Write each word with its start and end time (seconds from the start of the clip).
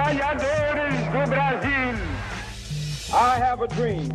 trabalhadores 0.00 0.94
do 1.12 1.30
Brasil. 1.30 1.94
I 3.12 3.38
have 3.38 3.60
a 3.60 3.68
dream 3.68 4.08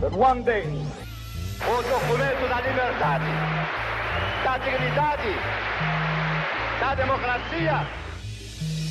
that 0.00 0.12
one 0.12 0.44
day 0.44 0.64
o 1.60 1.82
documento 1.82 2.48
da 2.48 2.60
liberdade, 2.60 3.32
da 4.44 4.58
dignidade, 4.58 5.34
da 6.80 6.94
democracia. 6.94 7.86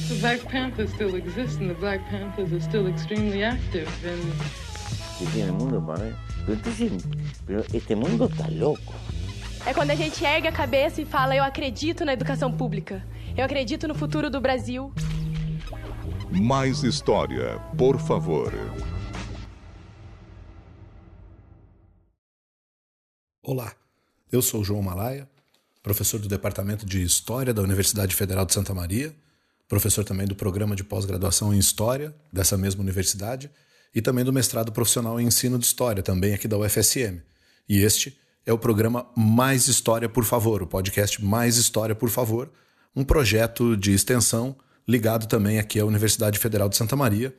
The 0.09 0.15
Black 0.15 0.41
Panthers 0.51 0.91
still 0.93 1.15
exist 1.15 1.61
and 1.61 1.69
the 1.69 1.75
Black 1.75 2.01
Panthers 2.09 2.51
are 2.51 2.61
still 2.61 2.87
extremely 2.87 3.43
active 3.43 3.89
and 4.05 5.31
tiene 5.31 5.47
el 5.47 5.53
mundo 5.53 5.81
para 5.81 6.13
pero 7.45 7.63
este 7.73 7.95
mundo 7.95 8.25
está 8.25 8.47
louco. 8.49 8.93
É 9.65 9.73
quando 9.73 9.91
a 9.91 9.95
gente 9.95 10.23
ergue 10.25 10.47
a 10.47 10.51
cabeça 10.51 11.01
e 11.01 11.05
fala: 11.05 11.35
Eu 11.35 11.43
acredito 11.43 12.03
na 12.05 12.13
educação 12.13 12.51
pública. 12.51 13.03
Eu 13.35 13.45
acredito 13.45 13.87
no 13.87 13.93
futuro 13.95 14.29
do 14.29 14.41
Brasil. 14.41 14.91
Mais 16.29 16.83
história, 16.83 17.57
por 17.77 17.97
favor. 17.99 18.51
Olá, 23.41 23.73
eu 24.29 24.41
sou 24.41 24.61
João 24.61 24.81
Malaya, 24.81 25.27
professor 25.81 26.19
do 26.19 26.27
Departamento 26.27 26.85
de 26.85 27.01
História 27.01 27.53
da 27.53 27.61
Universidade 27.61 28.13
Federal 28.13 28.45
de 28.45 28.53
Santa 28.53 28.73
Maria, 28.73 29.15
professor 29.69 30.03
também 30.03 30.27
do 30.27 30.35
programa 30.35 30.75
de 30.75 30.83
pós-graduação 30.83 31.53
em 31.53 31.57
História 31.57 32.13
dessa 32.31 32.57
mesma 32.57 32.81
universidade 32.81 33.49
e 33.95 34.01
também 34.01 34.25
do 34.25 34.33
mestrado 34.33 34.73
profissional 34.73 35.21
em 35.21 35.27
ensino 35.27 35.57
de 35.57 35.65
história, 35.65 36.03
também 36.03 36.33
aqui 36.33 36.47
da 36.47 36.57
UFSM. 36.57 37.21
E 37.69 37.79
este 37.79 38.19
é 38.45 38.51
o 38.51 38.59
programa 38.59 39.07
Mais 39.15 39.69
História, 39.69 40.09
por 40.09 40.25
favor, 40.25 40.61
o 40.61 40.67
podcast 40.67 41.23
Mais 41.23 41.55
História, 41.55 41.95
por 41.95 42.09
favor, 42.09 42.51
um 42.93 43.05
projeto 43.05 43.77
de 43.77 43.93
extensão 43.93 44.57
ligado 44.87 45.27
também 45.27 45.59
aqui 45.59 45.79
à 45.79 45.85
Universidade 45.85 46.39
Federal 46.39 46.69
de 46.69 46.77
Santa 46.77 46.95
Maria. 46.95 47.35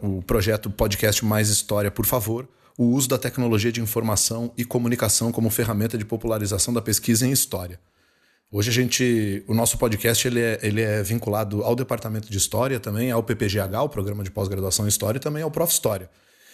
O 0.00 0.22
projeto 0.22 0.70
Podcast 0.70 1.24
Mais 1.24 1.48
História, 1.48 1.90
por 1.90 2.06
favor, 2.06 2.48
o 2.78 2.84
uso 2.84 3.08
da 3.08 3.18
tecnologia 3.18 3.72
de 3.72 3.80
informação 3.80 4.52
e 4.56 4.64
comunicação 4.64 5.32
como 5.32 5.50
ferramenta 5.50 5.98
de 5.98 6.04
popularização 6.04 6.72
da 6.72 6.80
pesquisa 6.80 7.26
em 7.26 7.32
história. 7.32 7.80
Hoje 8.50 8.68
a 8.68 8.72
gente, 8.72 9.42
o 9.48 9.54
nosso 9.54 9.78
podcast 9.78 10.28
ele 10.28 10.40
é, 10.40 10.58
ele 10.62 10.82
é 10.82 11.02
vinculado 11.02 11.64
ao 11.64 11.74
Departamento 11.74 12.30
de 12.30 12.36
História, 12.36 12.78
também 12.78 13.10
ao 13.10 13.22
PPGH, 13.22 13.82
o 13.82 13.88
Programa 13.88 14.22
de 14.22 14.30
Pós-Graduação 14.30 14.84
em 14.84 14.88
História, 14.88 15.16
e 15.16 15.20
também 15.20 15.42
ao 15.42 15.50
Prof. 15.50 15.72
História. 15.72 16.10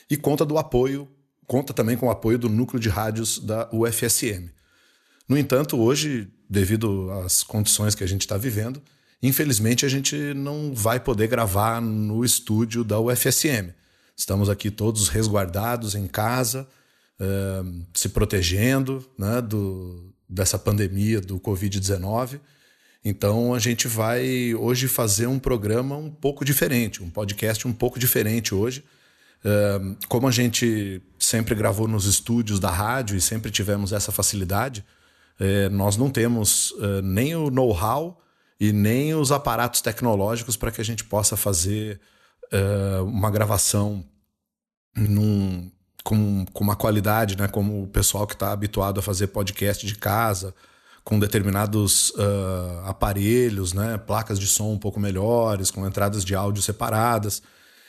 E 0.09 0.17
conta 0.17 0.47
do 0.47 0.57
apoio, 0.57 1.09
conta 1.47 1.75
também 1.75 1.97
com 1.97 2.07
o 2.07 2.11
apoio 2.11 2.39
do 2.39 2.49
núcleo 2.49 2.81
de 2.81 2.89
rádios 2.89 3.41
da 3.41 3.69
UFSM. 3.73 4.49
No 5.29 5.37
entanto, 5.37 5.77
hoje, 5.77 6.29
devido 6.49 7.11
às 7.25 7.43
condições 7.43 7.97
que 7.97 8.05
a 8.05 8.07
gente 8.07 8.23
está 8.23 8.37
vivendo, 8.39 8.81
infelizmente 9.23 9.85
a 9.85 9.89
gente 9.89 10.17
não 10.35 10.73
vai 10.75 11.01
poder 11.01 11.27
gravar 11.27 11.81
no 11.81 12.25
estúdio 12.25 12.85
da 12.85 12.99
UFSM. 13.01 13.73
Estamos 14.17 14.49
aqui 14.49 14.71
todos 14.71 15.09
resguardados 15.09 15.95
em 15.95 16.07
casa, 16.07 16.67
uh, 17.21 17.87
se 17.95 18.09
protegendo 18.09 19.05
né, 19.17 19.41
do, 19.41 20.13
dessa 20.29 20.59
pandemia 20.59 21.21
do 21.21 21.39
Covid-19. 21.39 22.41
Então 23.05 23.55
a 23.55 23.61
gente 23.61 23.87
vai 23.87 24.55
hoje 24.55 24.89
fazer 24.89 25.29
um 25.29 25.39
programa 25.39 25.97
um 25.97 26.11
pouco 26.11 26.45
diferente, 26.45 27.03
um 27.03 27.09
podcast 27.09 27.67
um 27.67 27.73
pouco 27.73 27.99
diferente 27.99 28.55
hoje. 28.55 28.85
Uh, 29.45 29.97
como 30.09 30.27
a 30.27 30.33
gente 30.33 31.01
sempre 31.17 31.55
gravou 31.55 31.87
nos 31.87 32.07
estúdios 32.07 32.59
da 32.59 32.71
rádio 32.71 33.17
e 33.17 33.21
sempre 33.21 33.53
tivemos 33.53 33.93
essa 33.93 34.11
facilidade, 34.11 34.85
uh, 35.39 35.71
nós 35.71 35.97
não 35.97 36.11
temos 36.11 36.75
nem 37.05 37.37
o 37.37 37.51
know-how 37.51 38.21
e 38.61 38.73
nem 38.73 39.15
os 39.15 39.31
aparatos 39.31 39.81
tecnológicos 39.81 40.57
para 40.57 40.71
que 40.71 40.81
a 40.81 40.85
gente 40.85 41.05
possa 41.05 41.37
fazer 41.37 42.01
uma 43.05 43.31
gravação 43.31 44.03
num, 44.97 45.71
com, 46.03 46.47
com 46.47 46.65
uma 46.65 46.77
qualidade, 46.77 47.37
né? 47.37 47.49
Como 47.49 47.83
o 47.83 47.87
pessoal 47.87 48.27
que 48.27 48.33
está 48.33 48.53
habituado 48.53 48.99
a 48.99 49.03
fazer 49.03 49.29
podcast 49.29 49.87
de 49.87 49.95
casa, 49.95 50.55
com 51.05 51.19
determinados 51.19 52.11
uh, 52.11 52.87
aparelhos, 52.87 53.73
né? 53.73 53.99
Placas 53.99 54.39
de 54.39 54.47
som 54.47 54.73
um 54.73 54.79
pouco 54.79 54.99
melhores, 54.99 55.71
com 55.71 55.87
entradas 55.87 56.25
de 56.25 56.35
áudio 56.35 56.63
separadas. 56.63 57.43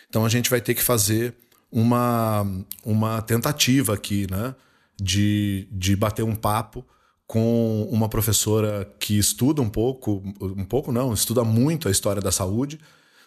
Então 0.09 0.25
a 0.25 0.29
gente 0.29 0.49
vai 0.49 0.59
ter 0.59 0.73
que 0.73 0.83
fazer 0.83 1.35
uma, 1.71 2.45
uma 2.83 3.21
tentativa 3.21 3.93
aqui, 3.93 4.27
né? 4.29 4.53
De, 5.01 5.67
de 5.71 5.95
bater 5.95 6.23
um 6.23 6.35
papo 6.35 6.85
com 7.29 7.87
uma 7.91 8.09
professora 8.09 8.91
que 8.99 9.15
estuda 9.15 9.61
um 9.61 9.69
pouco, 9.69 10.23
um 10.41 10.65
pouco 10.65 10.91
não, 10.91 11.13
estuda 11.13 11.43
muito 11.43 11.87
a 11.87 11.91
história 11.91 12.19
da 12.19 12.31
saúde, 12.31 12.79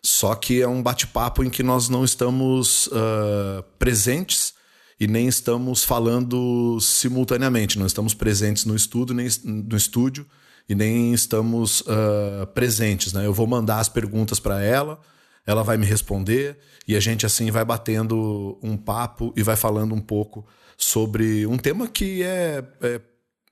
só 0.03 0.35
que 0.35 0.61
é 0.61 0.67
um 0.67 0.83
bate-papo 0.83 1.45
em 1.45 1.49
que 1.49 1.63
nós 1.63 1.89
não 1.89 2.05
estamos 2.05 2.89
uh, 2.89 3.63
presentes 3.79 4.55
e 4.99 5.07
nem 5.07 5.29
estamos 5.29 5.85
falando 5.85 6.81
simultaneamente, 6.81 7.79
não 7.79 7.87
estamos 7.87 8.13
presentes 8.13 8.65
no 8.65 8.75
estudo, 8.75 9.15
nem 9.15 9.29
no 9.45 9.77
estúdio 9.77 10.27
e 10.69 10.75
nem 10.75 11.15
estamos 11.15 11.83
uh, 11.83 12.45
presentes. 12.53 13.13
Né? 13.13 13.25
Eu 13.25 13.33
vou 13.33 13.47
mandar 13.47 13.79
as 13.79 13.89
perguntas 13.89 14.41
para 14.41 14.61
ela, 14.61 14.99
ela 15.47 15.63
vai 15.63 15.77
me 15.77 15.87
responder 15.87 16.59
e 16.89 16.97
a 16.97 17.01
gente 17.01 17.25
assim 17.25 17.53
vai 17.53 17.65
batendo 17.65 18.59
um 18.65 18.77
papo 18.77 19.33
e 19.37 19.45
vai 19.45 19.55
falando 19.55 19.95
um 19.95 20.01
pouco 20.01 20.45
sobre 20.77 21.47
um 21.47 21.57
tema 21.57 21.87
que 21.87 22.25
é, 22.25 22.65
é 22.81 23.01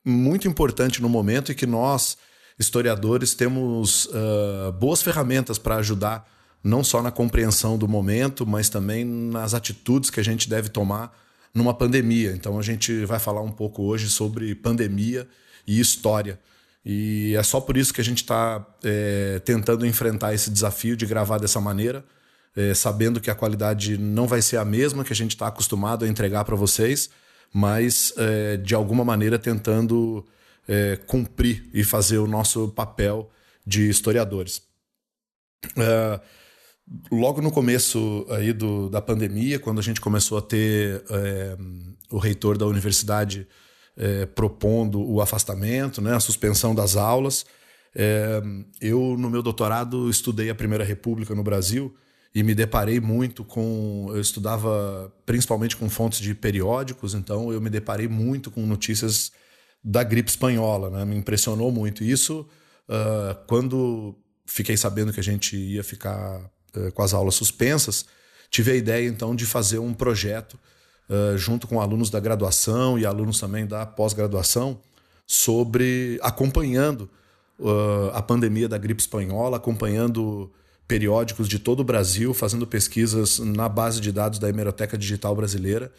muito 0.04 0.48
importante 0.48 1.02
no 1.02 1.08
momento 1.08 1.52
e 1.52 1.54
que 1.54 1.66
nós 1.66 2.16
historiadores 2.58 3.34
temos 3.34 4.04
uh, 4.06 4.70
boas 4.78 5.02
ferramentas 5.02 5.58
para 5.58 5.76
ajudar 5.76 6.28
não 6.62 6.84
só 6.84 7.02
na 7.02 7.10
compreensão 7.10 7.78
do 7.78 7.88
momento, 7.88 8.46
mas 8.46 8.68
também 8.68 9.04
nas 9.04 9.54
atitudes 9.54 10.10
que 10.10 10.20
a 10.20 10.22
gente 10.22 10.48
deve 10.48 10.68
tomar 10.68 11.16
numa 11.54 11.72
pandemia. 11.72 12.32
Então 12.32 12.58
a 12.58 12.62
gente 12.62 13.04
vai 13.06 13.18
falar 13.18 13.40
um 13.40 13.50
pouco 13.50 13.82
hoje 13.82 14.10
sobre 14.10 14.54
pandemia 14.54 15.26
e 15.66 15.80
história. 15.80 16.38
E 16.84 17.34
é 17.36 17.42
só 17.42 17.60
por 17.60 17.76
isso 17.76 17.92
que 17.92 18.00
a 18.00 18.04
gente 18.04 18.18
está 18.18 18.64
é, 18.84 19.40
tentando 19.44 19.86
enfrentar 19.86 20.34
esse 20.34 20.50
desafio 20.50 20.96
de 20.96 21.06
gravar 21.06 21.38
dessa 21.38 21.60
maneira, 21.60 22.04
é, 22.56 22.74
sabendo 22.74 23.20
que 23.20 23.30
a 23.30 23.34
qualidade 23.34 23.98
não 23.98 24.26
vai 24.26 24.42
ser 24.42 24.56
a 24.56 24.64
mesma 24.64 25.04
que 25.04 25.12
a 25.12 25.16
gente 25.16 25.32
está 25.32 25.46
acostumado 25.46 26.04
a 26.04 26.08
entregar 26.08 26.44
para 26.44 26.56
vocês, 26.56 27.10
mas 27.52 28.12
é, 28.16 28.56
de 28.56 28.74
alguma 28.74 29.04
maneira 29.04 29.38
tentando 29.38 30.24
é, 30.68 30.96
cumprir 31.06 31.68
e 31.74 31.82
fazer 31.82 32.18
o 32.18 32.26
nosso 32.26 32.68
papel 32.68 33.30
de 33.66 33.88
historiadores. 33.88 34.62
Uh, 35.76 36.20
logo 37.10 37.40
no 37.40 37.50
começo 37.50 38.26
aí 38.30 38.52
do, 38.52 38.88
da 38.88 39.00
pandemia, 39.00 39.58
quando 39.58 39.78
a 39.78 39.82
gente 39.82 40.00
começou 40.00 40.38
a 40.38 40.42
ter 40.42 41.04
é, 41.10 41.56
o 42.10 42.18
reitor 42.18 42.56
da 42.56 42.66
universidade 42.66 43.46
é, 43.96 44.26
propondo 44.26 45.00
o 45.02 45.20
afastamento, 45.20 46.00
né, 46.00 46.14
a 46.14 46.20
suspensão 46.20 46.74
das 46.74 46.96
aulas, 46.96 47.44
é, 47.94 48.40
eu 48.80 49.16
no 49.18 49.28
meu 49.28 49.42
doutorado 49.42 50.08
estudei 50.08 50.50
a 50.50 50.54
Primeira 50.54 50.84
República 50.84 51.34
no 51.34 51.42
Brasil 51.42 51.94
e 52.34 52.42
me 52.42 52.54
deparei 52.54 53.00
muito 53.00 53.44
com, 53.44 54.06
eu 54.10 54.20
estudava 54.20 55.12
principalmente 55.26 55.76
com 55.76 55.90
fontes 55.90 56.20
de 56.20 56.34
periódicos, 56.34 57.14
então 57.14 57.52
eu 57.52 57.60
me 57.60 57.68
deparei 57.68 58.06
muito 58.06 58.50
com 58.50 58.64
notícias 58.64 59.32
da 59.82 60.02
gripe 60.02 60.30
espanhola, 60.30 60.90
né, 60.90 61.04
me 61.04 61.16
impressionou 61.16 61.72
muito. 61.72 62.04
Isso 62.04 62.46
uh, 62.88 63.34
quando 63.46 64.14
fiquei 64.46 64.76
sabendo 64.76 65.12
que 65.12 65.20
a 65.20 65.22
gente 65.22 65.56
ia 65.56 65.82
ficar 65.82 66.40
uh, 66.76 66.92
com 66.92 67.02
as 67.02 67.12
aulas 67.14 67.34
suspensas, 67.34 68.06
tive 68.50 68.72
a 68.72 68.76
ideia 68.76 69.08
então 69.08 69.34
de 69.34 69.46
fazer 69.46 69.78
um 69.78 69.92
projeto 69.92 70.58
uh, 71.08 71.36
junto 71.36 71.66
com 71.66 71.80
alunos 71.80 72.10
da 72.10 72.20
graduação 72.20 72.98
e 72.98 73.04
alunos 73.04 73.40
também 73.40 73.66
da 73.66 73.84
pós-graduação 73.86 74.80
sobre 75.26 76.18
acompanhando 76.22 77.08
uh, 77.58 78.10
a 78.12 78.22
pandemia 78.22 78.68
da 78.68 78.78
gripe 78.78 79.00
espanhola, 79.00 79.56
acompanhando 79.56 80.52
periódicos 80.90 81.48
de 81.48 81.60
todo 81.60 81.80
o 81.80 81.84
Brasil, 81.84 82.34
fazendo 82.34 82.66
pesquisas 82.66 83.38
na 83.38 83.68
base 83.68 84.00
de 84.00 84.10
dados 84.10 84.40
da 84.40 84.48
Hemeroteca 84.48 84.98
Digital 84.98 85.36
Brasileira. 85.36 85.92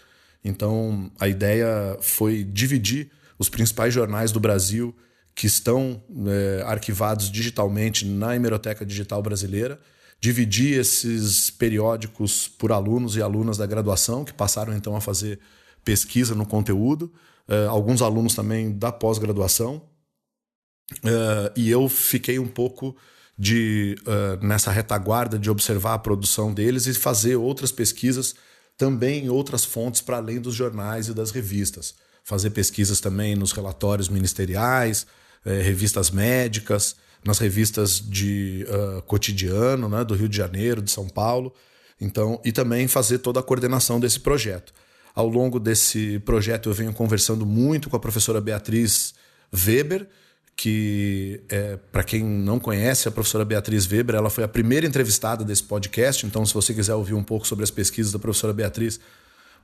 Então, 0.44 1.10
a 1.18 1.30
ideia 1.30 1.98
foi 2.02 2.44
dividir 2.44 3.10
os 3.40 3.48
principais 3.48 3.94
jornais 3.94 4.34
do 4.34 4.40
Brasil 4.42 4.94
que 5.34 5.48
estão 5.48 6.04
é, 6.28 6.64
arquivados 6.66 7.32
digitalmente 7.32 8.06
na 8.06 8.36
Hemeroteca 8.36 8.86
Digital 8.86 9.24
Brasileira 9.24 9.80
dividir 10.20 10.78
esses 10.78 11.50
periódicos 11.50 12.50
por 12.50 12.74
alunos 12.74 13.16
e 13.16 13.22
alunas 13.22 13.58
da 13.58 13.66
graduação, 13.66 14.26
que 14.26 14.34
passaram 14.34 14.76
então 14.76 14.94
a 14.94 15.02
fazer 15.02 15.40
pesquisa 15.86 16.36
no 16.36 16.46
conteúdo, 16.46 17.12
uh, 17.50 17.70
alguns 17.70 18.04
alunos 18.04 18.36
também 18.36 18.72
da 18.78 18.92
pós-graduação. 18.92 19.82
Uh, 20.98 21.50
e 21.56 21.72
eu 21.72 21.90
fiquei 21.90 22.38
um 22.38 22.48
pouco 22.48 22.96
de 23.38 23.96
uh, 24.02 24.46
nessa 24.46 24.72
retaguarda 24.72 25.40
de 25.40 25.50
observar 25.50 25.96
a 25.96 26.00
produção 26.00 26.54
deles 26.54 26.86
e 26.86 26.94
fazer 26.94 27.36
outras 27.36 27.72
pesquisas 27.72 28.36
também 28.78 29.26
em 29.26 29.30
outras 29.30 29.64
fontes 29.64 30.02
para 30.02 30.18
além 30.18 30.40
dos 30.40 30.56
jornais 30.56 31.08
e 31.08 31.14
das 31.14 31.32
revistas. 31.32 31.94
Fazer 32.24 32.52
pesquisas 32.52 33.00
também 33.00 33.36
nos 33.36 33.52
relatórios 33.52 34.10
ministeriais, 34.10 35.06
eh, 35.46 35.62
revistas 35.62 36.12
médicas, 36.12 36.96
nas 37.24 37.38
revistas 37.38 38.00
de 38.00 38.66
uh, 38.68 39.02
cotidiano, 39.04 39.88
né, 39.88 40.04
do 40.04 40.16
Rio 40.16 40.28
de 40.28 40.38
Janeiro, 40.38 40.82
de 40.82 40.90
São 40.90 41.08
Paulo. 41.08 41.54
Então, 42.00 42.42
e 42.44 42.52
também 42.52 42.88
fazer 42.88 43.20
toda 43.20 43.40
a 43.40 43.44
coordenação 43.44 44.00
desse 44.00 44.20
projeto. 44.20 44.74
Ao 45.14 45.28
longo 45.28 45.60
desse 45.60 46.20
projeto, 46.20 46.70
eu 46.70 46.74
venho 46.74 46.94
conversando 46.94 47.46
muito 47.46 47.90
com 47.90 47.96
a 47.96 48.00
professora 48.00 48.42
Beatriz 48.42 49.14
Weber, 49.54 50.08
que, 50.56 51.42
é, 51.50 51.78
para 51.92 52.04
quem 52.04 52.24
não 52.24 52.60
conhece, 52.60 53.08
a 53.08 53.12
professora 53.12 53.44
Beatriz 53.44 53.88
Weber, 53.88 54.16
ela 54.16 54.30
foi 54.30 54.44
a 54.44 54.48
primeira 54.48 54.86
entrevistada 54.86 55.44
desse 55.44 55.64
podcast. 55.64 56.26
Então, 56.26 56.46
se 56.46 56.54
você 56.54 56.74
quiser 56.74 56.94
ouvir 56.94 57.14
um 57.14 57.24
pouco 57.24 57.48
sobre 57.48 57.64
as 57.64 57.72
pesquisas 57.72 58.12
da 58.12 58.20
professora 58.20 58.54
Beatriz, 58.54 59.00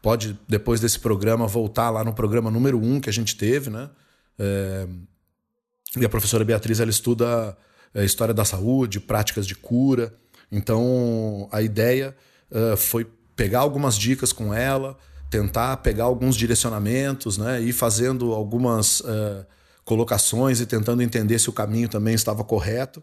pode, 0.01 0.37
depois 0.47 0.79
desse 0.79 0.99
programa, 0.99 1.45
voltar 1.47 1.89
lá 1.89 2.03
no 2.03 2.13
programa 2.13 2.49
número 2.49 2.79
um 2.79 2.99
que 2.99 3.09
a 3.09 3.13
gente 3.13 3.35
teve, 3.35 3.69
né? 3.69 3.89
É, 4.39 4.87
e 5.95 6.05
a 6.05 6.09
professora 6.09 6.43
Beatriz, 6.43 6.79
ela 6.79 6.89
estuda 6.89 7.57
a 7.93 8.01
é, 8.01 8.05
história 8.05 8.33
da 8.33 8.45
saúde, 8.45 8.99
práticas 8.99 9.47
de 9.47 9.55
cura. 9.55 10.13
Então, 10.51 11.47
a 11.51 11.61
ideia 11.61 12.15
uh, 12.51 12.77
foi 12.77 13.05
pegar 13.35 13.59
algumas 13.59 13.97
dicas 13.97 14.31
com 14.31 14.53
ela, 14.53 14.97
tentar 15.29 15.77
pegar 15.77 16.05
alguns 16.05 16.35
direcionamentos, 16.35 17.37
né? 17.37 17.61
Ir 17.61 17.73
fazendo 17.73 18.33
algumas 18.33 19.01
uh, 19.01 19.45
colocações 19.87 20.59
e 20.59 20.65
tentando 20.65 21.01
entender 21.01 21.39
se 21.39 21.49
o 21.49 21.53
caminho 21.53 21.87
também 21.87 22.13
estava 22.13 22.43
correto. 22.43 23.01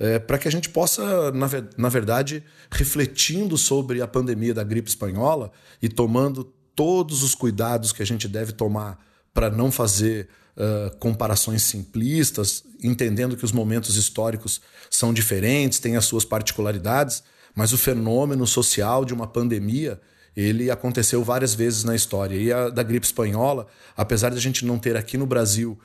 É, 0.00 0.18
para 0.18 0.38
que 0.38 0.48
a 0.48 0.50
gente 0.50 0.70
possa, 0.70 1.30
na, 1.32 1.46
na 1.76 1.88
verdade, 1.90 2.42
refletindo 2.70 3.58
sobre 3.58 4.00
a 4.00 4.08
pandemia 4.08 4.54
da 4.54 4.64
gripe 4.64 4.88
espanhola 4.88 5.52
e 5.82 5.88
tomando 5.90 6.42
todos 6.74 7.22
os 7.22 7.34
cuidados 7.34 7.92
que 7.92 8.02
a 8.02 8.06
gente 8.06 8.26
deve 8.26 8.52
tomar 8.52 8.98
para 9.34 9.50
não 9.50 9.70
fazer 9.70 10.28
uh, 10.56 10.96
comparações 10.96 11.62
simplistas, 11.62 12.64
entendendo 12.82 13.36
que 13.36 13.44
os 13.44 13.52
momentos 13.52 13.96
históricos 13.96 14.62
são 14.90 15.12
diferentes, 15.12 15.78
têm 15.78 15.96
as 15.96 16.06
suas 16.06 16.24
particularidades, 16.24 17.22
mas 17.54 17.74
o 17.74 17.78
fenômeno 17.78 18.46
social 18.46 19.04
de 19.04 19.12
uma 19.12 19.26
pandemia 19.26 20.00
ele 20.34 20.70
aconteceu 20.70 21.22
várias 21.22 21.54
vezes 21.54 21.84
na 21.84 21.94
história. 21.94 22.34
E 22.34 22.50
a 22.50 22.70
da 22.70 22.82
gripe 22.82 23.04
espanhola, 23.04 23.66
apesar 23.94 24.30
de 24.30 24.38
a 24.38 24.40
gente 24.40 24.64
não 24.64 24.78
ter 24.78 24.96
aqui 24.96 25.18
no 25.18 25.26
Brasil, 25.26 25.78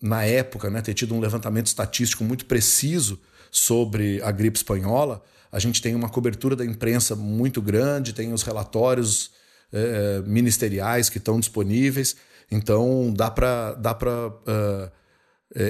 na 0.00 0.24
época, 0.24 0.70
né, 0.70 0.80
ter 0.80 0.94
tido 0.94 1.14
um 1.14 1.20
levantamento 1.20 1.66
estatístico 1.66 2.24
muito 2.24 2.46
preciso 2.46 3.18
sobre 3.50 4.20
a 4.22 4.30
gripe 4.30 4.56
espanhola, 4.56 5.22
a 5.50 5.58
gente 5.58 5.80
tem 5.80 5.94
uma 5.94 6.08
cobertura 6.08 6.54
da 6.54 6.64
imprensa 6.64 7.16
muito 7.16 7.60
grande, 7.62 8.12
tem 8.12 8.32
os 8.32 8.42
relatórios 8.42 9.30
uh, 9.72 10.26
ministeriais 10.26 11.08
que 11.08 11.18
estão 11.18 11.40
disponíveis. 11.40 12.16
Então 12.50 13.12
dá 13.14 13.30
para 13.30 13.72
dá 13.74 13.92
uh, 13.92 14.90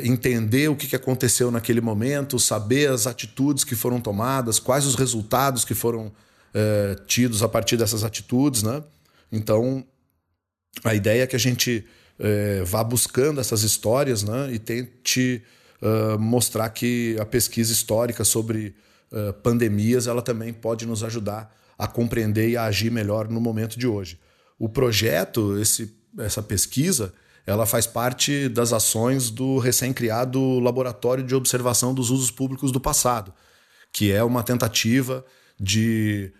entender 0.03 0.69
o 0.69 0.77
que 0.77 0.95
aconteceu 0.97 1.51
naquele 1.51 1.81
momento, 1.81 2.39
saber 2.39 2.91
as 2.91 3.07
atitudes 3.07 3.63
que 3.63 3.77
foram 3.77 4.01
tomadas, 4.01 4.59
quais 4.59 4.85
os 4.85 4.97
resultados 4.97 5.65
que 5.65 5.75
foram 5.75 6.07
uh, 6.07 7.05
tidos 7.07 7.43
a 7.43 7.49
partir 7.49 7.77
dessas 7.77 8.03
atitudes, 8.03 8.63
né? 8.65 8.83
Então 9.31 9.85
a 10.83 10.95
ideia 10.95 11.23
é 11.23 11.27
que 11.27 11.37
a 11.37 11.41
gente 11.41 11.87
uh, 12.19 12.65
vá 12.65 12.83
buscando 12.83 13.41
essas 13.41 13.63
histórias, 13.63 14.23
né? 14.23 14.53
E 14.53 14.59
tente 14.59 15.43
mostrar 16.19 16.69
que 16.71 17.17
a 17.21 17.25
pesquisa 17.25 17.73
histórica 17.73 18.25
sobre 18.25 18.75
pandemias 19.45 20.09
ela 20.09 20.21
também 20.21 20.53
pode 20.53 20.85
nos 20.85 21.05
ajudar 21.05 21.57
a 21.79 21.87
compreender 21.87 22.49
e 22.49 22.57
a 22.57 22.65
agir 22.65 22.91
melhor 22.91 23.29
no 23.29 23.41
momento 23.41 23.79
de 23.79 23.87
hoje. 23.87 24.19
O 24.59 24.69
projeto, 24.69 25.57
esse 25.57 25.97
essa 26.19 26.43
pesquisa, 26.43 27.13
ela 27.47 27.65
faz 27.65 27.87
parte 27.87 28.49
das 28.49 28.73
ações 28.73 29.31
do 29.31 29.59
recém-criado 29.59 30.59
Laboratório 30.59 31.25
de 31.25 31.35
Observação 31.35 31.95
dos 31.95 32.11
Usos 32.11 32.31
Públicos 32.31 32.73
do 32.73 32.81
Passado, 32.81 33.33
que 33.93 34.13
é 34.13 34.23
uma 34.23 34.43
tentativa 34.43 35.25
de 35.59 36.33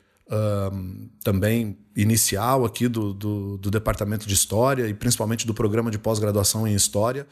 também 1.25 1.79
inicial 1.97 2.65
aqui 2.65 2.87
do, 2.87 3.15
do, 3.15 3.57
do, 3.57 3.71
Departamento 3.71 4.27
de 4.29 4.35
História 4.35 4.87
e 4.87 4.95
principalmente 4.95 5.47
do 5.47 5.55
programa 5.55 5.91
de 5.91 5.99
pós-graduação 5.99 6.67
em 6.67 6.75
História, 6.75 7.27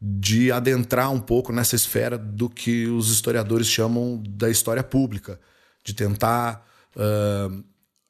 de 0.00 0.50
adentrar 0.50 1.10
um 1.12 1.20
pouco 1.20 1.52
nessa 1.52 1.76
esfera 1.76 2.16
do 2.16 2.48
que 2.48 2.86
os 2.86 3.10
historiadores 3.10 3.66
chamam 3.66 4.22
da 4.26 4.48
história 4.48 4.82
pública, 4.82 5.38
de 5.84 5.92
tentar 5.92 6.66
uh, 6.96 7.64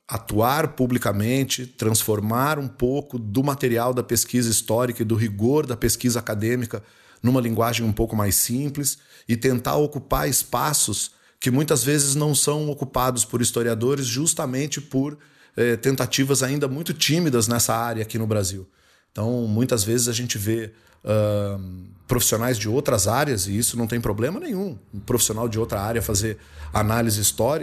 atuar 0.07 0.69
publicamente, 0.69 1.67
transformar 1.67 2.59
um 2.59 2.69
pouco 2.69 3.19
do 3.19 3.43
material 3.43 3.93
da 3.93 4.03
pesquisa 4.03 4.51
histórica 4.51 5.03
e 5.03 5.05
do 5.05 5.15
rigor 5.15 5.67
da 5.67 5.77
pesquisa 5.77 6.19
acadêmica 6.19 6.83
numa 7.23 7.41
linguagem 7.41 7.85
um 7.85 7.93
pouco 7.93 8.15
mais 8.15 8.37
simples 8.37 8.99
e 9.29 9.37
tentar 9.37 9.77
ocupar 9.77 10.29
espaços 10.29 11.18
que 11.41 11.51
muitas 11.51 11.85
vezes 11.85 12.15
não 12.15 12.35
são 12.35 12.69
ocupados 12.69 13.25
por 13.25 13.41
historiadores 13.41 14.07
justamente 14.07 14.81
por 14.81 15.17
eh, 15.57 15.77
tentativas 15.77 16.43
ainda 16.43 16.67
muito 16.69 16.93
tímidas 16.93 17.49
nessa 17.49 17.75
área 17.75 18.03
aqui 18.03 18.19
no 18.19 18.27
Brasil. 18.27 18.69
Então, 19.13 19.47
muitas 19.49 19.83
vezes 19.83 20.09
a 20.09 20.13
gente 20.13 20.39
vê 20.39 20.73
uh, 21.05 21.61
profissionais 22.07 22.57
de 22.57 22.69
outras 22.69 23.09
áreas, 23.09 23.47
e 23.47 23.57
isso 23.57 23.77
não 23.77 23.87
tem 23.87 24.01
problema 24.01 24.39
nenhum, 24.39 24.79
um 24.95 25.01
profissional 25.01 25.49
de 25.49 25.59
outra 25.59 25.81
área 25.81 26.01
fazer 26.01 26.39
análise 26.73 27.21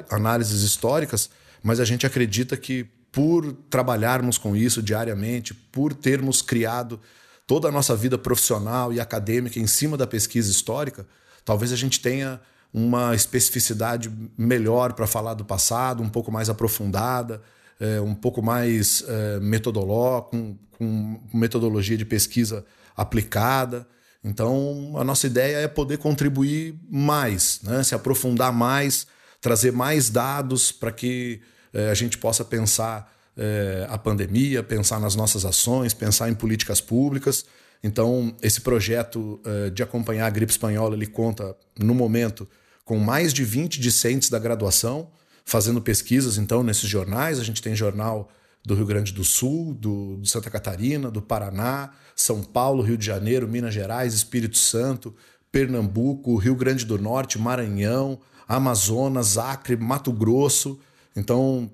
análises 0.10 0.62
históricas, 0.64 1.30
mas 1.64 1.80
a 1.80 1.86
gente 1.86 2.06
acredita 2.06 2.58
que 2.58 2.86
por 3.12 3.54
trabalharmos 3.70 4.38
com 4.38 4.56
isso 4.56 4.84
diariamente, 4.84 5.54
por 5.54 5.94
termos 5.94 6.42
criado 6.42 7.00
toda 7.48 7.70
a 7.70 7.72
nossa 7.72 7.96
vida 7.96 8.18
profissional 8.18 8.92
e 8.92 9.00
acadêmica 9.00 9.60
em 9.60 9.68
cima 9.68 9.96
da 9.96 10.06
pesquisa 10.06 10.52
histórica, 10.52 11.08
talvez 11.46 11.72
a 11.72 11.76
gente 11.78 12.02
tenha 12.02 12.42
uma 12.78 13.16
especificidade 13.16 14.12
melhor 14.38 14.92
para 14.92 15.08
falar 15.08 15.34
do 15.34 15.46
passado, 15.46 16.04
um 16.04 16.10
pouco 16.10 16.30
mais 16.30 16.50
aprofundada, 16.50 17.42
é, 17.80 18.02
um 18.02 18.14
pouco 18.14 18.42
mais 18.42 19.02
é, 19.08 19.40
metodológica, 19.40 20.32
com, 20.32 20.58
com 20.78 21.22
metodologia 21.34 21.96
de 21.96 22.04
pesquisa 22.04 22.66
aplicada. 22.94 23.88
Então, 24.22 24.94
a 24.98 25.06
nossa 25.06 25.26
ideia 25.26 25.60
é 25.60 25.70
poder 25.70 26.00
contribuir 26.00 26.78
mais, 26.92 27.62
né? 27.64 27.82
se 27.82 27.96
aprofundar 27.96 28.52
mais, 28.52 29.08
trazer 29.40 29.72
mais 29.72 30.10
dados 30.10 30.74
para 30.74 30.92
que 30.92 31.40
é, 31.74 31.90
a 31.90 31.94
gente 31.94 32.18
possa 32.18 32.44
pensar 32.44 33.10
é, 33.38 33.88
a 33.90 33.98
pandemia, 33.98 34.62
pensar 34.62 35.00
nas 35.00 35.16
nossas 35.16 35.46
ações, 35.46 35.94
pensar 35.94 36.30
em 36.30 36.36
políticas 36.36 36.82
públicas. 36.82 37.46
Então, 37.82 38.36
esse 38.42 38.60
projeto 38.60 39.40
é, 39.46 39.70
de 39.70 39.82
acompanhar 39.82 40.28
a 40.28 40.30
gripe 40.30 40.52
espanhola, 40.52 40.94
ele 40.94 41.08
conta, 41.08 41.56
no 41.80 41.96
momento, 41.96 42.46
com 42.86 43.00
mais 43.00 43.34
de 43.34 43.44
20 43.44 43.82
discentes 43.82 44.30
da 44.30 44.40
graduação, 44.40 45.10
fazendo 45.44 45.82
pesquisas, 45.82 46.38
então, 46.38 46.64
nesses 46.64 46.88
jornais. 46.88 47.40
A 47.40 47.44
gente 47.44 47.62
tem 47.62 47.76
jornal 47.76 48.30
do 48.64 48.76
Rio 48.76 48.86
Grande 48.86 49.12
do 49.12 49.24
Sul, 49.24 49.74
do, 49.74 50.18
de 50.22 50.30
Santa 50.30 50.50
Catarina, 50.50 51.12
do 51.12 51.22
Paraná, 51.22 51.92
São 52.16 52.44
Paulo, 52.44 52.84
Rio 52.84 52.98
de 52.98 53.06
Janeiro, 53.06 53.48
Minas 53.48 53.74
Gerais, 53.74 54.14
Espírito 54.14 54.58
Santo, 54.58 55.14
Pernambuco, 55.52 56.36
Rio 56.38 56.56
Grande 56.56 56.86
do 56.86 56.98
Norte, 56.98 57.40
Maranhão, 57.40 58.20
Amazonas, 58.48 59.38
Acre, 59.38 59.76
Mato 59.76 60.12
Grosso, 60.12 60.80
então, 61.16 61.72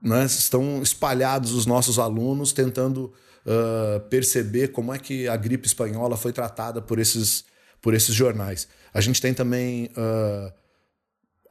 né, 0.00 0.24
estão 0.24 0.82
espalhados 0.82 1.52
os 1.52 1.66
nossos 1.66 1.98
alunos 1.98 2.52
tentando 2.52 3.12
uh, 3.44 4.00
perceber 4.08 4.68
como 4.68 4.94
é 4.94 4.98
que 4.98 5.26
a 5.26 5.36
gripe 5.36 5.66
espanhola 5.66 6.16
foi 6.16 6.32
tratada 6.32 6.80
por 6.80 6.98
esses, 6.98 7.44
por 7.84 7.92
esses 7.92 8.14
jornais. 8.14 8.66
A 8.94 9.00
gente 9.02 9.20
tem 9.20 9.34
também 9.34 9.90
uh, 9.94 10.50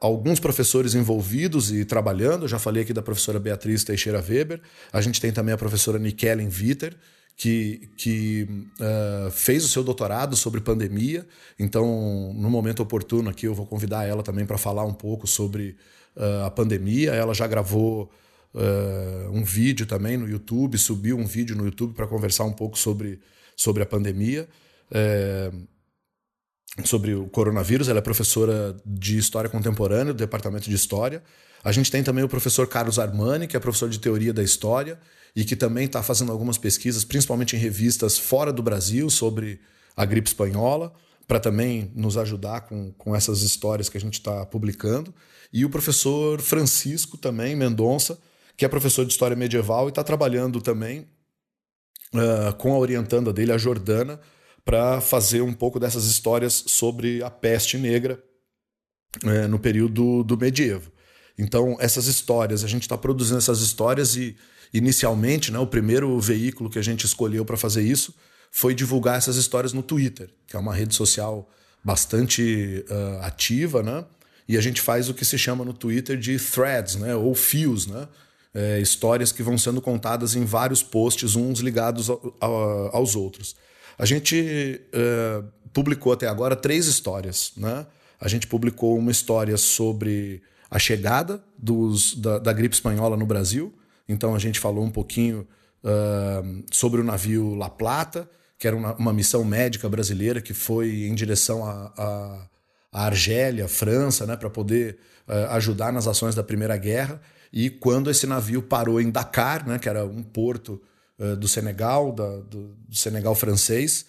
alguns 0.00 0.40
professores 0.40 0.96
envolvidos 0.96 1.70
e 1.70 1.84
trabalhando. 1.84 2.42
Eu 2.42 2.48
já 2.48 2.58
falei 2.58 2.82
aqui 2.82 2.92
da 2.92 3.00
professora 3.00 3.38
Beatriz 3.38 3.84
Teixeira 3.84 4.20
Weber. 4.20 4.60
A 4.92 5.00
gente 5.00 5.20
tem 5.20 5.30
também 5.30 5.54
a 5.54 5.56
professora 5.56 5.96
Nikellen 5.96 6.48
Viter, 6.48 6.96
que, 7.36 7.88
que 7.96 8.48
uh, 8.80 9.30
fez 9.30 9.64
o 9.64 9.68
seu 9.68 9.84
doutorado 9.84 10.34
sobre 10.34 10.60
pandemia. 10.60 11.24
Então, 11.56 12.32
no 12.34 12.50
momento 12.50 12.82
oportuno 12.82 13.30
aqui, 13.30 13.46
eu 13.46 13.54
vou 13.54 13.64
convidar 13.64 14.04
ela 14.04 14.24
também 14.24 14.44
para 14.44 14.58
falar 14.58 14.84
um 14.84 14.92
pouco 14.92 15.28
sobre 15.28 15.76
uh, 16.16 16.46
a 16.46 16.50
pandemia. 16.50 17.12
Ela 17.12 17.32
já 17.32 17.46
gravou 17.46 18.10
uh, 18.52 19.30
um 19.30 19.44
vídeo 19.44 19.86
também 19.86 20.16
no 20.16 20.28
YouTube, 20.28 20.76
subiu 20.78 21.16
um 21.16 21.26
vídeo 21.26 21.54
no 21.54 21.64
YouTube 21.64 21.94
para 21.94 22.08
conversar 22.08 22.42
um 22.42 22.52
pouco 22.52 22.76
sobre, 22.76 23.20
sobre 23.54 23.84
a 23.84 23.86
pandemia. 23.86 24.48
Sobre 26.84 27.14
o 27.14 27.26
coronavírus, 27.28 27.88
ela 27.88 28.00
é 28.00 28.02
professora 28.02 28.76
de 28.84 29.16
História 29.16 29.48
Contemporânea 29.48 30.12
do 30.12 30.18
Departamento 30.18 30.68
de 30.68 30.74
História. 30.74 31.22
A 31.62 31.70
gente 31.70 31.90
tem 31.90 32.02
também 32.02 32.24
o 32.24 32.28
professor 32.28 32.66
Carlos 32.66 32.98
Armani, 32.98 33.46
que 33.46 33.56
é 33.56 33.60
professor 33.60 33.88
de 33.88 34.00
Teoria 34.00 34.32
da 34.32 34.42
História 34.42 34.98
e 35.36 35.44
que 35.44 35.54
também 35.54 35.86
está 35.86 36.02
fazendo 36.02 36.32
algumas 36.32 36.58
pesquisas, 36.58 37.04
principalmente 37.04 37.54
em 37.54 37.58
revistas 37.58 38.18
fora 38.18 38.52
do 38.52 38.62
Brasil, 38.62 39.08
sobre 39.08 39.60
a 39.96 40.04
gripe 40.04 40.28
espanhola, 40.28 40.92
para 41.26 41.38
também 41.38 41.92
nos 41.94 42.16
ajudar 42.16 42.62
com, 42.62 42.92
com 42.92 43.14
essas 43.14 43.42
histórias 43.42 43.88
que 43.88 43.96
a 43.96 44.00
gente 44.00 44.14
está 44.14 44.44
publicando 44.44 45.14
e 45.56 45.64
o 45.64 45.70
professor 45.70 46.40
Francisco 46.40 47.16
também, 47.16 47.54
Mendonça, 47.54 48.18
que 48.56 48.64
é 48.64 48.68
professor 48.68 49.06
de 49.06 49.12
História 49.12 49.36
Medieval 49.36 49.86
e 49.86 49.90
está 49.90 50.02
trabalhando 50.02 50.60
também 50.60 51.06
uh, 52.12 52.52
com 52.58 52.72
a 52.72 52.78
orientanda 52.78 53.32
dele, 53.32 53.52
a 53.52 53.56
Jordana, 53.56 54.20
para 54.64 55.00
fazer 55.00 55.42
um 55.42 55.52
pouco 55.52 55.78
dessas 55.78 56.04
histórias 56.04 56.64
sobre 56.66 57.22
a 57.22 57.30
peste 57.30 57.76
negra 57.76 58.22
é, 59.24 59.46
no 59.46 59.58
período 59.58 60.24
do 60.24 60.36
medievo. 60.36 60.90
Então, 61.38 61.76
essas 61.80 62.06
histórias, 62.06 62.64
a 62.64 62.68
gente 62.68 62.82
está 62.82 62.96
produzindo 62.96 63.38
essas 63.38 63.60
histórias 63.60 64.16
e, 64.16 64.36
inicialmente, 64.72 65.52
né, 65.52 65.58
o 65.58 65.66
primeiro 65.66 66.18
veículo 66.20 66.70
que 66.70 66.78
a 66.78 66.82
gente 66.82 67.04
escolheu 67.04 67.44
para 67.44 67.56
fazer 67.56 67.82
isso 67.82 68.14
foi 68.50 68.74
divulgar 68.74 69.18
essas 69.18 69.36
histórias 69.36 69.72
no 69.72 69.82
Twitter, 69.82 70.30
que 70.46 70.56
é 70.56 70.58
uma 70.58 70.72
rede 70.72 70.94
social 70.94 71.50
bastante 71.82 72.84
uh, 72.88 73.22
ativa, 73.22 73.82
né? 73.82 74.04
E 74.48 74.56
a 74.56 74.60
gente 74.60 74.80
faz 74.80 75.08
o 75.08 75.14
que 75.14 75.24
se 75.24 75.36
chama 75.36 75.64
no 75.64 75.72
Twitter 75.72 76.16
de 76.16 76.38
threads, 76.38 76.94
né? 76.96 77.14
Ou 77.16 77.34
fios, 77.34 77.86
né? 77.86 78.08
É, 78.54 78.78
histórias 78.78 79.32
que 79.32 79.42
vão 79.42 79.58
sendo 79.58 79.82
contadas 79.82 80.36
em 80.36 80.44
vários 80.44 80.82
posts, 80.82 81.34
uns 81.34 81.58
ligados 81.58 82.08
ao, 82.08 82.36
ao, 82.40 82.96
aos 82.96 83.16
outros. 83.16 83.56
A 83.98 84.04
gente 84.04 84.80
uh, 84.92 85.44
publicou 85.72 86.12
até 86.12 86.26
agora 86.26 86.56
três 86.56 86.86
histórias, 86.86 87.52
né? 87.56 87.86
A 88.20 88.28
gente 88.28 88.46
publicou 88.46 88.96
uma 88.96 89.10
história 89.10 89.56
sobre 89.56 90.42
a 90.70 90.78
chegada 90.78 91.42
dos, 91.58 92.14
da, 92.14 92.38
da 92.38 92.52
gripe 92.52 92.74
espanhola 92.74 93.16
no 93.16 93.26
Brasil. 93.26 93.72
Então 94.08 94.34
a 94.34 94.38
gente 94.38 94.58
falou 94.58 94.84
um 94.84 94.90
pouquinho 94.90 95.46
uh, 95.82 96.64
sobre 96.72 97.00
o 97.00 97.04
navio 97.04 97.54
La 97.54 97.68
Plata, 97.68 98.28
que 98.58 98.66
era 98.66 98.76
uma, 98.76 98.94
uma, 98.94 99.12
missão 99.12 99.44
médica 99.44 99.88
brasileira 99.88 100.40
que 100.40 100.54
foi 100.54 101.04
em 101.04 101.14
direção 101.14 101.64
a, 101.64 101.92
a, 101.96 102.48
a 102.92 103.06
Argélia, 103.06 103.68
França, 103.68 104.26
né, 104.26 104.36
para 104.36 104.48
poder 104.48 104.98
uh, 105.28 105.52
ajudar 105.52 105.92
nas 105.92 106.06
ações 106.06 106.34
da 106.34 106.42
Primeira 106.42 106.76
Guerra. 106.76 107.20
E 107.52 107.68
quando 107.70 108.10
esse 108.10 108.26
navio 108.26 108.62
parou 108.62 109.00
em 109.00 109.10
Dakar, 109.10 109.66
né, 109.66 109.78
que 109.78 109.88
era 109.88 110.04
um 110.04 110.22
porto 110.22 110.80
uh, 111.18 111.36
do 111.36 111.48
Senegal, 111.48 112.12
da, 112.12 112.38
do, 112.40 112.76
do, 112.88 112.96
Senegal 112.96 113.34
francês, 113.34 114.06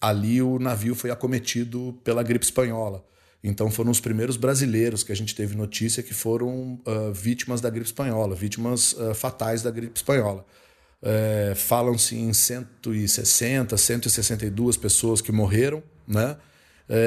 ali 0.00 0.42
o 0.42 0.58
navio 0.58 0.94
foi 0.94 1.10
acometido 1.10 1.98
pela 2.04 2.22
gripe 2.22 2.44
espanhola. 2.44 3.04
Então 3.42 3.70
foram 3.70 3.90
os 3.90 4.00
primeiros 4.00 4.36
brasileiros 4.36 5.02
que 5.02 5.12
a 5.12 5.16
gente 5.16 5.34
teve 5.34 5.56
notícia 5.56 6.02
que 6.02 6.14
foram 6.14 6.80
uh, 6.86 7.12
vítimas 7.12 7.60
da 7.60 7.70
gripe 7.70 7.86
espanhola, 7.86 8.34
vítimas 8.34 8.94
fatais 9.14 9.62
da 9.62 9.70
gripe 9.70 9.96
espanhola. 9.96 10.44
Falam-se 11.54 12.16
em 12.16 12.32
160, 12.32 13.76
162 13.76 14.76
pessoas 14.78 15.20
que 15.20 15.30
morreram, 15.30 15.82
né? 16.08 16.34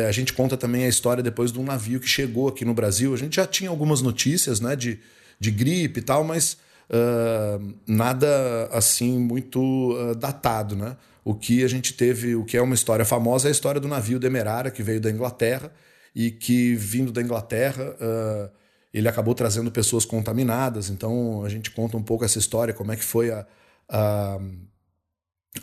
A 0.08 0.12
gente 0.12 0.34
conta 0.34 0.56
também 0.56 0.86
a 0.86 0.88
história 0.88 1.24
depois 1.24 1.52
de 1.52 1.60
um 1.60 1.64
navio 1.64 2.00
que 2.00 2.08
chegou 2.08 2.48
aqui 2.48 2.64
no 2.64 2.76
Brasil. 2.76 3.12
A 3.12 3.18
gente 3.18 3.38
já 3.38 3.48
tinha 3.48 3.72
algumas 3.72 4.00
notícias 4.04 4.60
né, 4.60 4.76
de, 4.76 5.00
de 5.40 5.50
gripe 5.50 6.00
e 6.00 6.04
tal, 6.04 6.24
mas 6.24 6.58
uh, 6.90 7.76
nada 7.88 8.70
assim 8.72 9.18
muito 9.18 9.60
uh, 9.62 10.16
datado. 10.16 10.76
Né? 10.76 10.96
O 11.24 11.36
que 11.36 11.64
a 11.64 11.68
gente 11.68 11.94
teve, 11.94 12.36
o 12.36 12.46
que 12.46 12.58
é 12.58 12.62
uma 12.62 12.76
história 12.76 13.06
famosa, 13.06 13.48
é 13.48 13.50
a 13.50 13.52
história 13.52 13.82
do 13.82 13.88
navio 13.88 14.20
Demerara, 14.20 14.72
que 14.72 14.84
veio 14.84 15.02
da 15.02 15.10
Inglaterra 15.10 15.72
e 16.16 16.32
que, 16.32 16.76
vindo 16.76 17.12
da 17.12 17.22
Inglaterra, 17.22 17.96
uh, 18.02 18.50
ele 18.94 19.08
acabou 19.08 19.36
trazendo 19.36 19.72
pessoas 19.72 20.06
contaminadas. 20.06 20.90
Então, 20.90 21.44
a 21.44 21.50
gente 21.50 21.72
conta 21.72 21.98
um 21.98 22.04
pouco 22.04 22.26
essa 22.26 22.40
história, 22.40 22.74
como 22.74 22.92
é 22.92 22.96
que 22.96 23.04
foi 23.04 23.30
a, 23.30 23.46
a, 23.90 24.40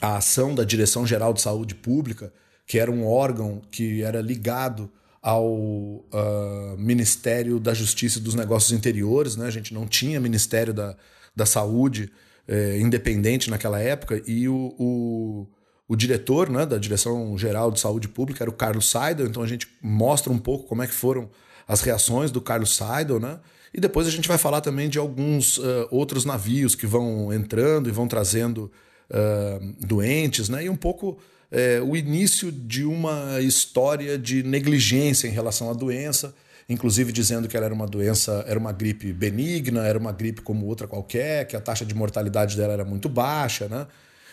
a 0.00 0.16
ação 0.16 0.54
da 0.54 0.64
Direção 0.64 1.06
Geral 1.06 1.32
de 1.32 1.40
Saúde 1.40 1.74
Pública, 1.74 2.32
que 2.66 2.78
era 2.78 2.90
um 2.90 3.06
órgão 3.06 3.60
que 3.70 4.02
era 4.02 4.20
ligado 4.20 4.90
ao 5.24 5.46
uh, 5.46 6.76
Ministério 6.76 7.58
da 7.58 7.72
Justiça 7.72 8.18
e 8.18 8.22
dos 8.22 8.34
Negócios 8.34 8.72
Interiores. 8.72 9.36
Né? 9.36 9.46
A 9.46 9.50
gente 9.50 9.72
não 9.72 9.86
tinha 9.86 10.20
Ministério 10.20 10.74
da, 10.74 10.94
da 11.34 11.46
Saúde 11.46 12.12
eh, 12.46 12.78
independente 12.78 13.48
naquela 13.48 13.80
época, 13.80 14.22
e 14.26 14.46
o, 14.46 14.74
o 14.78 15.46
o 15.86 15.94
diretor 15.94 16.48
né, 16.48 16.64
da 16.64 16.78
Direção 16.78 17.36
Geral 17.36 17.70
de 17.70 17.78
Saúde 17.78 18.08
Pública 18.08 18.42
era 18.42 18.50
o 18.50 18.54
Carlos 18.54 18.90
Seidel, 18.90 19.26
então 19.26 19.42
a 19.42 19.46
gente 19.46 19.68
mostra 19.82 20.32
um 20.32 20.38
pouco 20.38 20.66
como 20.66 20.82
é 20.82 20.86
que 20.86 20.94
foram 20.94 21.28
as 21.68 21.82
reações 21.82 22.30
do 22.30 22.40
Carlos 22.40 22.74
Seidel, 22.74 23.20
né? 23.20 23.38
E 23.72 23.80
depois 23.80 24.06
a 24.06 24.10
gente 24.10 24.26
vai 24.28 24.38
falar 24.38 24.60
também 24.60 24.88
de 24.88 24.98
alguns 24.98 25.58
uh, 25.58 25.88
outros 25.90 26.24
navios 26.24 26.74
que 26.74 26.86
vão 26.86 27.32
entrando 27.32 27.88
e 27.88 27.92
vão 27.92 28.08
trazendo 28.08 28.70
uh, 29.10 29.86
doentes, 29.86 30.48
né? 30.48 30.64
E 30.64 30.70
um 30.70 30.76
pouco 30.76 31.18
uh, 31.54 31.84
o 31.84 31.96
início 31.96 32.50
de 32.50 32.84
uma 32.84 33.40
história 33.40 34.18
de 34.18 34.42
negligência 34.42 35.28
em 35.28 35.30
relação 35.30 35.70
à 35.70 35.72
doença, 35.72 36.34
inclusive 36.68 37.12
dizendo 37.12 37.48
que 37.48 37.56
ela 37.56 37.66
era 37.66 37.74
uma 37.74 37.86
doença, 37.86 38.44
era 38.46 38.58
uma 38.58 38.72
gripe 38.72 39.12
benigna, 39.12 39.86
era 39.86 39.98
uma 39.98 40.12
gripe 40.12 40.42
como 40.42 40.66
outra 40.66 40.88
qualquer, 40.88 41.46
que 41.46 41.56
a 41.56 41.60
taxa 41.60 41.84
de 41.84 41.94
mortalidade 41.94 42.56
dela 42.56 42.72
era 42.72 42.84
muito 42.84 43.08
baixa, 43.08 43.68
né? 43.68 43.86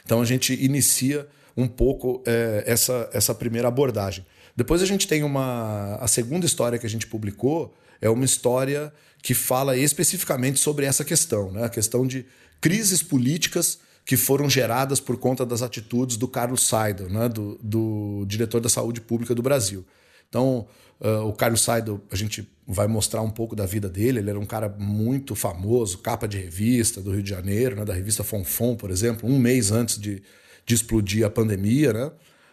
Então 0.04 0.22
a 0.22 0.26
gente 0.26 0.54
inicia 0.54 1.28
um 1.56 1.68
pouco 1.68 2.24
é, 2.26 2.64
essa, 2.66 3.10
essa 3.14 3.36
primeira 3.36 3.68
abordagem. 3.68 4.26
Depois 4.56 4.82
a 4.82 4.86
gente 4.86 5.08
tem 5.08 5.24
uma. 5.24 5.96
A 5.96 6.08
segunda 6.08 6.46
história 6.46 6.78
que 6.78 6.86
a 6.86 6.90
gente 6.90 7.08
publicou 7.08 7.74
é 8.02 8.10
uma 8.10 8.26
história 8.26 8.92
que 9.22 9.34
fala 9.34 9.78
especificamente 9.78 10.60
sobre 10.60 10.86
essa 10.86 11.06
questão, 11.06 11.52
né? 11.52 11.66
a 11.66 11.70
questão 11.70 12.08
de 12.08 12.26
crises 12.60 13.04
políticas 13.04 13.80
que 14.06 14.18
foram 14.18 14.50
geradas 14.50 15.00
por 15.00 15.18
conta 15.18 15.46
das 15.46 15.62
atitudes 15.62 16.18
do 16.18 16.28
Carlos 16.28 16.68
Seidel, 16.68 17.10
né? 17.10 17.30
do, 17.30 17.60
do 17.62 18.26
diretor 18.28 18.60
da 18.60 18.70
saúde 18.70 19.00
pública 19.00 19.36
do 19.36 19.42
Brasil. 19.42 19.86
Então, 20.28 20.68
uh, 21.00 21.28
o 21.28 21.34
Carlos 21.34 21.62
Seidel, 21.62 22.02
a 22.12 22.16
gente 22.16 22.50
vai 22.66 22.88
mostrar 22.88 23.22
um 23.22 23.30
pouco 23.30 23.56
da 23.56 23.66
vida 23.66 23.90
dele. 23.90 24.20
Ele 24.20 24.30
era 24.30 24.40
um 24.40 24.46
cara 24.46 24.70
muito 24.70 25.36
famoso, 25.36 26.00
capa 26.00 26.28
de 26.28 26.38
revista 26.38 27.02
do 27.02 27.12
Rio 27.12 27.24
de 27.24 27.30
Janeiro, 27.30 27.76
né? 27.76 27.86
da 27.86 27.94
revista 27.94 28.24
Fonfon, 28.24 28.76
por 28.76 28.90
exemplo, 28.90 29.30
um 29.30 29.38
mês 29.38 29.72
antes 29.72 30.00
de, 30.00 30.24
de 30.66 30.76
explodir 30.76 31.26
a 31.26 31.30
pandemia, 31.30 31.94
né? 31.94 32.12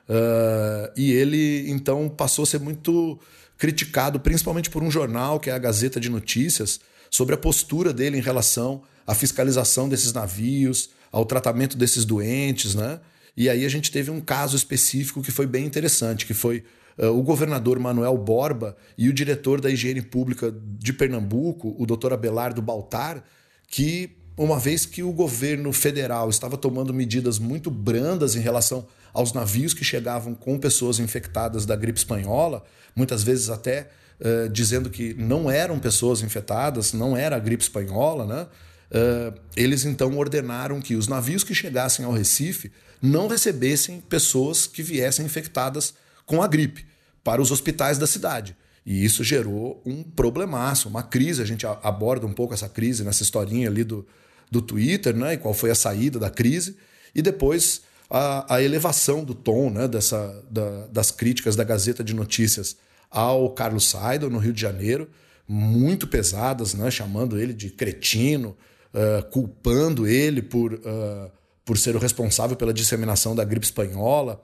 Uh, 0.08 0.90
e 0.96 1.12
ele 1.12 1.68
então 1.70 2.08
passou 2.08 2.42
a 2.42 2.46
ser 2.46 2.58
muito 2.58 3.20
criticado, 3.58 4.18
principalmente 4.18 4.70
por 4.70 4.82
um 4.82 4.90
jornal 4.90 5.38
que 5.38 5.50
é 5.50 5.52
a 5.52 5.58
Gazeta 5.58 6.00
de 6.00 6.08
Notícias, 6.08 6.80
sobre 7.10 7.34
a 7.34 7.38
postura 7.38 7.92
dele 7.92 8.16
em 8.16 8.22
relação 8.22 8.82
à 9.06 9.14
fiscalização 9.14 9.86
desses 9.86 10.12
navios, 10.12 10.90
ao 11.10 11.24
tratamento 11.24 11.76
desses 11.76 12.04
doentes, 12.04 12.74
né? 12.74 13.00
E 13.36 13.48
aí 13.48 13.64
a 13.64 13.68
gente 13.68 13.90
teve 13.90 14.10
um 14.10 14.20
caso 14.20 14.56
específico 14.56 15.22
que 15.22 15.30
foi 15.30 15.46
bem 15.46 15.64
interessante, 15.64 16.26
que 16.26 16.34
foi 16.34 16.64
uh, 16.98 17.06
o 17.06 17.22
governador 17.22 17.78
Manuel 17.78 18.18
Borba 18.18 18.76
e 18.96 19.08
o 19.08 19.12
diretor 19.12 19.60
da 19.60 19.70
Higiene 19.70 20.02
Pública 20.02 20.52
de 20.52 20.92
Pernambuco, 20.92 21.74
o 21.78 21.86
doutor 21.86 22.12
Abelardo 22.12 22.60
Baltar, 22.60 23.22
que 23.68 24.16
uma 24.36 24.58
vez 24.58 24.86
que 24.86 25.02
o 25.02 25.12
governo 25.12 25.72
federal 25.72 26.30
estava 26.30 26.56
tomando 26.56 26.94
medidas 26.94 27.38
muito 27.38 27.70
brandas 27.70 28.36
em 28.36 28.40
relação 28.40 28.86
aos 29.12 29.32
navios 29.32 29.74
que 29.74 29.84
chegavam 29.84 30.34
com 30.34 30.58
pessoas 30.58 30.98
infectadas 30.98 31.66
da 31.66 31.74
gripe 31.74 31.98
espanhola, 31.98 32.64
muitas 32.94 33.22
vezes 33.22 33.50
até 33.50 33.88
uh, 34.20 34.48
dizendo 34.48 34.90
que 34.90 35.14
não 35.14 35.50
eram 35.50 35.78
pessoas 35.78 36.22
infectadas, 36.22 36.92
não 36.92 37.16
era 37.16 37.36
a 37.36 37.40
gripe 37.40 37.62
espanhola, 37.62 38.26
né? 38.26 38.46
Uh, 38.90 39.38
eles 39.54 39.84
então 39.84 40.16
ordenaram 40.16 40.80
que 40.80 40.94
os 40.94 41.08
navios 41.08 41.44
que 41.44 41.54
chegassem 41.54 42.04
ao 42.04 42.12
Recife 42.12 42.72
não 43.02 43.28
recebessem 43.28 44.00
pessoas 44.00 44.66
que 44.66 44.82
viessem 44.82 45.26
infectadas 45.26 45.94
com 46.24 46.42
a 46.42 46.46
gripe 46.46 46.86
para 47.22 47.42
os 47.42 47.50
hospitais 47.50 47.98
da 47.98 48.06
cidade. 48.06 48.56
E 48.84 49.04
isso 49.04 49.22
gerou 49.22 49.82
um 49.84 50.02
problemaço, 50.02 50.88
uma 50.88 51.02
crise. 51.02 51.42
A 51.42 51.44
gente 51.44 51.66
aborda 51.66 52.26
um 52.26 52.32
pouco 52.32 52.54
essa 52.54 52.68
crise 52.68 53.04
nessa 53.04 53.22
historinha 53.22 53.68
ali 53.68 53.84
do, 53.84 54.06
do 54.50 54.62
Twitter, 54.62 55.14
né? 55.14 55.34
E 55.34 55.36
qual 55.36 55.52
foi 55.52 55.70
a 55.70 55.74
saída 55.74 56.18
da 56.18 56.30
crise. 56.30 56.74
E 57.14 57.20
depois 57.20 57.82
a, 58.08 58.54
a 58.54 58.62
elevação 58.62 59.22
do 59.22 59.34
tom 59.34 59.68
né? 59.68 59.86
Dessa, 59.86 60.42
da, 60.50 60.86
das 60.86 61.10
críticas 61.10 61.54
da 61.54 61.64
Gazeta 61.64 62.02
de 62.02 62.14
Notícias 62.14 62.78
ao 63.10 63.50
Carlos 63.50 63.84
Seidel, 63.84 64.30
no 64.30 64.38
Rio 64.38 64.54
de 64.54 64.60
Janeiro, 64.62 65.08
muito 65.46 66.06
pesadas, 66.06 66.72
né? 66.72 66.90
chamando 66.90 67.38
ele 67.38 67.52
de 67.52 67.70
cretino, 67.70 68.56
uh, 68.94 69.28
culpando 69.30 70.06
ele 70.06 70.42
por, 70.42 70.74
uh, 70.74 71.30
por 71.64 71.78
ser 71.78 71.96
o 71.96 71.98
responsável 71.98 72.56
pela 72.56 72.72
disseminação 72.72 73.34
da 73.34 73.44
gripe 73.44 73.66
espanhola. 73.66 74.42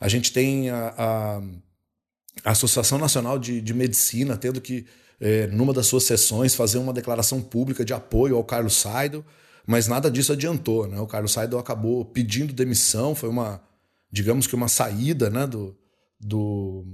A 0.00 0.08
gente 0.08 0.32
tem 0.32 0.70
a, 0.70 0.94
a, 0.96 2.50
Associação 2.52 2.98
Nacional 2.98 3.38
de, 3.38 3.60
de 3.60 3.74
Medicina 3.74 4.36
tendo 4.36 4.60
que, 4.62 4.86
eh, 5.20 5.46
numa 5.48 5.74
das 5.74 5.86
suas 5.88 6.04
sessões, 6.04 6.54
fazer 6.54 6.78
uma 6.78 6.92
declaração 6.92 7.42
pública 7.42 7.84
de 7.84 7.92
apoio 7.92 8.36
ao 8.36 8.44
Carlos 8.44 8.76
Seidel 8.76 9.22
mas 9.66 9.86
nada 9.86 10.10
disso 10.10 10.32
adiantou, 10.32 10.88
né? 10.88 10.98
O 11.00 11.06
Carlos 11.06 11.32
Seidel 11.32 11.58
acabou 11.58 12.04
pedindo 12.04 12.52
demissão, 12.52 13.14
foi 13.14 13.28
uma, 13.28 13.62
digamos 14.10 14.46
que 14.46 14.54
uma 14.56 14.66
saída, 14.66 15.30
né, 15.30 15.46
do, 15.46 15.76
do 16.18 16.84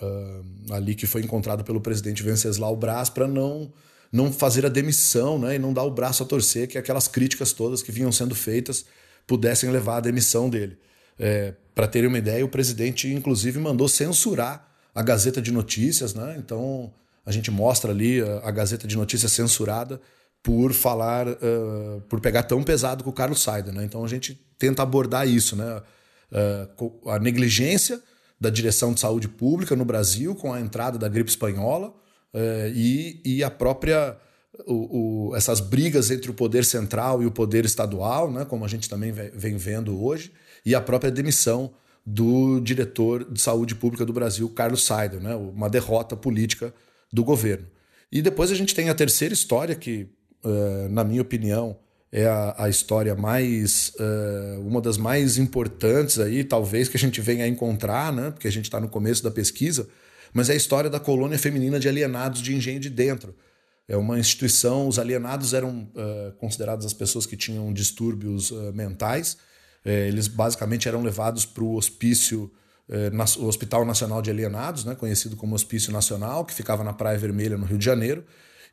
uh, 0.00 0.74
ali 0.74 0.94
que 0.94 1.06
foi 1.06 1.22
encontrado 1.22 1.64
pelo 1.64 1.80
presidente 1.80 2.22
Venceslau 2.22 2.76
Braz 2.76 3.08
para 3.08 3.26
não 3.26 3.72
não 4.10 4.32
fazer 4.32 4.64
a 4.64 4.68
demissão, 4.68 5.38
né, 5.38 5.56
e 5.56 5.58
não 5.58 5.72
dar 5.72 5.84
o 5.84 5.90
braço 5.90 6.22
a 6.22 6.26
torcer 6.26 6.66
que 6.66 6.78
aquelas 6.78 7.06
críticas 7.08 7.52
todas 7.52 7.82
que 7.82 7.92
vinham 7.92 8.10
sendo 8.10 8.34
feitas 8.34 8.84
pudessem 9.26 9.70
levar 9.70 9.98
à 9.98 10.00
demissão 10.00 10.48
dele. 10.48 10.78
É, 11.18 11.54
para 11.74 11.86
terem 11.86 12.08
uma 12.08 12.18
ideia, 12.18 12.44
o 12.44 12.48
presidente 12.48 13.12
inclusive 13.12 13.58
mandou 13.58 13.88
censurar 13.88 14.66
a 14.94 15.02
Gazeta 15.02 15.42
de 15.42 15.52
Notícias, 15.52 16.14
né? 16.14 16.36
Então 16.38 16.92
a 17.24 17.30
gente 17.30 17.50
mostra 17.50 17.90
ali 17.90 18.20
a, 18.20 18.48
a 18.48 18.50
Gazeta 18.50 18.86
de 18.86 18.96
Notícias 18.96 19.32
censurada 19.32 20.00
por 20.42 20.72
falar, 20.72 21.28
uh, 21.28 22.00
por 22.08 22.20
pegar 22.20 22.44
tão 22.44 22.62
pesado 22.62 23.04
com 23.04 23.10
o 23.10 23.12
Carlos 23.12 23.42
Saida, 23.42 23.72
né? 23.72 23.84
Então 23.84 24.04
a 24.04 24.08
gente 24.08 24.40
tenta 24.58 24.82
abordar 24.82 25.28
isso, 25.28 25.54
né? 25.54 25.82
uh, 26.32 27.10
a 27.10 27.18
negligência 27.18 28.00
da 28.40 28.50
direção 28.50 28.92
de 28.92 29.00
saúde 29.00 29.28
pública 29.28 29.74
no 29.74 29.84
Brasil 29.84 30.34
com 30.34 30.52
a 30.52 30.60
entrada 30.60 30.98
da 30.98 31.08
gripe 31.08 31.30
espanhola 31.30 31.92
uh, 32.34 32.68
e, 32.74 33.20
e 33.24 33.44
a 33.44 33.50
própria 33.50 34.16
o, 34.66 35.28
o, 35.30 35.36
essas 35.36 35.60
brigas 35.60 36.10
entre 36.10 36.30
o 36.30 36.34
poder 36.34 36.64
central 36.64 37.22
e 37.22 37.26
o 37.26 37.30
poder 37.30 37.64
estadual, 37.64 38.30
né, 38.30 38.44
como 38.44 38.64
a 38.64 38.68
gente 38.68 38.88
também 38.88 39.12
vem 39.12 39.56
vendo 39.56 40.02
hoje, 40.02 40.32
e 40.64 40.74
a 40.74 40.80
própria 40.80 41.10
demissão 41.10 41.72
do 42.04 42.58
diretor 42.60 43.30
de 43.30 43.40
saúde 43.40 43.74
pública 43.74 44.04
do 44.04 44.12
Brasil, 44.12 44.48
Carlos 44.48 44.84
Saider, 44.84 45.20
né, 45.20 45.34
uma 45.34 45.68
derrota 45.68 46.16
política 46.16 46.72
do 47.12 47.22
governo. 47.22 47.66
E 48.10 48.22
depois 48.22 48.50
a 48.50 48.54
gente 48.54 48.74
tem 48.74 48.88
a 48.88 48.94
terceira 48.94 49.34
história, 49.34 49.74
que, 49.74 50.08
uh, 50.42 50.88
na 50.88 51.04
minha 51.04 51.20
opinião, 51.20 51.78
é 52.10 52.26
a, 52.26 52.54
a 52.64 52.68
história 52.70 53.14
mais. 53.14 53.92
Uh, 54.00 54.66
uma 54.66 54.80
das 54.80 54.96
mais 54.96 55.36
importantes 55.36 56.18
aí, 56.18 56.42
talvez, 56.42 56.88
que 56.88 56.96
a 56.96 57.00
gente 57.00 57.20
venha 57.20 57.44
a 57.44 57.48
encontrar, 57.48 58.10
né, 58.10 58.30
porque 58.30 58.48
a 58.48 58.52
gente 58.52 58.64
está 58.64 58.80
no 58.80 58.88
começo 58.88 59.22
da 59.22 59.30
pesquisa, 59.30 59.86
mas 60.32 60.50
é 60.50 60.52
a 60.52 60.56
história 60.56 60.90
da 60.90 61.00
colônia 61.00 61.38
feminina 61.38 61.78
de 61.78 61.88
alienados 61.88 62.40
de 62.40 62.54
Engenho 62.54 62.80
de 62.80 62.90
Dentro. 62.90 63.34
É 63.86 63.96
uma 63.96 64.18
instituição, 64.18 64.86
os 64.86 64.98
alienados 64.98 65.54
eram 65.54 65.90
uh, 65.94 66.32
considerados 66.38 66.84
as 66.84 66.92
pessoas 66.92 67.24
que 67.24 67.36
tinham 67.36 67.72
distúrbios 67.72 68.52
mentais. 68.74 69.38
eles 69.84 70.28
basicamente 70.28 70.86
eram 70.86 71.02
levados 71.02 71.46
para 71.46 71.64
o 71.64 71.74
hospício 71.74 72.50
eh, 72.88 73.10
o 73.38 73.44
Hospital 73.44 73.84
Nacional 73.84 74.22
de 74.22 74.30
Alienados, 74.30 74.84
né, 74.84 74.94
conhecido 74.94 75.36
como 75.36 75.54
Hospício 75.54 75.92
Nacional, 75.92 76.44
que 76.44 76.54
ficava 76.54 76.82
na 76.82 76.92
Praia 76.92 77.18
Vermelha, 77.18 77.58
no 77.58 77.66
Rio 77.66 77.76
de 77.76 77.84
Janeiro. 77.84 78.24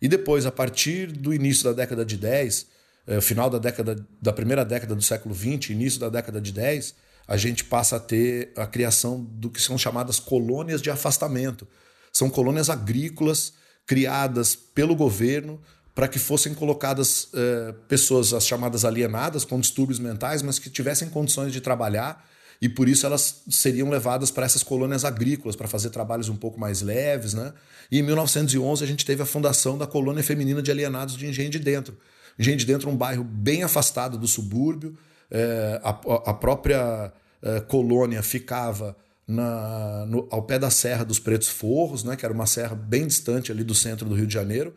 E 0.01 0.07
depois, 0.07 0.45
a 0.45 0.51
partir 0.51 1.11
do 1.11 1.33
início 1.33 1.65
da 1.65 1.73
década 1.73 2.05
de 2.05 2.17
10, 2.17 2.67
eh, 3.07 3.21
final 3.21 3.49
da 3.49 3.57
década 3.57 3.95
da 4.21 4.31
primeira 4.31 4.63
década 4.63 4.95
do 4.95 5.01
século 5.01 5.35
20, 5.35 5.73
início 5.73 5.99
da 5.99 6.07
década 6.09 6.39
de 6.39 6.51
10, 6.53 6.95
a 7.27 7.37
gente 7.37 7.63
passa 7.63 7.95
a 7.95 7.99
ter 7.99 8.51
a 8.55 8.67
criação 8.67 9.23
do 9.23 9.49
que 9.49 9.61
são 9.61 9.77
chamadas 9.77 10.19
colônias 10.19 10.81
de 10.81 10.89
afastamento. 10.89 11.67
São 12.11 12.29
colônias 12.29 12.69
agrícolas 12.69 13.53
criadas 13.85 14.55
pelo 14.55 14.95
governo 14.95 15.59
para 15.93 16.07
que 16.07 16.19
fossem 16.19 16.53
colocadas 16.53 17.29
eh, 17.33 17.73
pessoas, 17.87 18.33
as 18.33 18.45
chamadas 18.45 18.83
alienadas, 18.83 19.45
com 19.45 19.59
distúrbios 19.59 19.97
mentais, 19.97 20.41
mas 20.41 20.59
que 20.59 20.69
tivessem 20.69 21.09
condições 21.09 21.53
de 21.53 21.61
trabalhar 21.61 22.25
e 22.61 22.69
por 22.69 22.87
isso 22.87 23.05
elas 23.05 23.43
seriam 23.49 23.89
levadas 23.89 24.31
para 24.31 24.45
essas 24.45 24.63
colônias 24.63 25.03
agrícolas 25.03 25.55
para 25.55 25.67
fazer 25.67 25.89
trabalhos 25.89 26.29
um 26.29 26.35
pouco 26.35 26.59
mais 26.59 26.81
leves, 26.81 27.33
né? 27.33 27.53
E 27.91 27.99
em 27.99 28.01
1911 28.01 28.83
a 28.83 28.87
gente 28.87 29.05
teve 29.05 29.21
a 29.21 29.25
fundação 29.25 29.77
da 29.77 29.85
colônia 29.85 30.23
feminina 30.23 30.61
de 30.61 30.71
alienados 30.71 31.17
de 31.17 31.27
Engenho 31.27 31.49
de 31.49 31.59
Dentro. 31.59 31.97
Engenho 32.39 32.57
de 32.57 32.65
Dentro 32.65 32.89
é 32.89 32.93
um 32.93 32.97
bairro 32.97 33.23
bem 33.23 33.63
afastado 33.63 34.17
do 34.17 34.27
subúrbio, 34.27 34.97
é, 35.31 35.79
a, 35.83 35.89
a, 35.89 36.33
própria 36.33 37.11
é, 37.41 37.59
colônia 37.61 38.21
ficava 38.21 38.95
na, 39.27 40.05
no, 40.05 40.27
ao 40.31 40.43
pé 40.43 40.59
da 40.59 40.69
Serra 40.69 41.03
dos 41.03 41.19
Pretos 41.19 41.47
Forros, 41.47 42.03
né? 42.03 42.15
Que 42.15 42.25
era 42.25 42.33
uma 42.33 42.45
serra 42.45 42.75
bem 42.75 43.07
distante 43.07 43.51
ali 43.51 43.63
do 43.63 43.75
centro 43.75 44.07
do 44.07 44.15
Rio 44.15 44.27
de 44.27 44.33
Janeiro, 44.33 44.75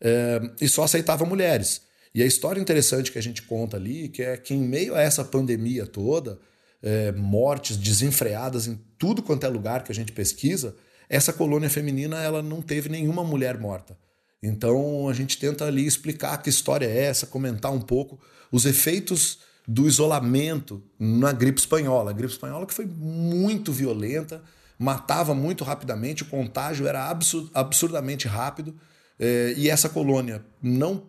é, 0.00 0.40
e 0.60 0.68
só 0.68 0.84
aceitava 0.84 1.24
mulheres. 1.24 1.82
E 2.14 2.22
a 2.22 2.26
história 2.26 2.60
interessante 2.60 3.12
que 3.12 3.18
a 3.18 3.22
gente 3.22 3.42
conta 3.42 3.76
ali, 3.76 4.08
que 4.08 4.22
é 4.22 4.36
que 4.36 4.54
em 4.54 4.62
meio 4.62 4.94
a 4.94 5.00
essa 5.00 5.24
pandemia 5.24 5.86
toda, 5.86 6.38
é, 6.82 7.12
mortes 7.12 7.76
desenfreadas 7.76 8.66
em 8.66 8.80
tudo 8.98 9.22
quanto 9.22 9.44
é 9.44 9.48
lugar 9.48 9.84
que 9.84 9.92
a 9.92 9.94
gente 9.94 10.12
pesquisa, 10.12 10.74
essa 11.08 11.32
colônia 11.32 11.68
feminina 11.68 12.22
ela 12.22 12.42
não 12.42 12.62
teve 12.62 12.88
nenhuma 12.88 13.22
mulher 13.22 13.58
morta. 13.58 13.96
Então 14.42 15.08
a 15.08 15.12
gente 15.12 15.38
tenta 15.38 15.66
ali 15.66 15.86
explicar 15.86 16.38
que 16.38 16.48
história 16.48 16.86
é 16.86 17.04
essa, 17.04 17.26
comentar 17.26 17.72
um 17.72 17.80
pouco 17.80 18.18
os 18.50 18.64
efeitos 18.64 19.40
do 19.70 19.86
isolamento 19.86 20.82
na 20.98 21.30
gripe 21.30 21.60
espanhola. 21.60 22.10
A 22.10 22.12
gripe 22.12 22.32
espanhola 22.32 22.66
que 22.66 22.74
foi 22.74 22.86
muito 22.86 23.72
violenta, 23.72 24.42
matava 24.76 25.32
muito 25.32 25.62
rapidamente, 25.62 26.24
o 26.24 26.26
contágio 26.26 26.88
era 26.88 27.08
absurd, 27.08 27.48
absurdamente 27.54 28.26
rápido. 28.26 28.74
É, 29.16 29.54
e 29.56 29.70
essa 29.70 29.88
colônia, 29.88 30.44
não 30.60 31.04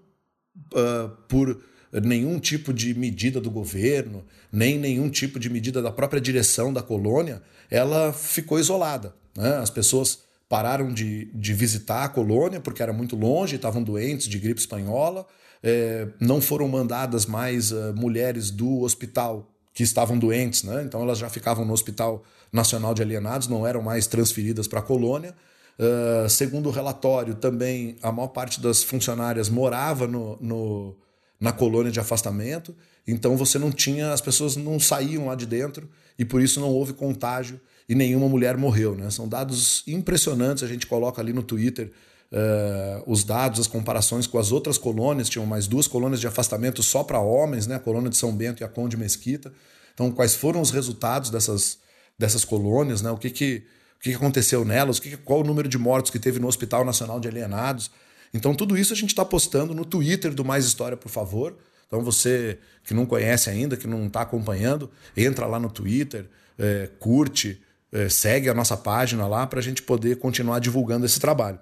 uh, 0.76 1.10
por 1.28 1.60
nenhum 2.04 2.38
tipo 2.40 2.72
de 2.72 2.94
medida 2.94 3.42
do 3.42 3.50
governo, 3.50 4.24
nem 4.52 4.78
nenhum 4.78 5.10
tipo 5.10 5.40
de 5.40 5.50
medida 5.50 5.82
da 5.82 5.92
própria 5.92 6.22
direção 6.22 6.72
da 6.72 6.84
colônia, 6.84 7.42
ela 7.68 8.14
ficou 8.14 8.60
isolada. 8.60 9.16
Né? 9.36 9.56
As 9.56 9.72
pessoas 9.72 10.20
pararam 10.52 10.92
de, 10.92 11.32
de 11.34 11.54
visitar 11.54 12.04
a 12.04 12.10
colônia 12.10 12.60
porque 12.60 12.84
era 12.84 12.92
muito 12.92 13.16
longe, 13.16 13.56
estavam 13.56 13.82
doentes 13.82 14.28
de 14.28 14.38
gripe 14.38 14.60
espanhola, 14.60 15.26
é, 15.64 16.10
não 16.20 16.42
foram 16.42 16.68
mandadas 16.68 17.26
mais 17.26 17.72
uh, 17.72 17.94
mulheres 17.96 18.52
do 18.52 18.82
hospital 18.82 19.50
que 19.74 19.82
estavam 19.82 20.20
doentes, 20.20 20.64
né? 20.64 20.84
então 20.86 21.02
elas 21.02 21.18
já 21.20 21.30
ficavam 21.30 21.64
no 21.64 21.72
Hospital 21.72 22.26
Nacional 22.52 22.94
de 22.94 23.02
Alienados, 23.02 23.48
não 23.48 23.66
eram 23.66 23.82
mais 23.82 24.08
transferidas 24.08 24.68
para 24.68 24.80
a 24.80 24.84
colônia. 24.84 25.34
Uh, 25.80 26.28
segundo 26.28 26.68
o 26.68 26.72
relatório, 26.72 27.36
também 27.36 27.96
a 28.04 28.12
maior 28.12 28.28
parte 28.28 28.60
das 28.60 28.84
funcionárias 28.84 29.48
morava 29.48 30.06
no, 30.06 30.38
no 30.42 30.98
na 31.40 31.54
colônia 31.54 31.94
de 31.94 32.00
afastamento, 32.02 32.76
então 33.08 33.38
você 33.38 33.58
não 33.58 33.72
tinha, 33.72 34.12
as 34.12 34.20
pessoas 34.20 34.58
não 34.58 34.82
saíam 34.82 35.28
lá 35.28 35.36
de 35.36 35.46
dentro 35.46 35.90
e 36.20 36.26
por 36.26 36.42
isso 36.42 36.60
não 36.60 36.68
houve 36.68 36.92
contágio 36.92 37.58
e 37.92 37.96
nenhuma 37.96 38.30
mulher 38.30 38.56
morreu. 38.56 38.96
Né? 38.96 39.10
São 39.10 39.28
dados 39.28 39.84
impressionantes, 39.86 40.64
a 40.64 40.68
gente 40.68 40.88
coloca 40.88 41.22
ali 41.22 41.34
no 41.34 41.44
Twitter 41.44 41.92
uh, 42.32 43.04
os 43.06 43.26
dados, 43.26 43.60
as 43.60 43.68
comparações 43.68 44.26
com 44.26 44.40
as 44.40 44.50
outras 44.50 44.78
colônias, 44.78 45.28
tinham 45.28 45.46
mais 45.46 45.68
duas 45.68 45.88
colônias 45.88 46.22
de 46.22 46.26
afastamento 46.26 46.82
só 46.82 47.04
para 47.04 47.20
homens, 47.20 47.68
né? 47.68 47.76
a 47.76 47.80
colônia 47.80 48.10
de 48.10 48.16
São 48.16 48.34
Bento 48.34 48.62
e 48.62 48.64
a 48.64 48.70
Conde 48.70 48.96
Mesquita. 48.96 49.52
Então, 49.94 50.10
quais 50.10 50.34
foram 50.34 50.62
os 50.62 50.72
resultados 50.72 51.30
dessas, 51.30 51.80
dessas 52.18 52.46
colônias, 52.46 53.02
né? 53.02 53.12
o, 53.12 53.18
que, 53.18 53.30
que, 53.30 53.64
o 53.98 54.04
que 54.04 54.14
aconteceu 54.14 54.64
nelas, 54.64 54.98
o 54.98 55.02
que, 55.02 55.18
qual 55.18 55.42
o 55.42 55.44
número 55.44 55.68
de 55.68 55.78
mortos 55.78 56.12
que 56.12 56.20
teve 56.20 56.40
no 56.40 56.48
Hospital 56.48 56.86
Nacional 56.86 57.20
de 57.20 57.28
Alienados. 57.28 57.92
Então, 58.34 58.56
tudo 58.56 58.78
isso 58.78 58.94
a 58.94 58.96
gente 58.96 59.10
está 59.10 59.26
postando 59.26 59.76
no 59.76 59.84
Twitter 59.84 60.34
do 60.34 60.46
Mais 60.46 60.64
História, 60.64 60.96
por 60.96 61.10
favor. 61.10 61.58
Então, 61.88 62.02
você 62.02 62.58
que 62.86 62.94
não 62.94 63.06
conhece 63.06 63.50
ainda, 63.50 63.76
que 63.76 63.86
não 63.86 64.08
está 64.08 64.22
acompanhando, 64.22 64.90
entra 65.18 65.46
lá 65.46 65.60
no 65.60 65.70
Twitter, 65.70 66.30
é, 66.58 66.90
curte, 66.98 67.60
é, 67.92 68.10
segue 68.10 68.50
a 68.50 68.54
nossa 68.54 68.78
página 68.78 69.28
lá 69.28 69.46
para 69.46 69.60
a 69.60 69.64
gente 69.64 69.82
poder 69.82 70.18
continuar 70.18 70.60
divulgando 70.60 71.06
esse 71.06 71.20
trabalho. 71.20 71.60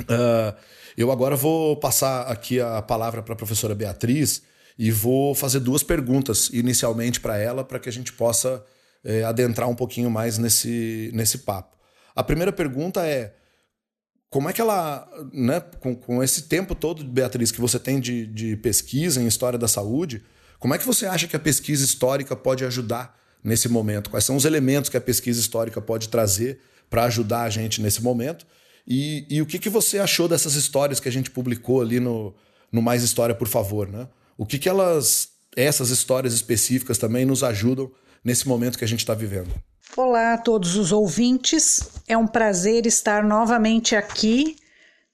Uh, 0.00 0.56
eu 0.96 1.10
agora 1.10 1.36
vou 1.36 1.76
passar 1.76 2.22
aqui 2.22 2.60
a 2.60 2.80
palavra 2.82 3.22
para 3.22 3.34
a 3.34 3.36
professora 3.36 3.74
Beatriz 3.74 4.42
e 4.78 4.90
vou 4.90 5.34
fazer 5.34 5.60
duas 5.60 5.82
perguntas 5.82 6.48
inicialmente 6.52 7.20
para 7.20 7.36
ela, 7.36 7.64
para 7.64 7.78
que 7.78 7.88
a 7.88 7.92
gente 7.92 8.12
possa 8.12 8.64
é, 9.04 9.22
adentrar 9.24 9.68
um 9.68 9.74
pouquinho 9.74 10.10
mais 10.10 10.38
nesse, 10.38 11.10
nesse 11.14 11.38
papo. 11.38 11.76
A 12.14 12.22
primeira 12.22 12.52
pergunta 12.52 13.06
é 13.06 13.34
como 14.30 14.48
é 14.48 14.52
que 14.52 14.60
ela, 14.60 15.06
né, 15.32 15.60
com, 15.60 15.94
com 15.94 16.22
esse 16.22 16.42
tempo 16.42 16.74
todo, 16.74 17.04
Beatriz, 17.04 17.50
que 17.50 17.60
você 17.60 17.78
tem 17.78 18.00
de, 18.00 18.26
de 18.26 18.56
pesquisa 18.56 19.20
em 19.20 19.26
história 19.26 19.58
da 19.58 19.68
saúde, 19.68 20.24
como 20.58 20.74
é 20.74 20.78
que 20.78 20.86
você 20.86 21.06
acha 21.06 21.26
que 21.26 21.36
a 21.36 21.40
pesquisa 21.40 21.84
histórica 21.84 22.34
pode 22.34 22.64
ajudar 22.64 23.18
nesse 23.42 23.68
momento? 23.68 24.10
Quais 24.10 24.24
são 24.24 24.36
os 24.36 24.44
elementos 24.44 24.90
que 24.90 24.96
a 24.96 25.00
pesquisa 25.00 25.40
histórica 25.40 25.80
pode 25.80 26.08
trazer 26.08 26.60
para 26.88 27.04
ajudar 27.04 27.42
a 27.42 27.50
gente 27.50 27.80
nesse 27.80 28.02
momento? 28.02 28.46
E, 28.86 29.26
e, 29.30 29.40
o 29.40 29.46
que, 29.46 29.58
que 29.58 29.68
você 29.68 29.98
achou 29.98 30.28
dessas 30.28 30.54
histórias 30.54 30.98
que 30.98 31.08
a 31.08 31.12
gente 31.12 31.30
publicou 31.30 31.80
ali 31.80 32.00
no, 32.00 32.34
no 32.70 32.82
Mais 32.82 33.02
História, 33.02 33.34
por 33.34 33.48
favor? 33.48 33.88
Né? 33.88 34.08
O 34.36 34.44
que, 34.44 34.58
que 34.58 34.68
elas, 34.68 35.28
essas 35.56 35.90
histórias 35.90 36.34
específicas 36.34 36.98
também 36.98 37.24
nos 37.24 37.44
ajudam 37.44 37.90
nesse 38.24 38.46
momento 38.48 38.76
que 38.76 38.84
a 38.84 38.88
gente 38.88 39.00
está 39.00 39.14
vivendo? 39.14 39.50
Olá 39.96 40.34
a 40.34 40.38
todos 40.38 40.74
os 40.76 40.90
ouvintes, 40.90 41.90
é 42.08 42.16
um 42.16 42.26
prazer 42.26 42.86
estar 42.86 43.22
novamente 43.22 43.94
aqui 43.94 44.56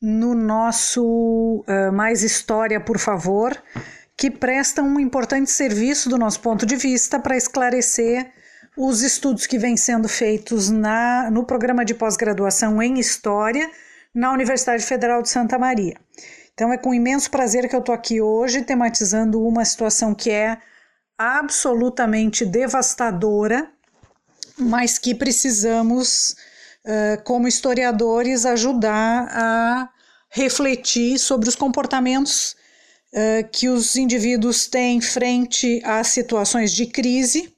no 0.01 0.35
nosso 0.35 1.65
uh, 1.67 1.93
Mais 1.93 2.23
História, 2.23 2.81
por 2.81 2.99
favor, 2.99 3.61
que 4.19 4.31
presta 4.31 4.83
um 4.83 5.01
importante 5.01 5.51
serviço 5.51 6.09
do 6.11 6.19
nosso 6.19 6.41
ponto 6.41 6.67
de 6.67 6.77
vista 6.77 7.19
para 7.19 7.37
esclarecer 7.37 8.31
os 8.77 9.03
estudos 9.03 9.47
que 9.47 9.59
vêm 9.59 9.77
sendo 9.77 10.09
feitos 10.09 10.69
na, 10.69 11.31
no 11.31 11.45
programa 11.45 11.85
de 11.85 11.95
pós-graduação 11.95 12.83
em 12.83 12.99
História 12.99 13.71
na 14.15 14.33
Universidade 14.33 14.85
Federal 14.85 15.23
de 15.23 15.29
Santa 15.29 15.59
Maria. 15.59 15.97
Então 16.53 16.73
é 16.73 16.77
com 16.77 16.93
imenso 16.93 17.31
prazer 17.31 17.69
que 17.69 17.77
eu 17.77 17.81
estou 17.81 17.95
aqui 17.95 18.21
hoje 18.21 18.63
tematizando 18.63 19.41
uma 19.41 19.65
situação 19.65 20.15
que 20.15 20.31
é 20.31 20.59
absolutamente 21.17 22.45
devastadora 22.45 23.71
mas 24.59 24.99
que 24.99 25.15
precisamos, 25.15 26.35
como 27.25 27.47
historiadores, 27.47 28.45
ajudar 28.45 29.29
a 29.31 29.89
refletir 30.31 31.19
sobre 31.19 31.49
os 31.49 31.55
comportamentos 31.55 32.57
uh, 33.13 33.49
que 33.51 33.69
os 33.69 33.97
indivíduos 33.97 34.67
têm 34.67 35.01
frente 35.01 35.81
a 35.85 36.03
situações 36.05 36.73
de 36.73 36.87
crise 36.87 37.53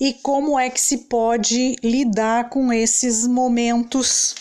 e 0.00 0.14
como 0.14 0.58
é 0.58 0.68
que 0.68 0.80
se 0.80 0.98
pode 0.98 1.76
lidar 1.82 2.48
com 2.50 2.72
esses 2.72 3.26
momentos 3.26 4.34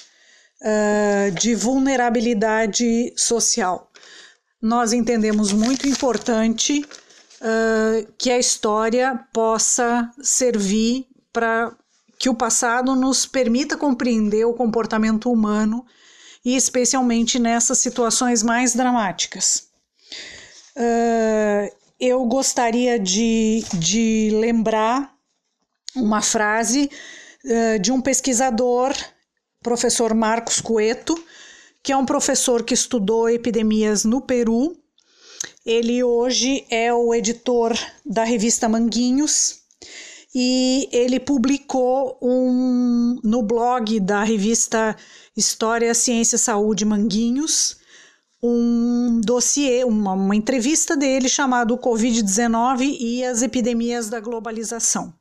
uh, 0.62 1.32
de 1.32 1.56
vulnerabilidade 1.56 3.14
social. 3.16 3.92
Nós 4.62 4.94
entendemos 4.94 5.52
muito 5.52 5.88
importante 5.88 6.86
uh, 7.42 8.14
que 8.18 8.32
a 8.32 8.40
história 8.40 9.20
possa 9.34 10.10
servir 10.22 11.06
para 11.32 11.76
que 12.18 12.30
o 12.30 12.36
passado 12.36 12.96
nos 12.96 13.26
permita 13.26 13.76
compreender 13.76 14.46
o 14.46 14.54
comportamento 14.54 15.30
humano 15.30 15.86
e 16.46 16.56
especialmente 16.56 17.40
nessas 17.40 17.80
situações 17.80 18.42
mais 18.42 18.74
dramáticas. 18.74 19.73
Uh, 20.76 21.72
eu 22.00 22.26
gostaria 22.26 23.00
de, 23.00 23.64
de 23.74 24.30
lembrar 24.34 25.14
uma 25.96 26.22
frase 26.22 26.90
uh, 27.46 27.80
de 27.80 27.92
um 27.92 28.02
pesquisador, 28.02 28.94
professor 29.62 30.14
Marcos 30.14 30.60
Cueto, 30.60 31.16
que 31.84 31.92
é 31.92 31.98
um 31.98 32.06
professor 32.06 32.64
que 32.64 32.74
estudou 32.74 33.30
epidemias 33.30 34.04
no 34.04 34.22
Peru. 34.22 34.76
Ele 35.66 36.04
hoje 36.04 36.66
é 36.70 36.94
o 36.94 37.14
editor 37.14 37.78
da 38.06 38.24
revista 38.24 38.68
Manguinhos 38.68 39.62
e 40.34 40.90
ele 40.92 41.20
publicou 41.20 42.18
um, 42.22 43.20
no 43.24 43.44
blog 43.44 44.00
da 44.00 44.24
revista 44.24 44.96
História, 45.38 45.94
Ciência, 45.94 46.38
Saúde 46.38 46.84
Manguinhos 46.86 47.78
um 48.44 49.22
dossiê, 49.22 49.86
uma, 49.86 50.12
uma 50.12 50.36
entrevista 50.36 50.98
dele 50.98 51.30
chamado 51.30 51.78
Covid-19 51.78 52.98
e 53.00 53.24
as 53.24 53.42
epidemias 53.42 54.10
da 54.10 54.20
globalização. 54.20 55.14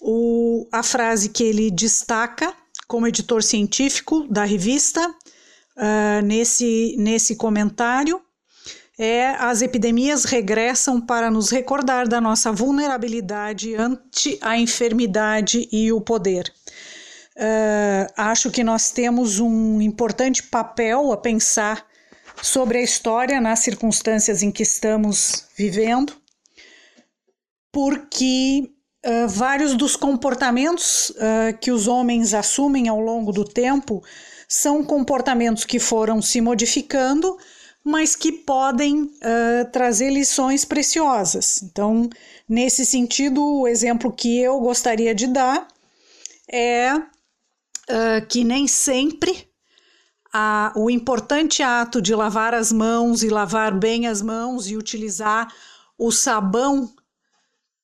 O, 0.00 0.66
a 0.72 0.82
frase 0.82 1.28
que 1.28 1.44
ele 1.44 1.70
destaca 1.70 2.52
como 2.88 3.06
editor 3.06 3.42
científico 3.42 4.26
da 4.28 4.44
revista 4.44 5.00
uh, 5.08 6.22
nesse, 6.24 6.96
nesse 6.98 7.36
comentário 7.36 8.20
é 8.98 9.30
as 9.30 9.62
epidemias 9.62 10.24
regressam 10.24 11.00
para 11.00 11.30
nos 11.30 11.50
recordar 11.50 12.08
da 12.08 12.20
nossa 12.20 12.52
vulnerabilidade 12.52 13.74
ante 13.76 14.38
a 14.40 14.58
enfermidade 14.58 15.68
e 15.70 15.92
o 15.92 16.00
poder. 16.00 16.52
Uh, 17.36 18.12
acho 18.16 18.50
que 18.50 18.62
nós 18.62 18.90
temos 18.90 19.38
um 19.38 19.80
importante 19.80 20.42
papel 20.42 21.12
a 21.12 21.16
pensar 21.16 21.84
sobre 22.44 22.76
a 22.76 22.82
história 22.82 23.40
nas 23.40 23.60
circunstâncias 23.60 24.42
em 24.42 24.52
que 24.52 24.62
estamos 24.62 25.46
vivendo, 25.56 26.12
porque 27.72 28.70
uh, 29.04 29.26
vários 29.28 29.74
dos 29.74 29.96
comportamentos 29.96 31.08
uh, 31.10 31.56
que 31.58 31.70
os 31.70 31.88
homens 31.88 32.34
assumem 32.34 32.86
ao 32.86 33.00
longo 33.00 33.32
do 33.32 33.46
tempo 33.46 34.04
são 34.46 34.84
comportamentos 34.84 35.64
que 35.64 35.78
foram 35.78 36.20
se 36.20 36.42
modificando, 36.42 37.34
mas 37.82 38.14
que 38.14 38.30
podem 38.30 39.04
uh, 39.04 39.70
trazer 39.72 40.10
lições 40.10 40.66
preciosas. 40.66 41.62
Então, 41.62 42.10
nesse 42.46 42.84
sentido, 42.84 43.42
o 43.42 43.66
exemplo 43.66 44.12
que 44.12 44.38
eu 44.38 44.60
gostaria 44.60 45.14
de 45.14 45.26
dar 45.28 45.66
é 46.52 46.92
que 48.30 48.44
nem 48.44 48.66
sempre 48.66 49.46
a, 50.36 50.72
o 50.74 50.90
importante 50.90 51.62
ato 51.62 52.02
de 52.02 52.12
lavar 52.12 52.52
as 52.54 52.72
mãos 52.72 53.22
e 53.22 53.28
lavar 53.28 53.72
bem 53.72 54.08
as 54.08 54.20
mãos 54.20 54.68
e 54.68 54.76
utilizar 54.76 55.46
o 55.96 56.10
sabão 56.10 56.92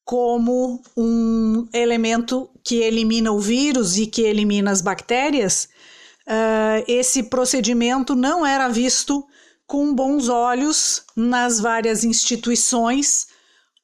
como 0.04 0.82
um 0.96 1.68
elemento 1.72 2.50
que 2.64 2.80
elimina 2.82 3.30
o 3.30 3.38
vírus 3.38 3.96
e 3.96 4.06
que 4.08 4.22
elimina 4.22 4.72
as 4.72 4.80
bactérias, 4.80 5.68
uh, 6.26 6.84
esse 6.88 7.22
procedimento 7.22 8.16
não 8.16 8.44
era 8.44 8.68
visto 8.68 9.24
com 9.64 9.94
bons 9.94 10.28
olhos 10.28 11.04
nas 11.14 11.60
várias 11.60 12.02
instituições 12.02 13.28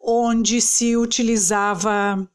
onde 0.01 0.61
se 0.61 0.97
utilizava 0.97 2.29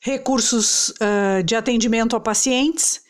recursos 0.00 0.88
uh, 0.88 1.42
de 1.44 1.54
atendimento 1.54 2.16
a 2.16 2.20
pacientes 2.20 3.02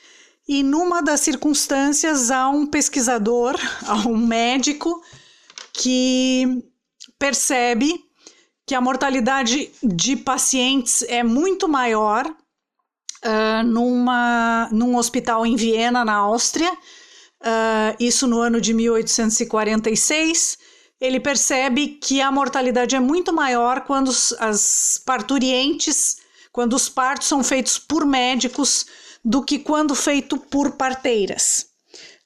e 0.48 0.62
numa 0.62 1.02
das 1.02 1.20
circunstâncias 1.20 2.30
há 2.30 2.48
um 2.48 2.66
pesquisador, 2.66 3.54
há 3.86 4.08
um 4.08 4.16
médico 4.16 5.02
que 5.74 6.64
percebe 7.18 8.02
que 8.66 8.74
a 8.74 8.80
mortalidade 8.80 9.70
de 9.82 10.16
pacientes 10.16 11.02
é 11.02 11.22
muito 11.22 11.68
maior 11.68 12.26
uh, 12.26 13.62
numa, 13.64 14.68
num 14.72 14.96
hospital 14.96 15.44
em 15.46 15.56
Viena, 15.56 16.04
na 16.04 16.14
Áustria, 16.14 16.70
uh, 16.72 17.96
isso 18.00 18.26
no 18.26 18.40
ano 18.40 18.60
de 18.60 18.74
1846. 18.74 20.58
Ele 21.00 21.20
percebe 21.20 21.98
que 22.02 22.20
a 22.20 22.32
mortalidade 22.32 22.96
é 22.96 23.00
muito 23.00 23.32
maior 23.32 23.82
quando 23.82 24.10
as 24.38 25.00
parturientes, 25.06 26.16
quando 26.52 26.74
os 26.74 26.88
partos 26.88 27.28
são 27.28 27.42
feitos 27.44 27.78
por 27.78 28.04
médicos 28.04 28.86
do 29.24 29.42
que 29.42 29.58
quando 29.58 29.94
feito 29.94 30.36
por 30.36 30.72
parteiras. 30.72 31.66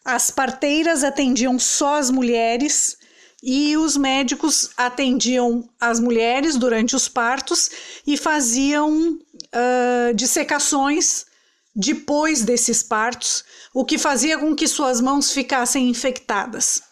As 0.05 0.31
parteiras 0.31 1.05
atendiam 1.05 1.59
só 1.59 1.96
as 1.96 2.11
mulheres 2.11 2.96
e 3.42 3.76
os 3.76 3.96
médicos 3.96 4.70
atendiam 4.76 5.68
as 5.81 5.98
mulheres 5.98 6.57
durante 6.57 6.94
os 6.94 7.09
partos 7.09 7.70
e 8.07 8.16
faziam 8.16 9.18
uh, 9.18 10.14
dissecações 10.14 11.26
depois 11.74 12.42
desses 12.42 12.83
partos, 12.83 13.44
o 13.72 13.85
que 13.85 13.98
fazia 13.98 14.38
com 14.38 14.55
que 14.55 14.68
suas 14.68 15.00
mãos 15.00 15.33
ficassem 15.33 15.88
infectadas. 15.88 16.83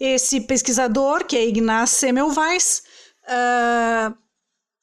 Esse 0.00 0.40
pesquisador, 0.40 1.24
que 1.24 1.36
é 1.36 1.46
Ignaz 1.46 1.90
Semmelweis, 1.90 2.82
uh, 3.24 4.16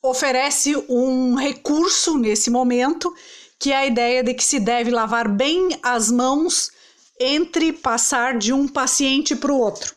oferece 0.02 0.76
um 0.88 1.36
recurso 1.36 2.18
nesse 2.18 2.50
momento 2.50 3.14
que 3.60 3.72
é 3.72 3.78
a 3.78 3.86
ideia 3.86 4.24
de 4.24 4.34
que 4.34 4.44
se 4.44 4.60
deve 4.60 4.90
lavar 4.90 5.28
bem 5.28 5.78
as 5.84 6.10
mãos 6.10 6.72
entre 7.20 7.74
passar 7.74 8.38
de 8.38 8.54
um 8.54 8.68
paciente 8.68 9.36
para 9.36 9.52
o 9.52 9.60
outro. 9.60 9.94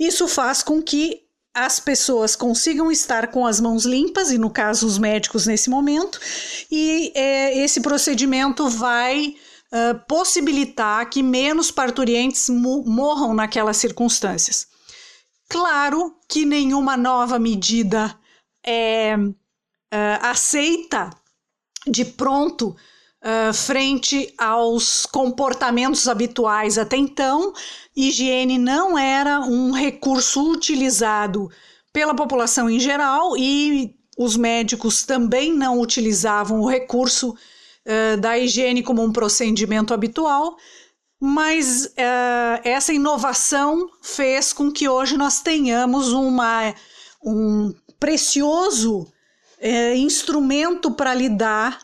Isso 0.00 0.26
faz 0.26 0.62
com 0.62 0.82
que 0.82 1.20
as 1.54 1.80
pessoas 1.80 2.36
consigam 2.36 2.90
estar 2.90 3.28
com 3.28 3.46
as 3.46 3.60
mãos 3.60 3.84
limpas, 3.84 4.30
e 4.30 4.38
no 4.38 4.50
caso 4.50 4.86
os 4.86 4.98
médicos 4.98 5.46
nesse 5.46 5.70
momento, 5.70 6.20
e 6.70 7.12
é, 7.14 7.58
esse 7.58 7.80
procedimento 7.80 8.68
vai 8.68 9.34
uh, 9.72 9.98
possibilitar 10.06 11.08
que 11.08 11.22
menos 11.22 11.70
parturientes 11.70 12.48
morram 12.50 13.32
naquelas 13.32 13.78
circunstâncias. 13.78 14.66
Claro 15.48 16.14
que 16.28 16.44
nenhuma 16.44 16.94
nova 16.94 17.38
medida 17.38 18.14
é 18.64 19.16
uh, 19.16 19.32
aceita 20.20 21.08
de 21.86 22.04
pronto 22.04 22.76
uh, 23.22 23.52
frente 23.54 24.32
aos 24.36 25.06
comportamentos 25.06 26.08
habituais. 26.08 26.78
Até 26.78 26.96
então, 26.96 27.52
higiene 27.94 28.58
não 28.58 28.98
era 28.98 29.40
um 29.40 29.70
recurso 29.70 30.50
utilizado 30.50 31.50
pela 31.92 32.14
população 32.14 32.68
em 32.68 32.78
geral 32.78 33.36
e 33.36 33.94
os 34.18 34.36
médicos 34.36 35.04
também 35.04 35.52
não 35.52 35.80
utilizavam 35.80 36.60
o 36.60 36.68
recurso 36.68 37.30
uh, 37.30 38.20
da 38.20 38.38
higiene 38.38 38.82
como 38.82 39.02
um 39.02 39.12
procedimento 39.12 39.94
habitual. 39.94 40.56
Mas 41.18 41.86
uh, 41.86 42.60
essa 42.62 42.92
inovação 42.92 43.88
fez 44.02 44.52
com 44.52 44.70
que 44.70 44.86
hoje 44.86 45.16
nós 45.16 45.40
tenhamos 45.40 46.12
uma, 46.12 46.74
um 47.24 47.74
precioso 47.98 49.10
é, 49.60 49.96
instrumento 49.96 50.90
para 50.90 51.14
lidar 51.14 51.78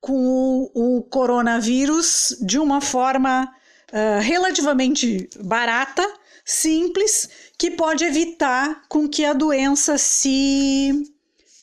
com 0.00 0.70
o, 0.74 0.98
o, 0.98 1.02
coronavírus 1.02 2.36
de 2.40 2.58
uma 2.58 2.80
forma 2.80 3.52
uh, 3.92 4.20
relativamente 4.22 5.28
barata, 5.38 6.06
simples, 6.44 7.28
que 7.58 7.70
pode 7.70 8.04
evitar 8.04 8.82
com 8.88 9.06
que 9.06 9.24
a 9.24 9.34
doença 9.34 9.98
se 9.98 11.04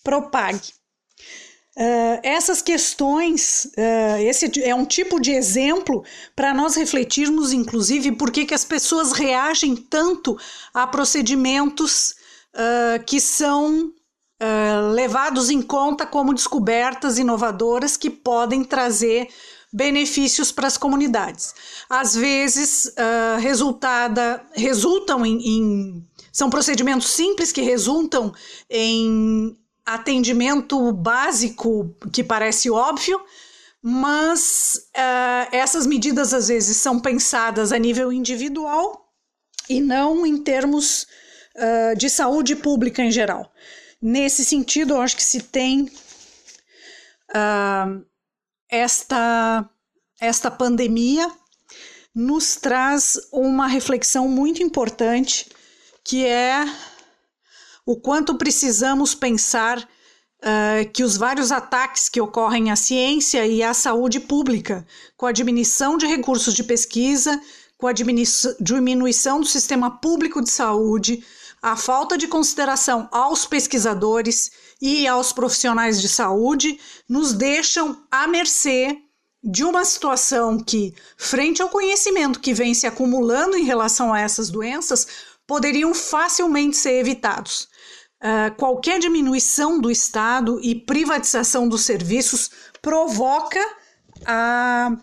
propague. 0.04 0.78
Uh, 1.76 2.18
essas 2.24 2.60
questões, 2.60 3.66
uh, 3.78 4.18
esse 4.22 4.64
é 4.64 4.74
um 4.74 4.86
tipo 4.86 5.20
de 5.20 5.32
exemplo 5.32 6.04
para 6.36 6.52
nós 6.52 6.76
refletirmos, 6.76 7.54
inclusive, 7.54 8.14
por 8.14 8.32
que, 8.32 8.46
que 8.46 8.54
as 8.54 8.66
pessoas 8.66 9.12
reagem 9.12 9.76
tanto 9.76 10.36
a 10.74 10.88
procedimentos 10.88 12.16
uh, 12.56 13.04
que 13.06 13.20
são 13.20 13.94
uh, 14.42 14.92
levados 14.92 15.50
em 15.50 15.62
conta 15.62 16.06
como 16.06 16.34
descobertas 16.34 17.18
inovadoras 17.18 17.98
que 17.98 18.10
podem 18.10 18.64
trazer 18.64 19.28
benefícios 19.72 20.52
para 20.52 20.68
as 20.68 20.78
comunidades. 20.78 21.54
Às 21.90 22.16
vezes, 22.16 22.86
uh, 22.86 23.40
resultada, 23.40 24.42
resultam 24.54 25.26
em, 25.26 25.38
em, 25.46 26.08
São 26.32 26.50
procedimentos 26.50 27.10
simples 27.10 27.52
que 27.52 27.62
resultam 27.62 28.34
em 28.70 29.58
atendimento 29.86 30.92
básico 30.92 31.96
que 32.12 32.24
parece 32.24 32.70
óbvio, 32.70 33.20
mas 33.82 34.90
uh, 34.96 35.56
essas 35.56 35.88
medidas 35.88 36.34
às 36.34 36.50
vezes 36.50 36.78
são 36.78 37.00
pensadas 37.00 37.72
a 37.72 37.78
nível 37.78 38.12
individual 38.12 39.08
e 39.70 39.80
não 39.80 40.26
em 40.26 40.38
termos 40.38 41.08
uh, 41.56 41.96
de 41.98 42.10
saúde 42.10 42.56
pública 42.56 43.02
em 43.02 43.12
geral. 43.12 43.52
Nesse 44.02 44.46
sentido, 44.46 44.94
eu 44.94 45.02
acho 45.02 45.16
que 45.16 45.24
se 45.24 45.42
tem 45.42 45.90
uh, 47.32 48.06
esta, 48.70 49.68
esta 50.20 50.52
pandemia 50.52 51.32
nos 52.14 52.56
traz 52.56 53.14
uma 53.32 53.68
reflexão 53.68 54.28
muito 54.28 54.62
importante, 54.62 55.48
que 56.04 56.26
é 56.26 56.66
o 57.86 57.96
quanto 57.96 58.36
precisamos 58.36 59.16
pensar 59.16 59.80
uh, 59.80 60.92
que 60.94 61.04
os 61.04 61.18
vários 61.18 61.52
ataques 61.52 62.08
que 62.10 62.22
ocorrem 62.22 62.70
à 62.70 62.76
ciência 62.76 63.46
e 63.48 63.64
à 63.64 63.74
saúde 63.74 64.20
pública, 64.20 64.86
com 65.16 65.26
a 65.26 65.32
diminuição 65.32 65.98
de 65.98 66.06
recursos 66.06 66.54
de 66.54 66.64
pesquisa, 66.64 67.40
com 67.78 67.88
a 67.88 67.94
diminuição 67.94 69.40
do 69.40 69.46
sistema 69.46 70.00
público 70.00 70.42
de 70.42 70.50
saúde, 70.50 71.24
a 71.68 71.76
falta 71.76 72.18
de 72.18 72.30
consideração 72.30 73.10
aos 73.12 73.46
pesquisadores 73.46 74.52
e 74.82 75.06
aos 75.06 75.34
profissionais 75.34 76.00
de 76.02 76.08
saúde 76.08 76.80
nos 77.10 77.34
deixam 77.34 78.02
à 78.10 78.26
mercê 78.26 78.98
de 79.44 79.66
uma 79.66 79.84
situação 79.84 80.58
que, 80.58 80.96
frente 81.18 81.62
ao 81.62 81.68
conhecimento 81.68 82.40
que 82.40 82.54
vem 82.54 82.74
se 82.74 82.88
acumulando 82.88 83.58
em 83.58 83.66
relação 83.66 84.14
a 84.14 84.20
essas 84.22 84.50
doenças, 84.50 85.08
poderiam 85.46 85.94
facilmente 85.94 86.78
ser 86.78 87.00
evitados. 87.02 87.68
Uh, 88.24 88.56
qualquer 88.58 88.98
diminuição 88.98 89.78
do 89.78 89.92
Estado 89.92 90.62
e 90.64 90.74
privatização 90.74 91.68
dos 91.68 91.82
serviços 91.82 92.50
provoca 92.82 93.60
a 94.26 94.96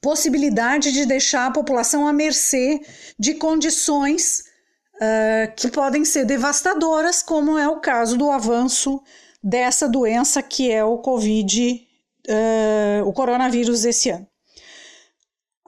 possibilidade 0.00 0.90
de 0.90 1.04
deixar 1.04 1.46
a 1.46 1.52
população 1.52 2.08
à 2.08 2.14
mercê 2.14 2.80
de 3.18 3.34
condições 3.34 4.55
uh, 4.96 5.54
que 5.56 5.68
podem 5.68 6.04
ser 6.04 6.24
devastadoras, 6.24 7.22
como 7.22 7.58
é 7.58 7.68
o 7.68 7.80
caso 7.80 8.16
do 8.16 8.30
avanço 8.30 9.02
dessa 9.42 9.88
doença 9.88 10.42
que 10.42 10.70
é 10.70 10.84
o 10.84 10.98
Covid, 10.98 11.86
uh, 12.28 13.08
o 13.08 13.12
coronavírus 13.12 13.84
esse 13.84 14.10
ano. 14.10 14.26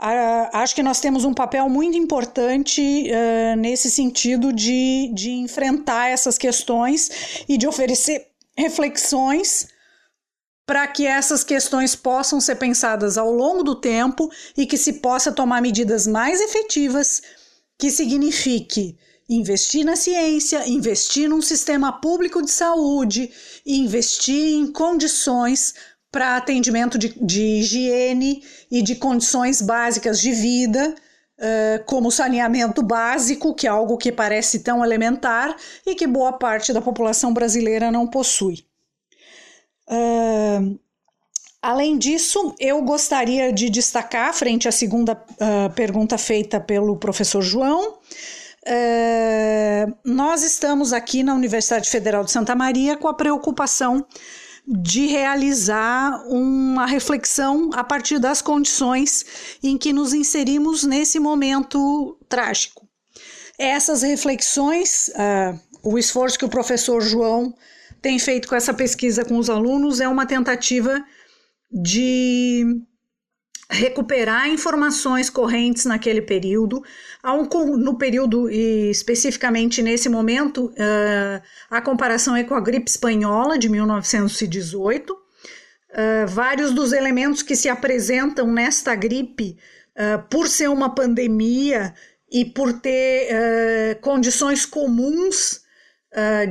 Uh, 0.00 0.46
acho 0.52 0.76
que 0.76 0.82
nós 0.82 1.00
temos 1.00 1.24
um 1.24 1.34
papel 1.34 1.68
muito 1.68 1.96
importante 1.98 2.80
uh, 3.10 3.56
nesse 3.56 3.90
sentido 3.90 4.52
de, 4.52 5.10
de 5.12 5.30
enfrentar 5.30 6.08
essas 6.08 6.38
questões 6.38 7.44
e 7.48 7.58
de 7.58 7.66
oferecer 7.66 8.28
reflexões 8.56 9.66
para 10.64 10.86
que 10.86 11.04
essas 11.04 11.42
questões 11.42 11.96
possam 11.96 12.40
ser 12.40 12.56
pensadas 12.56 13.18
ao 13.18 13.32
longo 13.32 13.64
do 13.64 13.74
tempo 13.74 14.30
e 14.56 14.66
que 14.66 14.76
se 14.76 14.94
possa 14.94 15.32
tomar 15.32 15.60
medidas 15.60 16.06
mais 16.06 16.40
efetivas, 16.40 17.22
que 17.76 17.90
signifique 17.90 18.96
investir 19.28 19.84
na 19.84 19.94
ciência, 19.94 20.66
investir 20.68 21.28
num 21.28 21.42
sistema 21.42 21.92
público 22.00 22.42
de 22.42 22.50
saúde, 22.50 23.30
investir 23.66 24.54
em 24.54 24.72
condições 24.72 25.74
para 26.10 26.36
atendimento 26.36 26.96
de, 26.96 27.08
de, 27.20 27.42
higiene 27.42 28.42
e 28.70 28.80
de 28.80 28.96
condições 28.96 29.60
básicas 29.60 30.20
de 30.20 30.32
vida, 30.32 30.94
uh, 31.38 31.84
como 31.84 32.10
saneamento 32.10 32.82
básico, 32.82 33.54
que 33.54 33.66
é 33.66 33.70
algo 33.70 33.98
que 33.98 34.10
parece 34.10 34.60
tão 34.60 34.82
elementar 34.82 35.54
e 35.86 35.94
que 35.94 36.06
boa 36.06 36.32
parte 36.32 36.72
da 36.72 36.80
população 36.80 37.34
brasileira 37.34 37.90
não 37.90 38.06
possui. 38.06 38.64
Uh, 39.86 40.78
além 41.60 41.98
disso, 41.98 42.54
eu 42.58 42.82
gostaria 42.82 43.52
de 43.52 43.68
destacar, 43.68 44.32
frente 44.32 44.66
à 44.66 44.72
segunda 44.72 45.12
uh, 45.12 45.72
pergunta 45.74 46.16
feita 46.16 46.58
pelo 46.58 46.96
professor 46.96 47.42
João, 47.42 47.98
é, 48.70 49.86
nós 50.04 50.42
estamos 50.42 50.92
aqui 50.92 51.22
na 51.22 51.34
Universidade 51.34 51.88
Federal 51.88 52.22
de 52.22 52.30
Santa 52.30 52.54
Maria 52.54 52.96
com 52.96 53.08
a 53.08 53.14
preocupação 53.14 54.06
de 54.66 55.06
realizar 55.06 56.22
uma 56.28 56.84
reflexão 56.84 57.70
a 57.72 57.82
partir 57.82 58.18
das 58.18 58.42
condições 58.42 59.58
em 59.62 59.78
que 59.78 59.94
nos 59.94 60.12
inserimos 60.12 60.84
nesse 60.84 61.18
momento 61.18 62.18
trágico. 62.28 62.86
Essas 63.58 64.02
reflexões, 64.02 65.08
uh, 65.08 65.58
o 65.82 65.98
esforço 65.98 66.38
que 66.38 66.44
o 66.44 66.50
professor 66.50 67.00
João 67.00 67.54
tem 68.02 68.18
feito 68.18 68.46
com 68.46 68.54
essa 68.54 68.74
pesquisa 68.74 69.24
com 69.24 69.38
os 69.38 69.48
alunos 69.48 69.98
é 69.98 70.06
uma 70.06 70.26
tentativa 70.26 71.02
de 71.72 72.82
recuperar 73.70 74.48
informações 74.48 75.28
correntes 75.28 75.84
naquele 75.84 76.22
período. 76.22 76.82
No 77.78 77.98
período, 77.98 78.50
e 78.50 78.90
especificamente 78.90 79.82
nesse 79.82 80.08
momento, 80.08 80.66
uh, 80.66 81.42
a 81.70 81.80
comparação 81.80 82.34
é 82.34 82.44
com 82.44 82.54
a 82.54 82.60
gripe 82.60 82.90
espanhola 82.90 83.58
de 83.58 83.68
1918. 83.68 85.12
Uh, 85.12 85.18
eh, 85.90 86.26
vários 86.26 86.72
dos 86.72 86.92
elementos 86.92 87.42
que 87.42 87.56
se 87.56 87.68
apresentam 87.68 88.46
nesta 88.46 88.94
gripe, 88.94 89.58
uh, 89.96 90.22
por 90.30 90.48
ser 90.48 90.68
uma 90.68 90.94
pandemia 90.94 91.94
e 92.30 92.44
por 92.44 92.74
ter 92.74 93.98
condições 94.02 94.66
comuns 94.66 95.62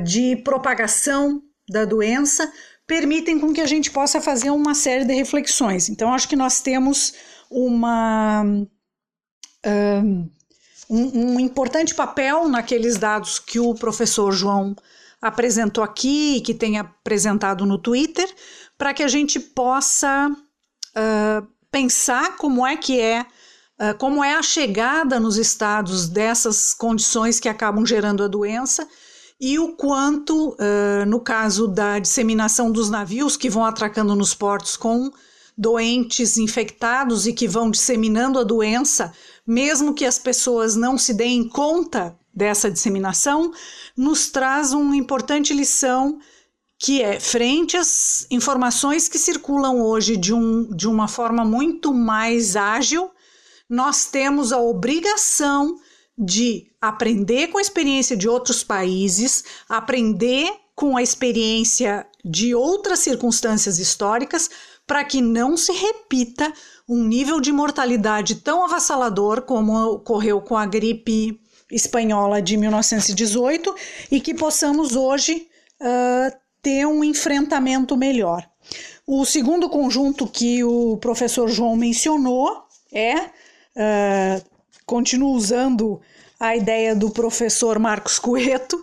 de 0.04 0.34
propagação 0.42 1.40
da 1.68 1.84
doença, 1.84 2.52
permitem 2.88 3.38
com 3.38 3.52
que 3.52 3.60
a 3.60 3.66
gente 3.66 3.90
possa 3.90 4.18
fazer 4.18 4.48
uma 4.48 4.74
série 4.74 5.04
de 5.04 5.12
reflexões. 5.12 5.90
Então, 5.90 6.12
acho 6.12 6.26
que 6.26 6.34
nós 6.34 6.62
temos 6.62 7.12
uma, 7.50 8.42
um, 10.88 11.34
um 11.34 11.38
importante 11.38 11.94
papel 11.94 12.48
naqueles 12.48 12.96
dados 12.96 13.38
que 13.38 13.60
o 13.60 13.74
professor 13.74 14.32
João 14.32 14.74
apresentou 15.20 15.84
aqui 15.84 16.36
e 16.36 16.40
que 16.40 16.54
tem 16.54 16.78
apresentado 16.78 17.66
no 17.66 17.76
Twitter, 17.76 18.26
para 18.78 18.94
que 18.94 19.02
a 19.02 19.08
gente 19.08 19.38
possa 19.38 20.30
uh, 20.30 21.46
pensar 21.70 22.38
como 22.38 22.66
é 22.66 22.74
que 22.74 22.98
é, 22.98 23.20
uh, 23.20 23.98
como 23.98 24.24
é 24.24 24.34
a 24.34 24.42
chegada 24.42 25.20
nos 25.20 25.36
estados 25.36 26.08
dessas 26.08 26.72
condições 26.72 27.38
que 27.38 27.50
acabam 27.50 27.84
gerando 27.84 28.24
a 28.24 28.28
doença 28.28 28.88
e 29.40 29.58
o 29.58 29.74
quanto, 29.74 30.50
uh, 30.50 31.06
no 31.06 31.20
caso 31.20 31.68
da 31.68 31.98
disseminação 31.98 32.72
dos 32.72 32.90
navios 32.90 33.36
que 33.36 33.48
vão 33.48 33.64
atracando 33.64 34.16
nos 34.16 34.34
portos 34.34 34.76
com 34.76 35.10
doentes 35.56 36.38
infectados 36.38 37.26
e 37.26 37.32
que 37.32 37.46
vão 37.48 37.70
disseminando 37.70 38.38
a 38.38 38.44
doença, 38.44 39.12
mesmo 39.46 39.94
que 39.94 40.04
as 40.04 40.18
pessoas 40.18 40.76
não 40.76 40.96
se 40.96 41.14
deem 41.14 41.48
conta 41.48 42.16
dessa 42.32 42.70
disseminação, 42.70 43.52
nos 43.96 44.28
traz 44.28 44.72
uma 44.72 44.96
importante 44.96 45.52
lição 45.52 46.18
que 46.78 47.02
é 47.02 47.18
frente 47.18 47.76
às 47.76 48.24
informações 48.30 49.08
que 49.08 49.18
circulam 49.18 49.80
hoje 49.80 50.16
de, 50.16 50.32
um, 50.32 50.64
de 50.72 50.86
uma 50.86 51.08
forma 51.08 51.44
muito 51.44 51.92
mais 51.92 52.54
ágil, 52.54 53.10
nós 53.68 54.06
temos 54.06 54.52
a 54.52 54.60
obrigação 54.60 55.76
de 56.18 56.66
aprender 56.80 57.48
com 57.48 57.58
a 57.58 57.62
experiência 57.62 58.16
de 58.16 58.28
outros 58.28 58.64
países, 58.64 59.44
aprender 59.68 60.50
com 60.74 60.96
a 60.96 61.02
experiência 61.02 62.06
de 62.24 62.54
outras 62.54 63.00
circunstâncias 63.00 63.78
históricas, 63.78 64.50
para 64.86 65.04
que 65.04 65.20
não 65.20 65.56
se 65.56 65.72
repita 65.72 66.52
um 66.88 67.04
nível 67.04 67.40
de 67.40 67.52
mortalidade 67.52 68.36
tão 68.36 68.64
avassalador 68.64 69.42
como 69.42 69.76
ocorreu 69.92 70.40
com 70.40 70.56
a 70.56 70.64
gripe 70.64 71.38
espanhola 71.70 72.40
de 72.40 72.56
1918 72.56 73.74
e 74.10 74.20
que 74.20 74.34
possamos 74.34 74.96
hoje 74.96 75.46
uh, 75.80 76.36
ter 76.62 76.86
um 76.86 77.04
enfrentamento 77.04 77.96
melhor. 77.96 78.48
O 79.06 79.24
segundo 79.24 79.68
conjunto 79.68 80.26
que 80.26 80.64
o 80.64 80.96
professor 80.96 81.48
João 81.48 81.76
mencionou 81.76 82.64
é 82.92 83.16
uh, 83.16 84.47
continuo 84.88 85.34
usando 85.34 86.00
a 86.40 86.56
ideia 86.56 86.96
do 86.96 87.10
professor 87.10 87.78
Marcos 87.78 88.18
Cueto, 88.18 88.82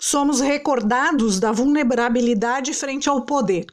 somos 0.00 0.40
recordados 0.40 1.38
da 1.38 1.52
vulnerabilidade 1.52 2.72
frente 2.72 3.06
ao 3.08 3.26
poder. 3.26 3.66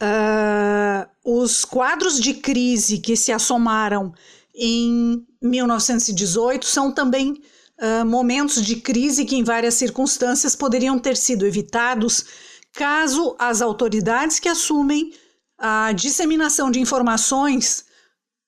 Uh, 0.00 1.08
os 1.24 1.64
quadros 1.64 2.20
de 2.20 2.34
crise 2.34 2.98
que 2.98 3.16
se 3.16 3.32
assomaram 3.32 4.12
em 4.54 5.26
1918 5.42 6.66
são 6.66 6.92
também 6.92 7.42
uh, 7.80 8.04
momentos 8.04 8.64
de 8.64 8.76
crise 8.76 9.24
que, 9.24 9.36
em 9.36 9.42
várias 9.42 9.74
circunstâncias, 9.74 10.54
poderiam 10.54 10.98
ter 10.98 11.16
sido 11.16 11.46
evitados 11.46 12.26
caso 12.74 13.34
as 13.38 13.62
autoridades 13.62 14.38
que 14.38 14.48
assumem 14.48 15.12
a 15.58 15.92
disseminação 15.92 16.70
de 16.70 16.78
informações 16.78 17.84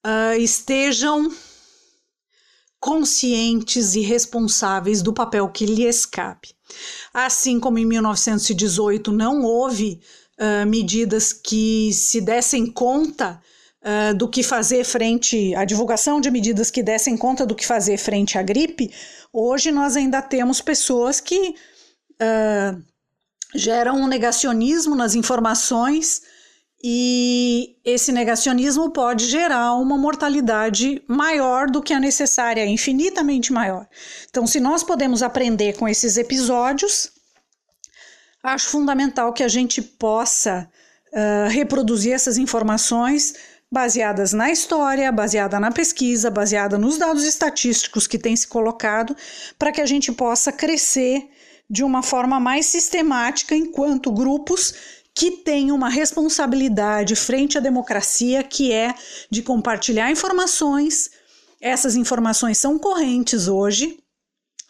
uh, 0.06 0.38
estejam 0.38 1.30
conscientes 2.80 3.94
e 3.94 4.00
responsáveis 4.00 5.02
do 5.02 5.12
papel 5.12 5.48
que 5.50 5.66
lhes 5.66 6.06
cabe. 6.06 6.48
Assim 7.12 7.60
como 7.60 7.78
em 7.78 7.84
1918 7.84 9.12
não 9.12 9.42
houve 9.42 10.00
uh, 10.40 10.66
medidas 10.66 11.32
que 11.32 11.92
se 11.92 12.22
dessem 12.22 12.66
conta 12.66 13.40
uh, 13.82 14.16
do 14.16 14.26
que 14.26 14.42
fazer 14.42 14.84
frente 14.84 15.54
à 15.54 15.66
divulgação 15.66 16.20
de 16.20 16.30
medidas 16.30 16.70
que 16.70 16.82
dessem 16.82 17.18
conta 17.18 17.44
do 17.44 17.54
que 17.54 17.66
fazer 17.66 17.98
frente 17.98 18.38
à 18.38 18.42
gripe, 18.42 18.90
hoje 19.30 19.70
nós 19.70 19.94
ainda 19.94 20.22
temos 20.22 20.62
pessoas 20.62 21.20
que 21.20 21.50
uh, 21.50 22.82
geram 23.54 24.00
um 24.00 24.06
negacionismo 24.06 24.96
nas 24.96 25.14
informações 25.14 26.22
e 26.82 27.76
esse 27.84 28.10
negacionismo 28.10 28.90
pode 28.90 29.26
gerar 29.26 29.74
uma 29.74 29.98
mortalidade 29.98 31.02
maior 31.06 31.70
do 31.70 31.82
que 31.82 31.92
a 31.92 32.00
necessária, 32.00 32.64
infinitamente 32.64 33.52
maior. 33.52 33.86
Então, 34.30 34.46
se 34.46 34.58
nós 34.58 34.82
podemos 34.82 35.22
aprender 35.22 35.76
com 35.76 35.86
esses 35.86 36.16
episódios, 36.16 37.12
acho 38.42 38.68
fundamental 38.68 39.32
que 39.34 39.42
a 39.42 39.48
gente 39.48 39.82
possa 39.82 40.66
uh, 41.12 41.50
reproduzir 41.50 42.14
essas 42.14 42.38
informações 42.38 43.34
baseadas 43.70 44.32
na 44.32 44.50
história, 44.50 45.12
baseada 45.12 45.60
na 45.60 45.70
pesquisa, 45.70 46.30
baseada 46.30 46.78
nos 46.78 46.96
dados 46.96 47.24
estatísticos 47.24 48.06
que 48.06 48.18
têm 48.18 48.34
se 48.34 48.48
colocado, 48.48 49.14
para 49.58 49.70
que 49.70 49.82
a 49.82 49.86
gente 49.86 50.10
possa 50.12 50.50
crescer 50.50 51.28
de 51.68 51.84
uma 51.84 52.02
forma 52.02 52.40
mais 52.40 52.66
sistemática 52.66 53.54
enquanto 53.54 54.10
grupos 54.10 54.99
que 55.14 55.30
têm 55.42 55.72
uma 55.72 55.88
responsabilidade 55.88 57.16
frente 57.16 57.58
à 57.58 57.60
democracia, 57.60 58.42
que 58.42 58.72
é 58.72 58.94
de 59.30 59.42
compartilhar 59.42 60.10
informações. 60.10 61.10
Essas 61.60 61.96
informações 61.96 62.58
são 62.58 62.78
correntes 62.78 63.48
hoje 63.48 63.98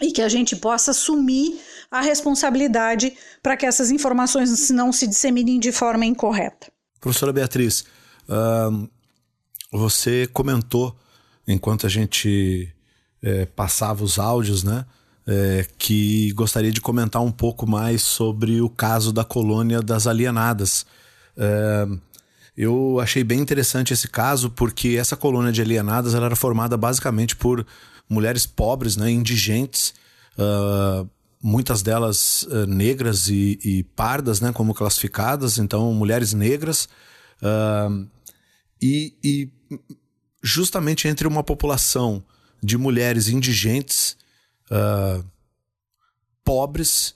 e 0.00 0.10
que 0.12 0.22
a 0.22 0.28
gente 0.28 0.56
possa 0.56 0.92
assumir 0.92 1.60
a 1.90 2.00
responsabilidade 2.00 3.12
para 3.42 3.56
que 3.56 3.66
essas 3.66 3.90
informações 3.90 4.70
não 4.70 4.92
se 4.92 5.06
disseminem 5.06 5.58
de 5.58 5.72
forma 5.72 6.06
incorreta. 6.06 6.68
Professora 7.00 7.32
Beatriz, 7.32 7.84
uh, 8.28 8.88
você 9.70 10.26
comentou 10.32 10.96
enquanto 11.46 11.86
a 11.86 11.88
gente 11.88 12.72
é, 13.22 13.44
passava 13.46 14.04
os 14.04 14.18
áudios, 14.18 14.62
né? 14.62 14.84
É, 15.26 15.66
que 15.78 16.32
gostaria 16.32 16.72
de 16.72 16.80
comentar 16.80 17.22
um 17.22 17.30
pouco 17.30 17.66
mais 17.66 18.02
sobre 18.02 18.60
o 18.60 18.68
caso 18.68 19.12
da 19.12 19.24
colônia 19.24 19.80
das 19.80 20.06
alienadas. 20.06 20.86
É, 21.36 21.86
eu 22.56 22.98
achei 23.00 23.24
bem 23.24 23.40
interessante 23.40 23.92
esse 23.92 24.08
caso 24.08 24.50
porque 24.50 24.96
essa 24.98 25.16
colônia 25.16 25.52
de 25.52 25.62
alienadas 25.62 26.14
era 26.14 26.34
formada 26.36 26.76
basicamente 26.76 27.36
por 27.36 27.66
mulheres 28.08 28.44
pobres, 28.44 28.96
né, 28.96 29.10
indigentes, 29.10 29.94
uh, 30.36 31.08
muitas 31.40 31.80
delas 31.80 32.42
uh, 32.42 32.66
negras 32.66 33.28
e, 33.28 33.58
e, 33.64 33.82
pardas, 33.84 34.40
né, 34.40 34.52
como 34.52 34.74
classificadas, 34.74 35.58
então 35.58 35.94
mulheres 35.94 36.34
negras, 36.34 36.88
uh, 37.40 38.06
e, 38.82 39.14
e 39.22 39.48
justamente 40.42 41.06
entre 41.06 41.28
uma 41.28 41.44
população 41.44 42.22
de 42.62 42.76
mulheres 42.76 43.28
indigentes 43.28 44.16
uh, 44.70 45.24
pobres 46.44 47.14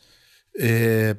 é, 0.56 1.16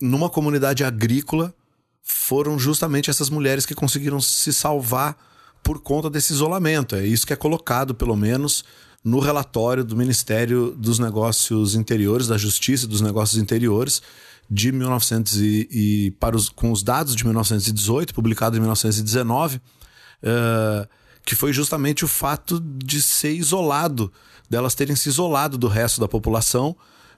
numa 0.00 0.30
comunidade 0.30 0.82
agrícola 0.84 1.54
foram 2.02 2.58
justamente 2.58 3.10
essas 3.10 3.28
mulheres 3.28 3.66
que 3.66 3.74
conseguiram 3.74 4.20
se 4.20 4.52
salvar 4.52 5.16
por 5.62 5.80
conta 5.80 6.08
desse 6.08 6.32
isolamento. 6.32 6.96
É 6.96 7.06
isso 7.06 7.26
que 7.26 7.32
é 7.32 7.36
colocado, 7.36 7.94
pelo 7.94 8.16
menos, 8.16 8.64
no 9.04 9.20
relatório 9.20 9.84
do 9.84 9.96
Ministério 9.96 10.74
dos 10.76 10.98
Negócios 10.98 11.74
Interiores, 11.74 12.26
da 12.26 12.38
Justiça 12.38 12.86
e 12.86 12.88
dos 12.88 13.00
Negócios 13.00 13.40
Interiores, 13.40 14.02
de 14.50 14.72
1900 14.72 15.36
e, 15.36 15.68
e 15.70 16.10
para 16.12 16.36
os, 16.36 16.48
com 16.48 16.72
os 16.72 16.82
dados 16.82 17.14
de 17.14 17.24
1918, 17.24 18.14
publicado 18.14 18.56
em 18.56 18.60
1919, 18.60 19.56
uh, 19.56 20.88
que 21.30 21.36
foi 21.36 21.52
justamente 21.52 22.04
o 22.04 22.08
fato 22.08 22.58
de 22.58 23.00
ser 23.00 23.30
isolado 23.30 24.12
delas 24.50 24.74
terem 24.74 24.96
se 24.96 25.08
isolado 25.08 25.56
do 25.56 25.68
resto 25.68 26.00
da 26.00 26.08
população. 26.08 26.74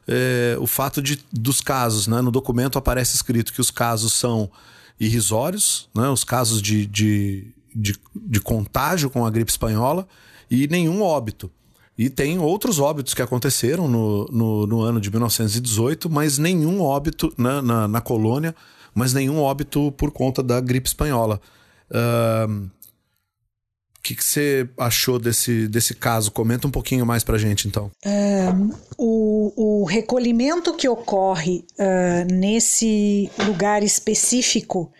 É, 0.07 0.55
o 0.61 0.67
fato 0.67 1.01
de, 1.01 1.19
dos 1.33 1.63
casos, 1.63 2.07
né? 2.07 2.21
no 2.21 2.31
documento 2.31 2.77
aparece 2.77 3.17
escrito 3.17 3.55
que 3.55 3.61
os 3.63 3.71
casos 3.71 4.13
são 4.13 4.51
irrisórios, 5.01 5.89
né? 5.95 6.11
os 6.11 6.25
casos 6.25 6.61
de, 6.61 6.85
de, 6.85 7.55
de, 7.75 7.99
de 8.15 8.39
contágio 8.39 9.09
com 9.09 9.25
a 9.25 9.31
gripe 9.31 9.51
espanhola 9.51 10.07
e 10.51 10.69
nenhum 10.69 11.01
óbito. 11.01 11.51
E 11.97 12.11
tem 12.11 12.39
outros 12.39 12.79
óbitos 12.79 13.15
que 13.15 13.23
aconteceram 13.23 13.89
no, 13.89 14.27
no, 14.27 14.67
no, 14.67 14.83
ano 14.83 15.01
de 15.01 15.11
1918, 15.11 16.11
mas 16.11 16.37
nenhum 16.37 16.83
óbito 16.83 17.33
na, 17.39 17.63
na, 17.63 17.89
na, 17.89 18.01
colônia, 18.03 18.55
mas 18.95 19.15
nenhum 19.15 19.41
óbito 19.41 19.91
por 19.93 20.11
conta 20.11 20.43
da 20.43 20.61
gripe 20.61 20.87
espanhola. 20.87 21.41
Uh, 21.91 22.71
o 24.03 24.15
que, 24.15 24.17
você 24.21 24.69
achou 24.77 25.17
desse, 25.17 25.69
desse 25.69 25.95
caso? 25.95 26.33
Comenta 26.33 26.67
um 26.67 26.73
pouquinho 26.73 27.07
mais 27.07 27.23
para 27.23 27.39
gente, 27.39 27.69
então. 27.69 27.89
É, 28.05 28.49
o, 28.99 29.83
o, 29.83 29.85
recolhimento 29.85 30.75
que 30.75 30.89
ocorre 30.89 31.65
uh, 31.79 32.35
nesse 32.35 33.31
lugar 33.47 33.85
específico, 33.85 34.91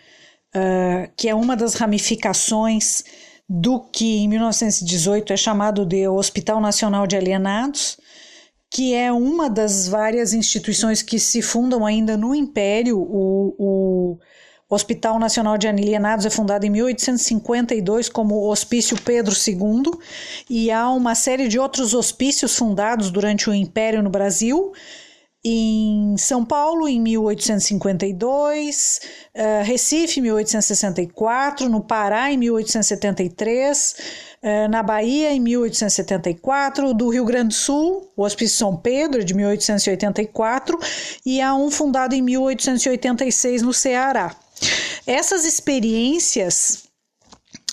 uh, 0.55 1.11
que 1.17 1.27
é 1.27 1.35
uma 1.35 1.57
das 1.57 1.73
ramificações 1.73 3.03
do 3.49 3.81
que 3.81 4.19
em 4.19 4.29
1918 4.29 5.33
é 5.33 5.37
chamado 5.37 5.85
de 5.85 6.07
Hospital 6.07 6.61
Nacional 6.61 7.05
de 7.05 7.17
Alienados, 7.17 7.97
que 8.71 8.93
é 8.93 9.11
uma 9.11 9.49
das 9.49 9.85
várias 9.85 10.31
instituições 10.33 11.01
que 11.01 11.19
se 11.19 11.41
fundam 11.41 11.85
ainda 11.85 12.15
no 12.15 12.33
Império. 12.33 12.97
O, 12.99 13.53
o 13.59 14.19
o 14.73 14.75
Hospital 14.75 15.19
Nacional 15.19 15.55
de 15.55 15.67
Alienados 15.67 16.25
é 16.25 16.31
fundado 16.31 16.65
em 16.65 16.69
1852 16.71 18.09
como 18.09 18.49
Hospício 18.49 18.99
Pedro 18.99 19.35
II 19.35 19.91
e 20.49 20.71
há 20.71 20.89
uma 20.89 21.13
série 21.13 21.47
de 21.47 21.59
outros 21.59 21.93
hospícios 21.93 22.57
fundados 22.57 23.11
durante 23.11 23.51
o 23.51 23.53
Império 23.53 24.01
no 24.01 24.09
Brasil. 24.09 24.73
Em 25.45 26.15
São 26.17 26.43
Paulo, 26.43 26.87
em 26.87 26.99
1852, 26.99 28.99
uh, 29.35 29.63
Recife, 29.63 30.19
em 30.19 30.23
1864, 30.23 31.69
no 31.69 31.81
Pará, 31.81 32.31
em 32.31 32.37
1873, 32.37 33.95
uh, 34.41 34.67
na 34.71 34.81
Bahia, 34.81 35.33
em 35.33 35.39
1874, 35.39 36.95
do 36.95 37.09
Rio 37.09 37.25
Grande 37.25 37.49
do 37.49 37.53
Sul, 37.53 38.11
o 38.15 38.23
Hospício 38.23 38.57
São 38.57 38.75
Pedro, 38.75 39.23
de 39.23 39.35
1884, 39.35 40.79
e 41.23 41.39
há 41.41 41.53
um 41.53 41.69
fundado 41.69 42.15
em 42.15 42.23
1886 42.23 43.61
no 43.61 43.73
Ceará. 43.73 44.35
Essas 45.05 45.45
experiências 45.45 46.83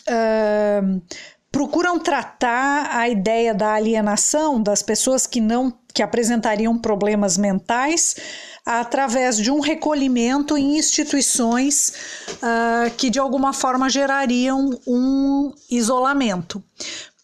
uh, 0.08 1.02
procuram 1.50 1.98
tratar 1.98 2.96
a 2.96 3.08
ideia 3.08 3.54
da 3.54 3.74
alienação 3.74 4.62
das 4.62 4.82
pessoas 4.82 5.26
que 5.26 5.40
não 5.40 5.72
que 5.92 6.02
apresentariam 6.02 6.78
problemas 6.78 7.36
mentais 7.36 8.14
através 8.64 9.36
de 9.36 9.50
um 9.50 9.58
recolhimento 9.58 10.56
em 10.56 10.78
instituições 10.78 11.92
uh, 12.34 12.90
que 12.96 13.10
de 13.10 13.18
alguma 13.18 13.52
forma 13.52 13.88
gerariam 13.88 14.70
um 14.86 15.52
isolamento. 15.68 16.62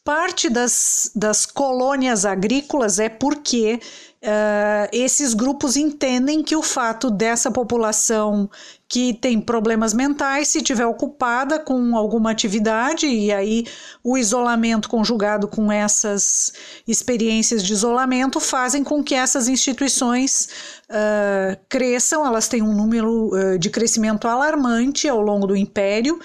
Parte 0.04 0.48
das, 0.48 1.10
das 1.14 1.46
colônias 1.46 2.24
agrícolas 2.24 2.98
é 2.98 3.08
porque 3.08 3.80
Uh, 4.22 4.88
esses 4.90 5.34
grupos 5.34 5.76
entendem 5.76 6.42
que 6.42 6.56
o 6.56 6.62
fato 6.62 7.10
dessa 7.10 7.48
população 7.48 8.50
que 8.88 9.12
tem 9.14 9.40
problemas 9.40 9.92
mentais, 9.92 10.48
se 10.48 10.62
tiver 10.62 10.86
ocupada 10.86 11.58
com 11.58 11.96
alguma 11.96 12.30
atividade, 12.30 13.06
e 13.06 13.32
aí 13.32 13.66
o 14.02 14.16
isolamento 14.16 14.88
conjugado 14.88 15.48
com 15.48 15.72
essas 15.72 16.52
experiências 16.86 17.64
de 17.64 17.72
isolamento 17.72 18.38
fazem 18.38 18.84
com 18.84 19.02
que 19.02 19.14
essas 19.14 19.48
instituições 19.48 20.48
uh, 20.88 21.58
cresçam, 21.68 22.24
elas 22.24 22.46
têm 22.46 22.62
um 22.62 22.74
número 22.74 23.30
uh, 23.34 23.58
de 23.58 23.70
crescimento 23.70 24.28
alarmante 24.28 25.08
ao 25.08 25.20
longo 25.20 25.48
do 25.48 25.56
império. 25.56 26.20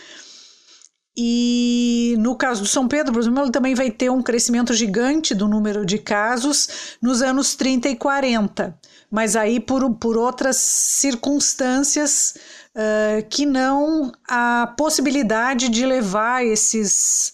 E 1.18 2.16
no 2.20 2.36
caso 2.36 2.62
do 2.62 2.68
São 2.68 2.88
Pedro, 2.88 3.12
por 3.12 3.22
exemplo, 3.22 3.42
ele 3.42 3.52
também 3.52 3.76
vai 3.76 3.92
ter 3.92 4.10
um 4.10 4.22
crescimento 4.22 4.74
gigante 4.74 5.36
do 5.36 5.48
número 5.48 5.86
de 5.86 5.98
casos 5.98 6.98
nos 7.02 7.22
anos 7.22 7.54
30 7.56 7.90
e 7.90 7.96
40, 7.96 8.80
mas 9.12 9.36
aí 9.36 9.60
por, 9.60 9.94
por 9.96 10.18
outras 10.18 10.56
circunstâncias 10.56 12.34
uh, 12.74 13.28
que 13.30 13.46
não 13.46 14.10
a 14.26 14.74
possibilidade 14.78 15.68
de 15.68 15.86
levar 15.86 16.46
esses. 16.46 17.34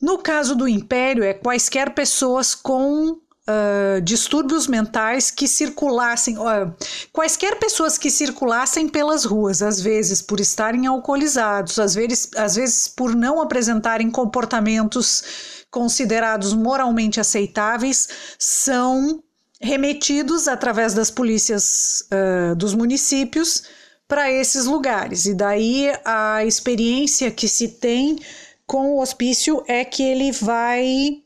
No 0.00 0.18
caso 0.18 0.54
do 0.54 0.66
Império, 0.66 1.22
é 1.22 1.32
quaisquer 1.34 1.94
pessoas 1.94 2.54
com 2.54 3.10
uh, 3.10 4.00
distúrbios 4.02 4.66
mentais 4.66 5.30
que 5.30 5.48
circulassem, 5.48 6.36
uh, 6.38 6.74
quaisquer 7.12 7.58
pessoas 7.58 7.96
que 7.96 8.10
circulassem 8.10 8.88
pelas 8.88 9.24
ruas, 9.24 9.62
às 9.62 9.80
vezes 9.80 10.20
por 10.20 10.40
estarem 10.40 10.86
alcoolizados, 10.86 11.78
às 11.78 11.94
vezes, 11.94 12.28
às 12.36 12.56
vezes 12.56 12.88
por 12.88 13.14
não 13.14 13.40
apresentarem 13.40 14.10
comportamentos 14.10 15.64
considerados 15.70 16.52
moralmente 16.52 17.18
aceitáveis, 17.18 18.08
são 18.38 19.23
remetidos 19.64 20.46
através 20.46 20.92
das 20.94 21.10
polícias 21.10 22.04
uh, 22.12 22.54
dos 22.54 22.74
municípios 22.74 23.64
para 24.06 24.30
esses 24.30 24.66
lugares. 24.66 25.24
E 25.24 25.34
daí 25.34 25.90
a 26.04 26.44
experiência 26.44 27.30
que 27.30 27.48
se 27.48 27.68
tem 27.68 28.18
com 28.66 28.92
o 28.92 29.00
hospício 29.00 29.64
é 29.66 29.84
que 29.84 30.02
ele 30.02 30.30
vai 30.32 31.22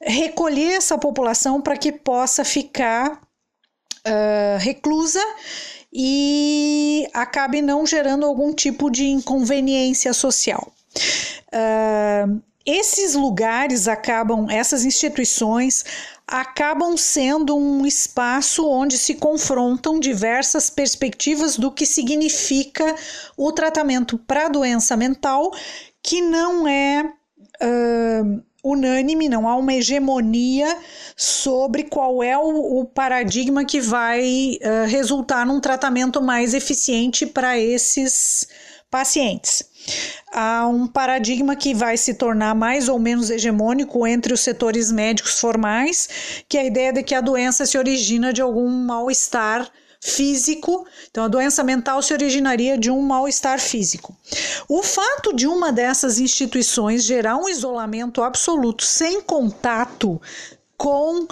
recolher 0.00 0.74
essa 0.74 0.98
população 0.98 1.60
para 1.60 1.76
que 1.76 1.92
possa 1.92 2.44
ficar 2.44 3.12
uh, 3.12 4.58
reclusa 4.58 5.22
e 5.92 7.08
acabe 7.14 7.62
não 7.62 7.86
gerando 7.86 8.26
algum 8.26 8.52
tipo 8.52 8.90
de 8.90 9.06
inconveniência 9.06 10.12
social. 10.12 10.72
Uh, 11.48 12.42
esses 12.66 13.14
lugares 13.14 13.86
acabam, 13.86 14.50
essas 14.50 14.84
instituições 14.84 15.84
acabam 16.26 16.96
sendo 16.96 17.56
um 17.56 17.86
espaço 17.86 18.68
onde 18.68 18.98
se 18.98 19.14
confrontam 19.14 20.00
diversas 20.00 20.68
perspectivas 20.68 21.56
do 21.56 21.70
que 21.70 21.86
significa 21.86 22.96
o 23.36 23.52
tratamento 23.52 24.18
para 24.18 24.48
doença 24.48 24.96
mental, 24.96 25.52
que 26.02 26.20
não 26.20 26.66
é 26.66 27.04
uh, 27.62 28.42
unânime, 28.64 29.28
não 29.28 29.48
há 29.48 29.54
uma 29.54 29.74
hegemonia 29.74 30.76
sobre 31.16 31.84
qual 31.84 32.20
é 32.22 32.36
o, 32.36 32.80
o 32.80 32.84
paradigma 32.84 33.64
que 33.64 33.80
vai 33.80 34.58
uh, 34.60 34.88
resultar 34.88 35.46
num 35.46 35.60
tratamento 35.60 36.20
mais 36.20 36.54
eficiente 36.54 37.24
para 37.24 37.56
esses 37.56 38.48
pacientes. 38.90 39.75
Há 40.32 40.66
um 40.66 40.86
paradigma 40.86 41.56
que 41.56 41.74
vai 41.74 41.96
se 41.96 42.14
tornar 42.14 42.54
mais 42.54 42.88
ou 42.88 42.98
menos 42.98 43.30
hegemônico 43.30 44.06
entre 44.06 44.34
os 44.34 44.40
setores 44.40 44.92
médicos 44.92 45.40
formais, 45.40 46.08
que 46.48 46.58
é 46.58 46.60
a 46.62 46.64
ideia 46.64 46.92
de 46.92 47.02
que 47.02 47.14
a 47.14 47.20
doença 47.20 47.64
se 47.64 47.78
origina 47.78 48.32
de 48.32 48.42
algum 48.42 48.68
mal-estar 48.68 49.70
físico. 50.00 50.86
Então, 51.10 51.24
a 51.24 51.28
doença 51.28 51.64
mental 51.64 52.02
se 52.02 52.12
originaria 52.12 52.78
de 52.78 52.90
um 52.90 53.02
mal-estar 53.02 53.58
físico. 53.58 54.16
O 54.68 54.82
fato 54.82 55.34
de 55.34 55.46
uma 55.46 55.72
dessas 55.72 56.18
instituições 56.18 57.04
gerar 57.04 57.36
um 57.36 57.48
isolamento 57.48 58.22
absoluto, 58.22 58.84
sem 58.84 59.20
contato 59.20 60.20
com 60.76 61.26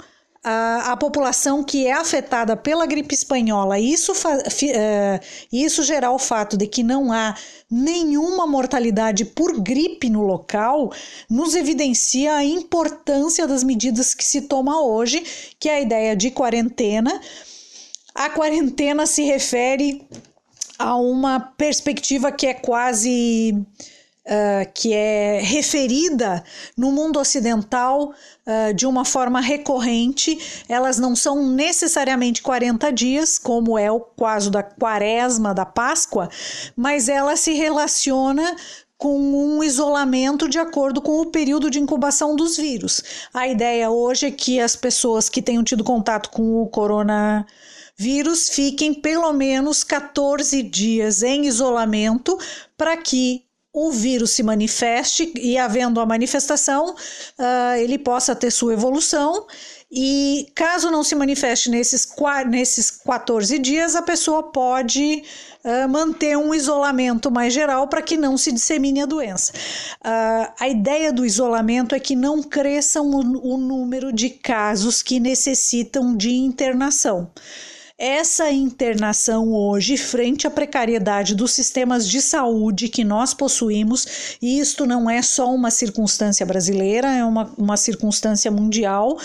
a, 0.47 0.95
população 0.95 1.63
que 1.63 1.87
é 1.87 1.93
afetada 1.93 2.55
pela 2.55 2.85
gripe 2.85 3.15
espanhola, 3.15 3.79
isso, 3.79 4.11
uh, 4.11 5.19
isso 5.51 5.81
gerar 5.81 6.11
o 6.11 6.19
fato 6.19 6.55
de 6.55 6.67
que 6.67 6.83
não 6.83 7.11
há 7.11 7.35
nenhuma 7.69 8.45
mortalidade 8.45 9.25
por 9.25 9.59
gripe 9.59 10.07
no 10.07 10.21
local, 10.21 10.91
nos 11.27 11.55
evidencia 11.55 12.35
a 12.35 12.45
importância 12.45 13.47
das 13.47 13.63
medidas 13.63 14.13
que 14.13 14.23
se 14.23 14.41
toma 14.41 14.83
hoje, 14.83 15.23
que 15.59 15.67
é 15.67 15.77
a 15.77 15.81
ideia 15.81 16.15
de 16.15 16.29
quarentena. 16.29 17.19
A 18.13 18.29
quarentena 18.29 19.07
se 19.07 19.23
refere 19.23 20.07
a 20.77 20.95
uma 20.95 21.39
perspectiva 21.39 22.31
que 22.31 22.45
é 22.45 22.53
quase 22.53 23.65
uh, 24.25 24.71
que 24.73 24.93
é 24.93 25.39
referida 25.41 26.43
no 26.77 26.91
mundo 26.91 27.19
ocidental 27.19 28.11
uh, 28.11 28.73
de 28.73 28.85
uma 28.85 29.05
forma 29.05 29.39
recorrente. 29.39 30.63
Elas 30.67 30.97
não 30.97 31.15
são 31.15 31.47
necessariamente 31.47 32.41
40 32.41 32.91
dias, 32.91 33.37
como 33.37 33.77
é 33.77 33.91
o 33.91 33.99
caso 33.99 34.49
da 34.49 34.63
quaresma, 34.63 35.53
da 35.53 35.65
Páscoa, 35.65 36.29
mas 36.75 37.07
ela 37.07 37.35
se 37.35 37.53
relaciona 37.53 38.55
com 38.97 39.19
um 39.19 39.63
isolamento 39.63 40.47
de 40.47 40.57
acordo 40.57 41.01
com 41.01 41.19
o 41.19 41.25
período 41.25 41.69
de 41.69 41.79
incubação 41.79 42.35
dos 42.35 42.57
vírus. 42.57 43.01
A 43.33 43.47
ideia 43.47 43.89
hoje 43.89 44.27
é 44.27 44.31
que 44.31 44.59
as 44.59 44.75
pessoas 44.75 45.27
que 45.27 45.41
tenham 45.41 45.63
tido 45.63 45.83
contato 45.83 46.29
com 46.29 46.61
o 46.61 46.67
coronavírus 46.67 48.49
fiquem 48.49 48.93
pelo 48.93 49.33
menos 49.33 49.83
14 49.83 50.63
dias 50.63 51.23
em 51.23 51.45
isolamento 51.45 52.37
para 52.77 52.95
que 52.95 53.44
o 53.75 53.91
vírus 53.91 54.31
se 54.31 54.41
manifeste 54.41 55.33
e, 55.35 55.57
havendo 55.57 55.99
a 55.99 56.05
manifestação, 56.05 56.91
uh, 56.93 57.75
ele 57.77 57.97
possa 57.97 58.33
ter 58.33 58.49
sua 58.49 58.71
evolução. 58.71 59.45
E 59.91 60.47
caso 60.55 60.89
não 60.89 61.03
se 61.03 61.13
manifeste 61.13 61.69
nesses, 61.69 62.07
nesses 62.49 62.89
14 62.89 63.59
dias, 63.59 63.93
a 63.93 64.01
pessoa 64.01 64.43
pode 64.43 65.23
uh, 65.65 65.89
manter 65.89 66.37
um 66.37 66.55
isolamento 66.55 67.29
mais 67.29 67.53
geral 67.53 67.89
para 67.89 68.01
que 68.01 68.15
não 68.15 68.37
se 68.37 68.53
dissemine 68.53 69.01
a 69.01 69.05
doença. 69.05 69.51
Uh, 69.51 70.53
a 70.57 70.69
ideia 70.69 71.11
do 71.11 71.25
isolamento 71.25 71.93
é 71.93 71.99
que 71.99 72.15
não 72.15 72.41
cresçam 72.41 73.09
o, 73.09 73.55
o 73.55 73.57
número 73.57 74.13
de 74.13 74.29
casos 74.29 75.03
que 75.03 75.19
necessitam 75.19 76.15
de 76.15 76.31
internação. 76.31 77.29
Essa 77.97 78.51
internação 78.51 79.53
hoje, 79.53 79.95
frente 79.95 80.45
à 80.45 80.51
precariedade 80.51 81.33
dos 81.33 81.51
sistemas 81.51 82.09
de 82.09 82.21
saúde 82.21 82.89
que 82.89 83.05
nós 83.05 83.33
possuímos, 83.33 84.37
e 84.41 84.59
isto 84.59 84.85
não 84.85 85.09
é 85.09 85.21
só 85.21 85.49
uma 85.53 85.71
circunstância 85.71 86.45
brasileira, 86.45 87.07
é 87.13 87.23
uma, 87.23 87.53
uma 87.57 87.77
circunstância 87.77 88.51
mundial. 88.51 89.17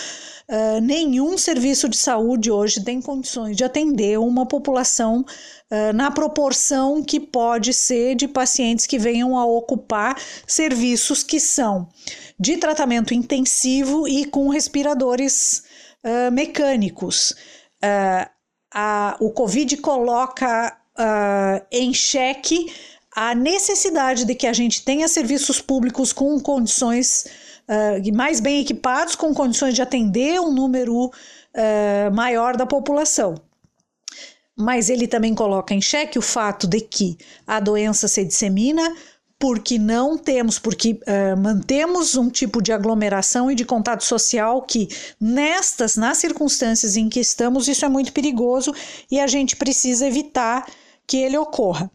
Uh, 0.49 0.81
nenhum 0.81 1.37
serviço 1.37 1.89
de 1.89 1.97
saúde 1.97 2.49
hoje 2.49 2.85
tem 2.85 3.03
condições 3.03 3.57
de 3.57 3.65
atender 3.65 4.21
uma 4.21 4.47
população 4.47 5.23
uh, 5.23 5.93
na 5.93 6.09
proporção 6.13 7.03
que 7.03 7.19
pode 7.19 7.75
ser 7.75 8.15
de 8.15 8.29
pacientes 8.29 8.87
que 8.87 9.01
venham 9.01 9.37
a 9.37 9.45
ocupar 9.45 10.17
serviços 10.47 11.25
que 11.25 11.41
são 11.41 11.89
de 12.39 12.57
tratamento 12.57 13.13
intensivo 13.13 14.07
e 14.07 14.25
com 14.27 14.49
respiradores 14.49 15.65
uh, 16.05 16.31
mecânicos. 16.31 17.33
Uh, 17.83 18.40
a, 18.73 19.17
o 19.21 19.31
Covid 19.31 19.77
coloca 19.79 20.77
uh, 20.99 21.67
em 21.71 21.93
xeque 21.93 22.73
a 23.15 23.35
necessidade 23.35 24.25
de 24.25 24.35
que 24.35 24.47
a 24.47 24.53
gente 24.53 24.85
tenha 24.85 25.09
serviços 25.09 25.61
públicos 25.61 26.13
com 26.13 26.39
condições 26.41 27.27
uh, 27.69 28.17
mais 28.17 28.41
bem 28.41 28.61
equipados, 28.61 29.15
com 29.15 29.35
condições 29.35 29.75
de 29.75 29.83
atender 29.83 30.41
um 30.41 30.53
número 30.53 31.07
uh, 31.07 32.15
maior 32.15 32.57
da 32.57 32.67
população. 32.67 33.35
Mas 34.57 34.91
ele 34.91 35.09
também 35.09 35.35
coloca 35.35 35.75
em 35.75 35.81
xeque 35.81 36.19
o 36.19 36.23
fato 36.23 36.67
de 36.67 36.81
que 36.81 37.17
a 37.47 37.59
doença 37.61 38.07
se 38.07 38.25
dissemina 38.25 38.95
porque 39.41 39.79
não 39.79 40.19
temos, 40.19 40.59
porque 40.59 41.01
uh, 41.01 41.35
mantemos 41.41 42.15
um 42.15 42.29
tipo 42.29 42.61
de 42.61 42.73
aglomeração 42.73 43.51
e 43.51 43.55
de 43.55 43.65
contato 43.65 44.05
social 44.05 44.61
que, 44.61 44.87
nestas, 45.19 45.97
nas 45.97 46.19
circunstâncias 46.19 46.95
em 46.95 47.09
que 47.09 47.21
estamos, 47.21 47.67
isso 47.67 47.87
é 47.87 47.89
muito 47.89 48.13
perigoso 48.13 48.75
e 49.11 49.19
a 49.19 49.27
gente 49.27 49.57
precisa 49.57 50.07
evitar 50.07 50.67
que 51.07 51.17
ele 51.17 51.39
ocorra. 51.39 51.91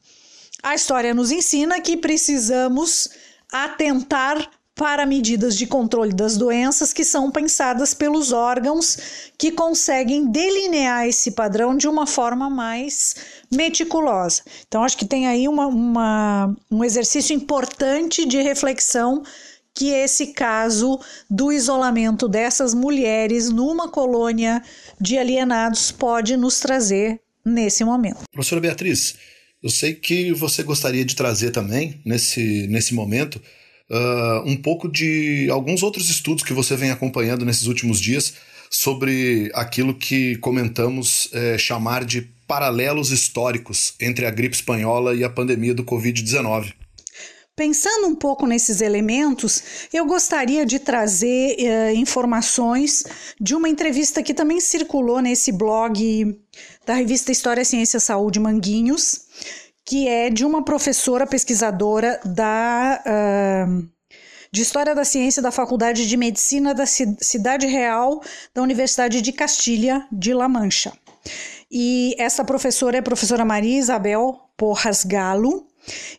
A 0.63 0.73
história 0.73 1.13
nos 1.13 1.31
ensina 1.31 1.79
que 1.79 1.95
precisamos 1.95 3.09
atentar 3.51 4.49
para 4.73 5.05
medidas 5.05 5.55
de 5.55 5.65
controle 5.65 6.11
das 6.11 6.35
doenças 6.35 6.91
que 6.91 7.05
são 7.05 7.31
pensadas 7.31 7.93
pelos 7.93 8.33
órgãos 8.33 9.31
que 9.37 9.51
conseguem 9.51 10.29
delinear 10.29 11.07
esse 11.07 11.31
padrão 11.31 11.77
de 11.77 11.87
uma 11.87 12.05
forma 12.05 12.49
mais 12.49 13.15
meticulosa. 13.55 14.43
Então, 14.67 14.83
acho 14.83 14.97
que 14.97 15.05
tem 15.05 15.27
aí 15.27 15.47
uma, 15.47 15.67
uma, 15.67 16.55
um 16.69 16.83
exercício 16.83 17.35
importante 17.35 18.25
de 18.25 18.41
reflexão 18.41 19.23
que 19.73 19.89
esse 19.89 20.27
caso 20.27 20.99
do 21.29 21.51
isolamento 21.51 22.27
dessas 22.27 22.73
mulheres 22.73 23.49
numa 23.49 23.89
colônia 23.89 24.61
de 24.99 25.17
alienados 25.17 25.91
pode 25.91 26.37
nos 26.37 26.59
trazer 26.59 27.19
nesse 27.43 27.83
momento. 27.83 28.23
Professora 28.31 28.61
Beatriz, 28.61 29.15
eu 29.61 29.69
sei 29.69 29.93
que 29.93 30.31
você 30.31 30.63
gostaria 30.63 31.03
de 31.03 31.15
trazer 31.15 31.51
também, 31.51 31.99
nesse, 32.05 32.67
nesse 32.67 32.93
momento, 32.93 33.35
uh, 33.89 34.49
um 34.49 34.55
pouco 34.55 34.87
de 34.87 35.49
alguns 35.51 35.83
outros 35.83 36.09
estudos 36.09 36.43
que 36.43 36.53
você 36.53 36.75
vem 36.75 36.91
acompanhando 36.91 37.43
nesses 37.43 37.67
últimos 37.67 37.99
dias 37.99 38.33
sobre 38.69 39.51
aquilo 39.53 39.93
que 39.93 40.35
comentamos 40.37 41.29
é, 41.33 41.57
chamar 41.57 42.03
de 42.03 42.29
paralelos 42.47 43.11
históricos 43.11 43.93
entre 43.99 44.25
a 44.25 44.31
gripe 44.31 44.55
espanhola 44.55 45.15
e 45.15 45.23
a 45.23 45.29
pandemia 45.29 45.73
do 45.73 45.83
Covid-19. 45.83 46.73
Pensando 47.55 48.07
um 48.07 48.15
pouco 48.15 48.45
nesses 48.45 48.81
elementos, 48.81 49.87
eu 49.93 50.05
gostaria 50.05 50.65
de 50.65 50.77
trazer 50.77 51.55
eh, 51.57 51.93
informações 51.93 53.05
de 53.39 53.55
uma 53.55 53.69
entrevista 53.69 54.21
que 54.21 54.33
também 54.33 54.59
circulou 54.59 55.21
nesse 55.21 55.53
blog 55.53 56.37
da 56.85 56.95
revista 56.95 57.31
História, 57.31 57.63
Ciência, 57.63 57.97
Saúde 57.97 58.41
Manguinhos, 58.41 59.21
que 59.85 60.05
é 60.05 60.29
de 60.29 60.43
uma 60.43 60.65
professora 60.65 61.25
pesquisadora 61.25 62.19
da, 62.25 63.01
uh, 63.05 63.87
de 64.51 64.61
História 64.61 64.93
da 64.93 65.05
Ciência 65.05 65.41
da 65.41 65.51
Faculdade 65.51 66.09
de 66.09 66.17
Medicina 66.17 66.73
da 66.73 66.85
Cidade 66.85 67.67
Real 67.67 68.21
da 68.53 68.63
Universidade 68.63 69.21
de 69.21 69.31
Castilha 69.31 70.05
de 70.11 70.33
La 70.33 70.49
Mancha. 70.49 70.91
E 71.77 72.15
essa 72.17 72.45
professora 72.45 72.95
é 72.95 72.99
a 73.01 73.03
professora 73.03 73.43
Maria 73.43 73.77
Isabel 73.77 74.39
Porras 74.55 75.03
Galo, 75.03 75.67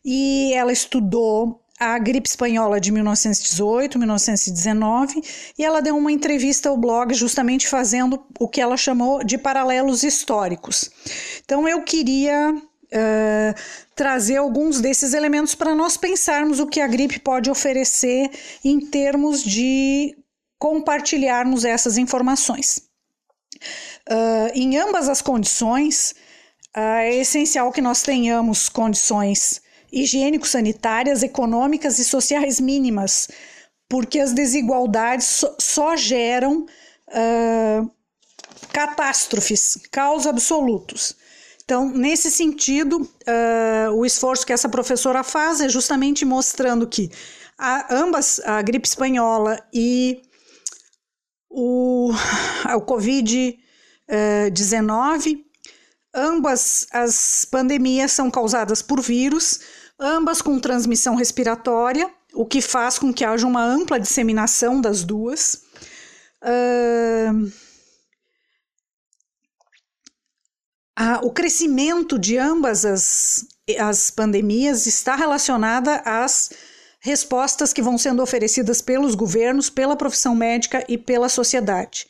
e 0.04 0.52
ela 0.52 0.70
estudou 0.70 1.62
a 1.80 1.98
gripe 1.98 2.28
espanhola 2.28 2.78
de 2.78 2.92
1918, 2.92 3.98
1919, 3.98 5.22
e 5.58 5.64
ela 5.64 5.80
deu 5.80 5.96
uma 5.96 6.12
entrevista 6.12 6.68
ao 6.68 6.76
blog 6.76 7.14
justamente 7.14 7.68
fazendo 7.68 8.22
o 8.38 8.46
que 8.46 8.60
ela 8.60 8.76
chamou 8.76 9.24
de 9.24 9.38
paralelos 9.38 10.02
históricos. 10.02 10.90
Então 11.42 11.66
eu 11.66 11.82
queria 11.82 12.54
uh, 12.54 13.60
trazer 13.94 14.36
alguns 14.36 14.82
desses 14.82 15.14
elementos 15.14 15.54
para 15.54 15.74
nós 15.74 15.96
pensarmos 15.96 16.60
o 16.60 16.66
que 16.66 16.82
a 16.82 16.86
gripe 16.86 17.18
pode 17.18 17.50
oferecer 17.50 18.30
em 18.62 18.78
termos 18.78 19.42
de 19.42 20.14
compartilharmos 20.58 21.64
essas 21.64 21.96
informações. 21.96 22.85
Uh, 24.08 24.50
em 24.54 24.76
ambas 24.78 25.08
as 25.08 25.20
condições, 25.20 26.14
uh, 26.76 26.80
é 26.80 27.16
essencial 27.16 27.72
que 27.72 27.80
nós 27.80 28.02
tenhamos 28.02 28.68
condições 28.68 29.60
higiênico-sanitárias, 29.92 31.22
econômicas 31.22 31.98
e 31.98 32.04
sociais 32.04 32.60
mínimas, 32.60 33.28
porque 33.88 34.18
as 34.18 34.32
desigualdades 34.32 35.26
só, 35.26 35.56
só 35.58 35.96
geram 35.96 36.66
uh, 37.08 37.90
catástrofes, 38.72 39.78
caos 39.90 40.26
absolutos. 40.26 41.16
Então, 41.64 41.88
nesse 41.90 42.30
sentido, 42.30 43.02
uh, 43.02 43.92
o 43.94 44.06
esforço 44.06 44.46
que 44.46 44.52
essa 44.52 44.68
professora 44.68 45.24
faz 45.24 45.60
é 45.60 45.68
justamente 45.68 46.24
mostrando 46.24 46.86
que 46.86 47.10
a, 47.58 47.92
ambas, 47.92 48.40
a 48.44 48.62
gripe 48.62 48.86
espanhola 48.86 49.60
e 49.72 50.22
o, 51.50 52.12
o 52.12 52.80
Covid-19, 54.10 55.44
ambas 56.14 56.86
as 56.92 57.44
pandemias 57.44 58.12
são 58.12 58.30
causadas 58.30 58.80
por 58.82 59.00
vírus, 59.00 59.60
ambas 59.98 60.40
com 60.40 60.58
transmissão 60.58 61.14
respiratória, 61.14 62.10
o 62.34 62.46
que 62.46 62.60
faz 62.60 62.98
com 62.98 63.12
que 63.12 63.24
haja 63.24 63.46
uma 63.46 63.64
ampla 63.64 63.98
disseminação 63.98 64.80
das 64.80 65.04
duas. 65.04 65.62
Uh, 66.42 67.50
a, 70.94 71.20
o 71.24 71.30
crescimento 71.30 72.18
de 72.18 72.38
ambas 72.38 72.84
as, 72.84 73.46
as 73.78 74.10
pandemias 74.10 74.86
está 74.86 75.16
relacionada 75.16 76.02
às 76.04 76.50
respostas 77.00 77.72
que 77.72 77.82
vão 77.82 77.96
sendo 77.96 78.22
oferecidas 78.22 78.82
pelos 78.82 79.14
governos, 79.14 79.70
pela 79.70 79.96
profissão 79.96 80.34
médica 80.34 80.84
e 80.88 80.98
pela 80.98 81.28
sociedade. 81.28 82.06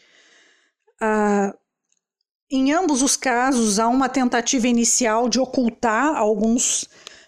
Uh, 1.01 1.57
em 2.51 2.73
ambos 2.73 3.03
os 3.03 3.17
casos, 3.17 3.79
há 3.79 3.89
uma 3.89 4.09
tentativa 4.09 4.69
inicial 4.69 5.29
de 5.29 5.41
ocultar 5.41 6.17
alguns 6.17 6.85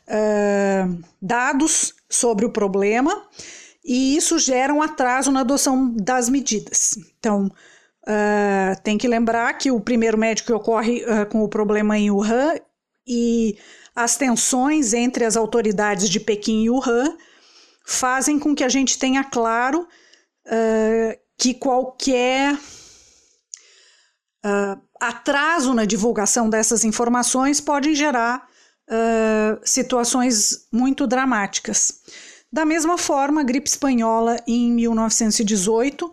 uh, 0.06 1.04
dados 1.20 1.94
sobre 2.08 2.46
o 2.46 2.52
problema, 2.52 3.26
e 3.84 4.16
isso 4.16 4.38
gera 4.38 4.72
um 4.72 4.82
atraso 4.82 5.30
na 5.30 5.40
adoção 5.40 5.94
das 5.94 6.28
medidas. 6.28 6.98
Então, 7.18 7.50
Uh, 8.08 8.72
tem 8.82 8.96
que 8.96 9.06
lembrar 9.06 9.52
que 9.58 9.70
o 9.70 9.78
primeiro 9.78 10.16
médico 10.16 10.54
ocorre 10.54 11.04
uh, 11.04 11.26
com 11.30 11.44
o 11.44 11.48
problema 11.48 11.98
em 11.98 12.10
Wuhan 12.10 12.54
e 13.06 13.58
as 13.94 14.16
tensões 14.16 14.94
entre 14.94 15.26
as 15.26 15.36
autoridades 15.36 16.08
de 16.08 16.18
Pequim 16.18 16.62
e 16.62 16.70
Wuhan 16.70 17.14
fazem 17.84 18.38
com 18.38 18.54
que 18.54 18.64
a 18.64 18.68
gente 18.70 18.98
tenha 18.98 19.22
claro 19.22 19.86
uh, 20.46 21.18
que 21.36 21.52
qualquer 21.52 22.58
atraso 25.00 25.74
na 25.74 25.84
divulgação 25.84 26.48
dessas 26.48 26.84
informações 26.84 27.60
pode 27.60 27.94
gerar 27.94 28.46
situações 29.64 30.66
muito 30.72 31.06
dramáticas. 31.06 32.00
Da 32.50 32.64
mesma 32.64 32.96
forma, 32.96 33.42
a 33.42 33.44
gripe 33.44 33.68
espanhola 33.68 34.38
em 34.46 34.72
1918 34.72 36.10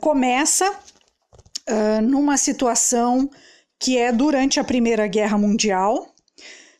começa 0.00 0.74
uh, 1.68 2.02
numa 2.02 2.36
situação 2.36 3.30
que 3.78 3.96
é 3.96 4.10
durante 4.10 4.58
a 4.58 4.64
Primeira 4.64 5.06
Guerra 5.06 5.38
Mundial. 5.38 6.12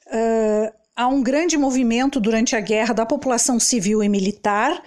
Uh, 0.06 0.72
há 0.96 1.06
um 1.06 1.22
grande 1.22 1.56
movimento 1.56 2.18
durante 2.18 2.56
a 2.56 2.60
guerra 2.60 2.92
da 2.92 3.06
população 3.06 3.60
civil 3.60 4.02
e 4.02 4.08
militar 4.08 4.82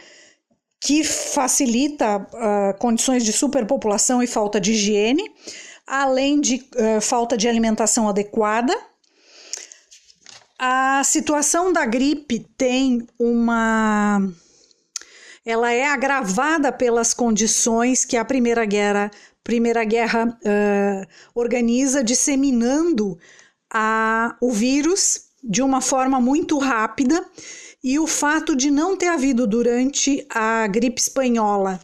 que 0.83 1.03
facilita 1.03 2.17
uh, 2.17 2.77
condições 2.79 3.23
de 3.23 3.31
superpopulação 3.31 4.21
e 4.21 4.27
falta 4.27 4.59
de 4.59 4.71
higiene, 4.71 5.23
além 5.91 6.39
de 6.39 6.55
uh, 6.55 7.01
falta 7.01 7.35
de 7.35 7.49
alimentação 7.49 8.07
adequada. 8.07 8.73
A 10.57 11.03
situação 11.03 11.73
da 11.73 11.85
gripe 11.85 12.47
tem 12.57 13.05
uma. 13.19 14.21
Ela 15.45 15.73
é 15.73 15.85
agravada 15.85 16.71
pelas 16.71 17.13
condições 17.13 18.05
que 18.05 18.15
a 18.15 18.23
Primeira 18.23 18.63
Guerra 18.63 19.11
Primeira 19.43 19.83
Guerra 19.83 20.27
uh, 20.27 21.07
organiza, 21.35 22.01
disseminando 22.01 23.17
a, 23.73 24.37
o 24.39 24.51
vírus 24.51 25.31
de 25.43 25.61
uma 25.61 25.81
forma 25.81 26.21
muito 26.21 26.57
rápida, 26.59 27.25
e 27.83 27.97
o 27.99 28.05
fato 28.05 28.55
de 28.55 28.69
não 28.69 28.95
ter 28.95 29.07
havido 29.07 29.47
durante 29.47 30.25
a 30.29 30.67
gripe 30.67 31.01
espanhola 31.01 31.81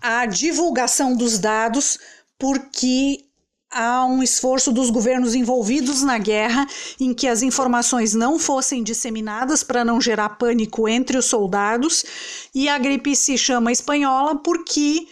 a 0.00 0.24
divulgação 0.24 1.14
dos 1.14 1.38
dados, 1.38 1.98
porque 2.40 3.24
há 3.70 4.04
um 4.04 4.22
esforço 4.22 4.72
dos 4.72 4.90
governos 4.90 5.34
envolvidos 5.34 6.02
na 6.02 6.18
guerra 6.18 6.66
em 6.98 7.14
que 7.14 7.28
as 7.28 7.42
informações 7.42 8.14
não 8.14 8.38
fossem 8.38 8.82
disseminadas 8.82 9.62
para 9.62 9.84
não 9.84 10.00
gerar 10.00 10.30
pânico 10.30 10.88
entre 10.88 11.16
os 11.16 11.26
soldados, 11.26 12.04
e 12.52 12.68
a 12.68 12.76
gripe 12.78 13.14
se 13.14 13.38
chama 13.38 13.70
espanhola 13.70 14.36
porque 14.36 15.06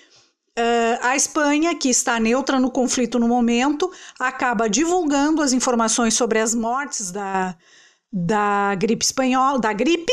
Uh, 0.58 0.98
a 1.02 1.14
Espanha, 1.14 1.72
que 1.76 1.88
está 1.88 2.18
neutra 2.18 2.58
no 2.58 2.68
conflito 2.68 3.16
no 3.16 3.28
momento, 3.28 3.92
acaba 4.18 4.68
divulgando 4.68 5.40
as 5.40 5.52
informações 5.52 6.14
sobre 6.14 6.40
as 6.40 6.52
mortes 6.52 7.12
da, 7.12 7.56
da 8.12 8.74
gripe 8.74 9.04
espanhola, 9.04 9.60
da 9.60 9.72
gripe, 9.72 10.12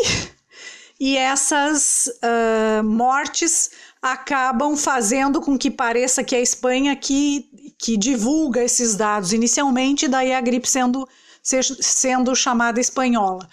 e 0.99 1.17
essas 1.17 2.07
uh, 2.07 2.83
mortes 2.83 3.71
acabam 4.01 4.77
fazendo 4.77 5.41
com 5.41 5.57
que 5.57 5.69
pareça 5.69 6.23
que 6.23 6.35
é 6.35 6.39
a 6.39 6.41
Espanha 6.41 6.95
que, 6.95 7.49
que 7.77 7.97
divulga 7.97 8.63
esses 8.63 8.95
dados 8.95 9.33
inicialmente, 9.33 10.07
daí 10.07 10.33
a 10.33 10.41
gripe 10.41 10.69
sendo, 10.69 11.07
sendo 11.41 12.35
chamada 12.35 12.79
espanhola 12.79 13.47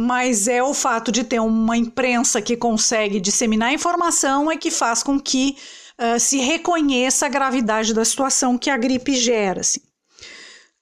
mas 0.00 0.46
é 0.46 0.62
o 0.62 0.72
fato 0.72 1.10
de 1.10 1.24
ter 1.24 1.40
uma 1.40 1.76
imprensa 1.76 2.40
que 2.40 2.56
consegue 2.56 3.18
disseminar 3.18 3.72
informação 3.72 4.48
é 4.48 4.56
que 4.56 4.70
faz 4.70 5.02
com 5.02 5.18
que 5.18 5.56
uh, 5.98 6.20
se 6.20 6.38
reconheça 6.38 7.26
a 7.26 7.28
gravidade 7.28 7.92
da 7.92 8.04
situação 8.04 8.56
que 8.56 8.70
a 8.70 8.76
gripe 8.76 9.16
gera. 9.16 9.62
Assim. 9.62 9.80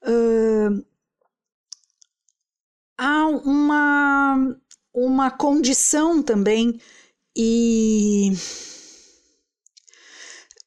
Uh, 0.02 0.84
há 2.98 3.26
uma, 3.26 4.54
uma 4.96 5.30
condição 5.30 6.22
também 6.22 6.80
e 7.36 8.32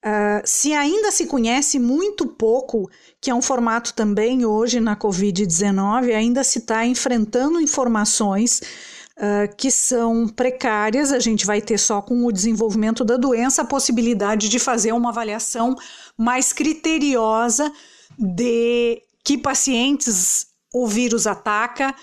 uh, 0.06 0.42
se 0.46 0.72
ainda 0.72 1.12
se 1.12 1.26
conhece 1.26 1.80
muito 1.80 2.28
pouco, 2.28 2.88
que 3.20 3.32
é 3.32 3.34
um 3.34 3.42
formato 3.42 3.96
também 3.96 4.46
hoje 4.46 4.80
na 4.80 4.96
Covid-19, 4.96 6.16
ainda 6.16 6.44
se 6.44 6.60
está 6.60 6.86
enfrentando 6.86 7.60
informações 7.60 8.62
uh, 9.18 9.56
que 9.58 9.72
são 9.72 10.28
precárias, 10.28 11.12
a 11.12 11.18
gente 11.18 11.44
vai 11.44 11.60
ter 11.60 11.80
só 11.80 12.00
com 12.00 12.24
o 12.24 12.32
desenvolvimento 12.32 13.04
da 13.04 13.18
doença 13.18 13.64
a 13.64 13.66
possibilidade 13.66 14.48
de 14.48 14.60
fazer 14.60 14.92
uma 14.92 15.10
avaliação 15.10 15.76
mais 16.16 16.54
criteriosa 16.54 17.74
de 18.16 19.02
que 19.24 19.40
pacientes 19.40 20.46
o 20.72 20.88
vírus 20.88 21.26
ataca, 21.26 21.96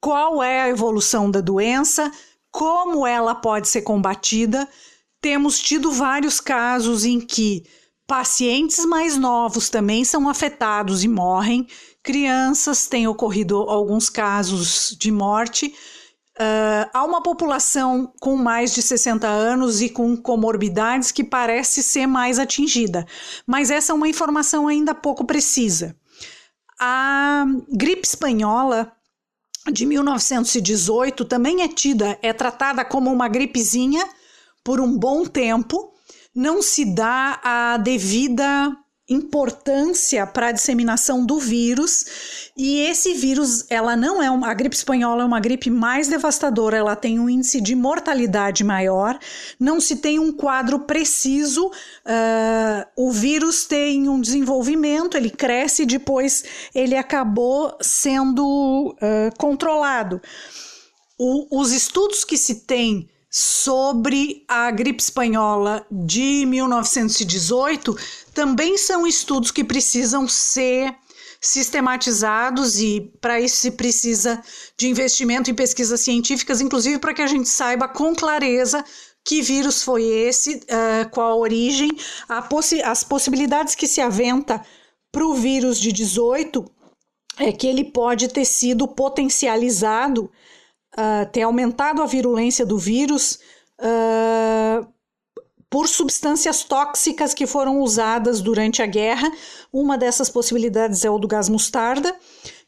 qual 0.00 0.42
é 0.42 0.62
a 0.62 0.68
evolução 0.68 1.30
da 1.30 1.40
doença, 1.40 2.10
como 2.50 3.06
ela 3.06 3.34
pode 3.34 3.68
ser 3.68 3.82
combatida. 3.82 4.68
Temos 5.20 5.60
tido 5.60 5.92
vários 5.92 6.40
casos 6.40 7.04
em 7.04 7.20
que 7.20 7.64
pacientes 8.06 8.84
mais 8.84 9.16
novos 9.16 9.68
também 9.68 10.04
são 10.04 10.28
afetados 10.28 11.04
e 11.04 11.08
morrem, 11.08 11.68
crianças 12.02 12.88
têm 12.88 13.06
ocorrido 13.06 13.56
alguns 13.56 14.08
casos 14.08 14.96
de 14.98 15.12
morte. 15.12 15.72
Uh, 16.36 16.88
há 16.92 17.04
uma 17.04 17.22
população 17.22 18.12
com 18.18 18.34
mais 18.34 18.72
de 18.72 18.80
60 18.80 19.28
anos 19.28 19.82
e 19.82 19.90
com 19.90 20.16
comorbidades 20.16 21.12
que 21.12 21.22
parece 21.22 21.82
ser 21.82 22.06
mais 22.06 22.38
atingida, 22.38 23.06
mas 23.46 23.70
essa 23.70 23.92
é 23.92 23.94
uma 23.94 24.08
informação 24.08 24.66
ainda 24.66 24.94
pouco 24.94 25.24
precisa. 25.24 25.94
A 26.80 27.44
gripe 27.68 28.06
espanhola 28.06 28.90
de 29.72 29.84
1918 29.84 31.24
também 31.24 31.62
é 31.62 31.68
tida, 31.68 32.18
é 32.22 32.32
tratada 32.32 32.84
como 32.84 33.12
uma 33.12 33.28
gripezinha 33.28 34.06
por 34.64 34.80
um 34.80 34.96
bom 34.96 35.24
tempo, 35.26 35.92
não 36.34 36.62
se 36.62 36.84
dá 36.84 37.40
a 37.42 37.76
devida 37.76 38.76
importância 39.10 40.24
para 40.24 40.46
a 40.46 40.52
disseminação 40.52 41.26
do 41.26 41.38
vírus. 41.38 42.50
E 42.56 42.78
esse 42.82 43.12
vírus, 43.14 43.66
ela 43.68 43.96
não 43.96 44.22
é 44.22 44.30
uma, 44.30 44.48
a 44.48 44.54
gripe 44.54 44.76
espanhola 44.76 45.22
é 45.22 45.26
uma 45.26 45.40
gripe 45.40 45.68
mais 45.68 46.06
devastadora, 46.06 46.76
ela 46.76 46.94
tem 46.94 47.18
um 47.18 47.28
índice 47.28 47.60
de 47.60 47.74
mortalidade 47.74 48.62
maior, 48.62 49.18
não 49.58 49.80
se 49.80 49.96
tem 49.96 50.20
um 50.20 50.32
quadro 50.32 50.78
preciso. 50.80 51.66
Uh, 51.66 52.86
o 52.96 53.10
vírus 53.10 53.64
tem 53.64 54.08
um 54.08 54.20
desenvolvimento, 54.20 55.16
ele 55.16 55.30
cresce, 55.30 55.84
depois 55.84 56.44
ele 56.72 56.96
acabou 56.96 57.76
sendo 57.80 58.94
uh, 58.94 59.36
controlado. 59.36 60.22
O, 61.18 61.60
os 61.60 61.72
estudos 61.72 62.24
que 62.24 62.36
se 62.36 62.66
tem 62.66 63.08
sobre 63.30 64.44
a 64.48 64.68
gripe 64.72 65.00
espanhola 65.00 65.86
de 65.88 66.44
1918 66.46 67.96
também 68.34 68.76
são 68.76 69.06
estudos 69.06 69.50
que 69.50 69.64
precisam 69.64 70.28
ser 70.28 70.94
sistematizados 71.40 72.78
e 72.78 73.12
para 73.20 73.40
isso 73.40 73.56
se 73.56 73.70
precisa 73.70 74.42
de 74.76 74.88
investimento 74.88 75.50
em 75.50 75.54
pesquisas 75.54 76.00
científicas, 76.00 76.60
inclusive 76.60 76.98
para 76.98 77.14
que 77.14 77.22
a 77.22 77.26
gente 77.26 77.48
saiba 77.48 77.88
com 77.88 78.14
clareza 78.14 78.84
que 79.24 79.42
vírus 79.42 79.82
foi 79.82 80.04
esse, 80.04 80.56
uh, 80.56 81.08
qual 81.10 81.30
a 81.30 81.36
origem, 81.36 81.90
a 82.28 82.42
possi 82.42 82.82
as 82.82 83.04
possibilidades 83.04 83.74
que 83.74 83.86
se 83.86 84.00
aventa 84.00 84.62
para 85.12 85.24
o 85.24 85.34
vírus 85.34 85.78
de 85.78 85.92
18 85.92 86.64
é 87.38 87.52
que 87.52 87.66
ele 87.66 87.84
pode 87.84 88.28
ter 88.28 88.44
sido 88.44 88.86
potencializado, 88.86 90.30
uh, 90.94 91.30
ter 91.32 91.42
aumentado 91.42 92.02
a 92.02 92.06
virulência 92.06 92.66
do 92.66 92.78
vírus 92.78 93.38
uh, 93.80 94.86
por 95.70 95.88
substâncias 95.88 96.64
tóxicas 96.64 97.32
que 97.32 97.46
foram 97.46 97.78
usadas 97.78 98.40
durante 98.40 98.82
a 98.82 98.86
guerra. 98.86 99.30
Uma 99.72 99.96
dessas 99.96 100.28
possibilidades 100.28 101.04
é 101.04 101.10
o 101.10 101.18
do 101.18 101.28
gás 101.28 101.48
mostarda, 101.48 102.14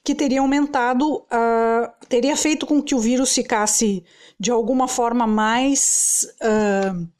que 0.05 0.15
teria 0.15 0.41
aumentado, 0.41 1.17
uh, 1.17 2.07
teria 2.09 2.37
feito 2.37 2.65
com 2.65 2.81
que 2.81 2.95
o 2.95 3.01
vírus 3.01 3.35
ficasse 3.35 4.05
de 4.39 4.53
alguma 4.53 4.87
forma 4.87 5.27
mais. 5.27 6.27
Uh, 6.41 7.11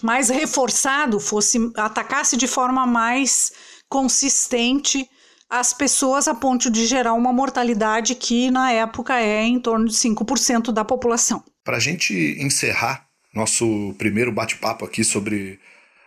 mais 0.00 0.30
reforçado, 0.30 1.20
fosse 1.20 1.58
atacasse 1.76 2.36
de 2.36 2.48
forma 2.48 2.84
mais 2.84 3.52
consistente 3.88 5.08
as 5.48 5.72
pessoas 5.72 6.26
a 6.26 6.34
ponto 6.34 6.68
de 6.68 6.86
gerar 6.86 7.12
uma 7.12 7.32
mortalidade 7.32 8.16
que 8.16 8.50
na 8.50 8.72
época 8.72 9.20
é 9.20 9.44
em 9.44 9.60
torno 9.60 9.86
de 9.86 9.94
5% 9.94 10.72
da 10.72 10.84
população. 10.84 11.44
Para 11.62 11.76
a 11.76 11.80
gente 11.80 12.36
encerrar 12.40 13.11
nosso 13.32 13.94
primeiro 13.98 14.30
bate-papo 14.30 14.84
aqui 14.84 15.02
sobre 15.02 15.58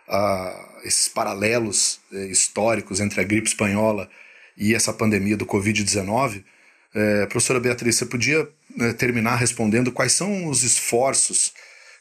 uh, 0.08 0.86
esses 0.86 1.08
paralelos 1.08 2.00
uh, 2.12 2.16
históricos 2.26 3.00
entre 3.00 3.20
a 3.20 3.24
gripe 3.24 3.48
espanhola 3.48 4.08
e 4.56 4.74
essa 4.74 4.92
pandemia 4.92 5.36
do 5.36 5.44
Covid-19, 5.44 6.38
uh, 6.38 7.26
professora 7.28 7.60
Beatriz, 7.60 7.96
você 7.96 8.06
podia 8.06 8.48
eh, 8.78 8.92
terminar 8.92 9.36
respondendo 9.36 9.92
quais 9.92 10.12
são 10.12 10.48
os 10.48 10.62
esforços 10.62 11.52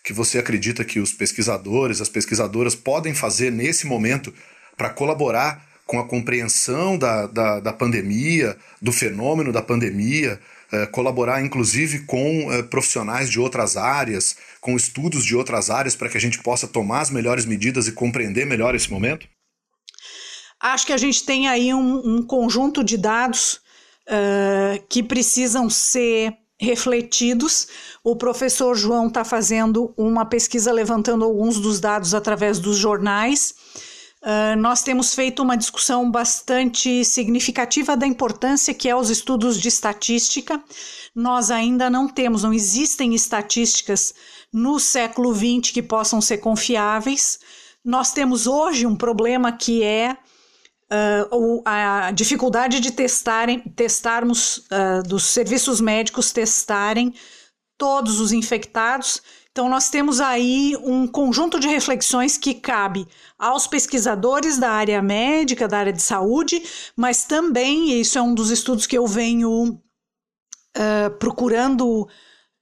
que 0.03 0.11
você 0.11 0.38
acredita 0.38 0.84
que 0.84 0.99
os 0.99 1.11
pesquisadores, 1.11 2.01
as 2.01 2.09
pesquisadoras 2.09 2.76
podem 2.76 3.13
fazer 3.13 3.51
nesse 3.51 3.88
momento 3.88 4.34
para 4.78 4.89
colaborar 4.89 5.65
com 5.86 5.99
a 5.99 6.07
compreensão 6.07 6.97
da, 6.97 7.28
da, 7.28 7.59
da 7.59 7.73
pandemia, 7.73 8.57
do 8.82 8.91
fenômeno 8.91 9.51
da 9.51 9.61
pandemia, 9.61 10.34
eh, 10.34 10.39
colaborar 10.91 11.43
inclusive 11.43 12.05
com 12.05 12.51
eh, 12.51 12.63
profissionais 12.63 13.30
de 13.30 13.39
outras 13.39 13.78
áreas, 13.78 14.36
com 14.59 14.76
estudos 14.76 15.23
de 15.26 15.36
outras 15.36 15.69
áreas, 15.69 15.95
para 15.95 16.09
que 16.09 16.17
a 16.17 16.21
gente 16.21 16.41
possa 16.41 16.67
tomar 16.67 17.01
as 17.01 17.09
melhores 17.09 17.45
medidas 17.45 17.88
e 17.88 17.91
compreender 17.91 18.45
melhor 18.45 18.73
esse 18.76 18.91
momento? 18.91 19.28
Acho 20.61 20.88
que 20.88 20.93
a 20.93 20.97
gente 20.97 21.23
tem 21.23 21.47
aí 21.47 21.73
um, 21.73 22.17
um 22.17 22.23
conjunto 22.23 22.84
de 22.84 22.97
dados 22.97 23.59
uh, 24.07 24.84
que 24.89 25.03
precisam 25.03 25.69
ser 25.69 26.34
refletidos. 26.59 27.67
O 28.03 28.15
professor 28.15 28.76
João 28.76 29.07
está 29.07 29.23
fazendo 29.23 29.93
uma 29.97 30.26
pesquisa 30.26 30.71
levantando 30.71 31.26
alguns 31.26 31.59
dos 31.59 31.80
dados 31.80 32.13
através 32.13 32.59
dos 32.59 32.78
jornais. 32.78 33.53
Uh, 34.26 34.59
nós 34.59 34.82
temos 34.82 35.13
feito 35.13 35.43
uma 35.43 35.55
discussão 35.55 36.09
bastante 36.09 37.05
significativa 37.05 37.95
da 37.95 38.07
importância 38.07 38.73
que 38.73 38.89
é 38.89 38.95
os 38.95 39.11
estudos 39.11 39.61
de 39.61 39.67
estatística. 39.67 40.59
Nós 41.13 41.51
ainda 41.51 41.91
não 41.91 42.07
temos, 42.07 42.41
não 42.41 42.51
existem 42.51 43.13
estatísticas 43.13 44.15
no 44.51 44.80
século 44.80 45.32
XX 45.32 45.71
que 45.71 45.84
possam 45.84 46.19
ser 46.19 46.39
confiáveis. 46.39 47.39
Nós 47.84 48.13
temos 48.13 48.47
hoje 48.47 48.88
um 48.88 48.95
problema 48.95 49.51
que 49.51 49.84
é 49.84 50.17
uh, 51.32 51.61
a 51.63 52.09
dificuldade 52.09 52.80
de 52.80 52.91
testarem, 52.91 53.59
testarmos, 53.76 54.57
uh, 54.57 55.07
dos 55.07 55.26
serviços 55.26 55.80
médicos 55.80 56.32
testarem 56.32 57.13
todos 57.78 58.19
os 58.19 58.32
infectados. 58.32 59.21
Então, 59.51 59.69
nós 59.69 59.89
temos 59.89 60.19
aí 60.19 60.76
um 60.84 61.07
conjunto 61.07 61.59
de 61.59 61.67
reflexões 61.67 62.38
que 62.38 62.53
cabe 62.53 63.07
aos 63.39 63.67
pesquisadores 63.67 64.57
da 64.57 64.71
área 64.71 65.01
médica, 65.01 65.67
da 65.67 65.78
área 65.78 65.93
de 65.93 66.01
saúde, 66.01 66.61
mas 66.95 67.23
também, 67.23 67.91
e 67.91 68.01
isso 68.01 68.17
é 68.17 68.21
um 68.21 68.34
dos 68.34 68.51
estudos 68.51 68.86
que 68.86 68.97
eu 68.97 69.07
venho 69.07 69.82
uh, 70.76 71.09
procurando 71.19 72.01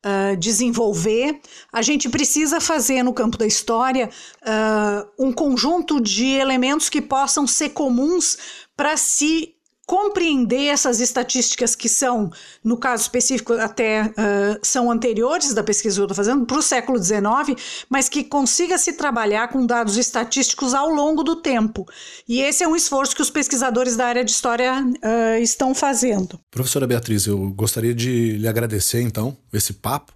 uh, 0.05 0.38
desenvolver, 0.38 1.39
a 1.72 1.82
gente 1.82 2.09
precisa 2.09 2.59
fazer 2.59 3.01
no 3.03 3.14
campo 3.14 3.38
da 3.38 3.47
história 3.47 4.09
uh, 4.41 5.24
um 5.26 5.32
conjunto 5.32 5.99
de 5.99 6.28
elementos 6.28 6.89
que 6.89 7.01
possam 7.01 7.47
ser 7.47 7.70
comuns 7.70 8.38
para 8.76 8.97
se 8.97 9.53
compreender 9.86 10.68
essas 10.68 11.00
estatísticas 11.00 11.76
que 11.76 11.90
são, 11.90 12.32
no 12.64 12.78
caso 12.78 13.04
específico, 13.04 13.54
até 13.54 14.04
uh, 14.06 14.60
são 14.62 14.90
anteriores 14.90 15.54
da 15.54 15.64
pesquisa 15.64 15.96
que 15.96 16.02
eu 16.02 16.06
estou 16.06 16.16
fazendo, 16.16 16.46
para 16.46 16.58
o 16.58 16.62
século 16.62 17.02
XIX, 17.02 17.60
mas 17.90 18.08
que 18.08 18.24
consiga 18.24 18.78
se 18.78 18.94
trabalhar 18.94 19.50
com 19.50 19.66
dados 19.66 19.98
estatísticos 19.98 20.74
ao 20.74 20.90
longo 20.90 21.22
do 21.22 21.36
tempo. 21.36 21.86
E 22.28 22.40
esse 22.40 22.64
é 22.64 22.68
um 22.68 22.76
esforço 22.76 23.16
que 23.16 23.22
os 23.22 23.30
pesquisadores 23.30 23.98
da 23.98 24.06
área 24.06 24.24
de 24.24 24.32
história 24.32 24.82
uh, 24.82 25.42
estão 25.42 25.76
fazendo. 25.76 26.40
Professora 26.50 26.88
Beatriz, 26.88 27.26
eu 27.28 27.52
gostaria 27.52 27.94
de 27.94 28.38
lhe 28.38 28.48
agradecer, 28.48 29.02
então, 29.02 29.38
esse 29.52 29.74
papo. 29.74 30.14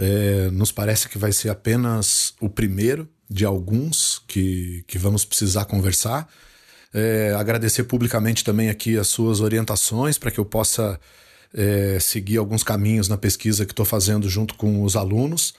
É, 0.00 0.48
nos 0.52 0.70
parece 0.70 1.08
que 1.08 1.18
vai 1.18 1.32
ser 1.32 1.48
apenas 1.48 2.32
o 2.40 2.48
primeiro 2.48 3.08
de 3.28 3.44
alguns 3.44 4.22
que, 4.28 4.84
que 4.86 4.96
vamos 4.96 5.24
precisar 5.24 5.64
conversar. 5.64 6.28
É, 6.94 7.34
agradecer 7.36 7.84
publicamente 7.84 8.42
também 8.42 8.70
aqui 8.70 8.96
as 8.96 9.08
suas 9.08 9.40
orientações 9.40 10.16
para 10.16 10.30
que 10.30 10.40
eu 10.40 10.44
possa 10.44 10.98
é, 11.54 11.98
seguir 12.00 12.38
alguns 12.38 12.62
caminhos 12.62 13.08
na 13.08 13.16
pesquisa 13.16 13.66
que 13.66 13.72
estou 13.72 13.84
fazendo 13.84 14.28
junto 14.28 14.54
com 14.54 14.82
os 14.82 14.96
alunos. 14.96 15.54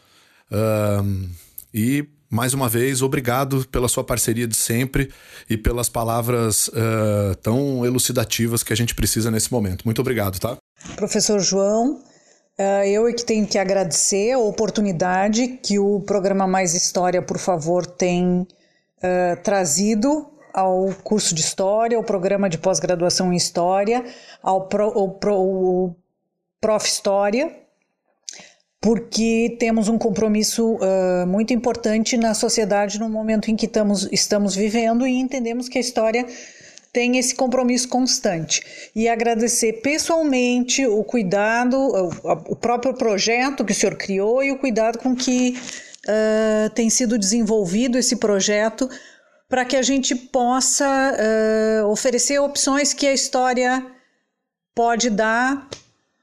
Um, 0.52 1.30
e 1.74 2.08
mais 2.30 2.54
uma 2.54 2.70
vez, 2.70 3.02
obrigado 3.02 3.68
pela 3.72 3.88
sua 3.88 4.04
parceria 4.04 4.48
de 4.48 4.56
sempre 4.56 5.12
e 5.50 5.58
pelas 5.58 5.90
palavras 5.90 6.68
uh, 6.68 7.36
tão 7.42 7.84
elucidativas 7.84 8.62
que 8.62 8.72
a 8.72 8.76
gente 8.76 8.94
precisa 8.94 9.32
nesse 9.32 9.52
momento. 9.52 9.84
Muito 9.84 10.00
obrigado, 10.00 10.40
tá? 10.40 10.56
Professor 10.96 11.40
João, 11.40 11.94
uh, 12.60 12.64
eu 12.86 13.08
é 13.08 13.14
que 13.14 13.26
tenho 13.26 13.48
que 13.48 13.58
agradecer 13.58 14.34
a 14.34 14.40
oportunidade 14.40 15.60
que 15.64 15.80
o 15.80 16.02
programa 16.02 16.46
Mais 16.46 16.76
História, 16.76 17.20
por 17.20 17.40
favor, 17.40 17.86
tem 17.86 18.42
uh, 18.42 19.44
trazido 19.44 20.28
ao 20.54 20.94
curso 21.04 21.34
de 21.34 21.42
História, 21.42 21.98
ao 21.98 22.04
programa 22.04 22.50
de 22.50 22.58
pós-graduação 22.58 23.32
em 23.32 23.36
História, 23.36 24.06
ao, 24.42 24.68
pro, 24.68 25.10
pro, 25.12 25.96
Prof. 26.62 26.88
História, 26.88 27.56
porque 28.82 29.56
temos 29.60 29.88
um 29.88 29.98
compromisso 29.98 30.76
uh, 30.76 31.28
muito 31.28 31.54
importante 31.54 32.18
na 32.18 32.34
sociedade 32.34 33.00
no 33.00 33.10
momento 33.10 33.50
em 33.50 33.56
que 33.56 33.66
estamos, 33.66 34.08
estamos 34.12 34.56
vivendo 34.56 35.08
e 35.08 35.20
entendemos 35.20 35.70
que 35.70 35.78
a 35.78 35.82
história 35.82 36.26
tem 36.92 37.18
esse 37.18 37.36
compromisso 37.36 37.88
constante. 37.88 38.92
E 38.96 39.08
agradecer 39.08 39.74
pessoalmente 39.82 40.86
o 40.86 41.04
cuidado, 41.04 41.78
o, 41.78 42.08
o 42.52 42.56
próprio 42.56 42.94
projeto 42.94 43.64
que 43.64 43.72
o 43.72 43.76
senhor 43.76 43.96
criou 43.96 44.44
e 44.44 44.52
o 44.52 44.58
cuidado 44.58 44.98
com 44.98 45.16
que 45.16 45.58
uh, 46.08 46.70
tem 46.72 46.90
sido 46.90 47.18
desenvolvido 47.18 47.98
esse 47.98 48.16
projeto 48.16 48.90
para 49.50 49.66
que 49.66 49.76
a 49.76 49.82
gente 49.82 50.16
possa 50.16 50.86
uh, 50.86 51.88
oferecer 51.90 52.40
opções 52.40 52.94
que 52.94 53.08
a 53.08 53.14
história 53.14 53.84
pode 54.76 55.10
dar 55.10 55.68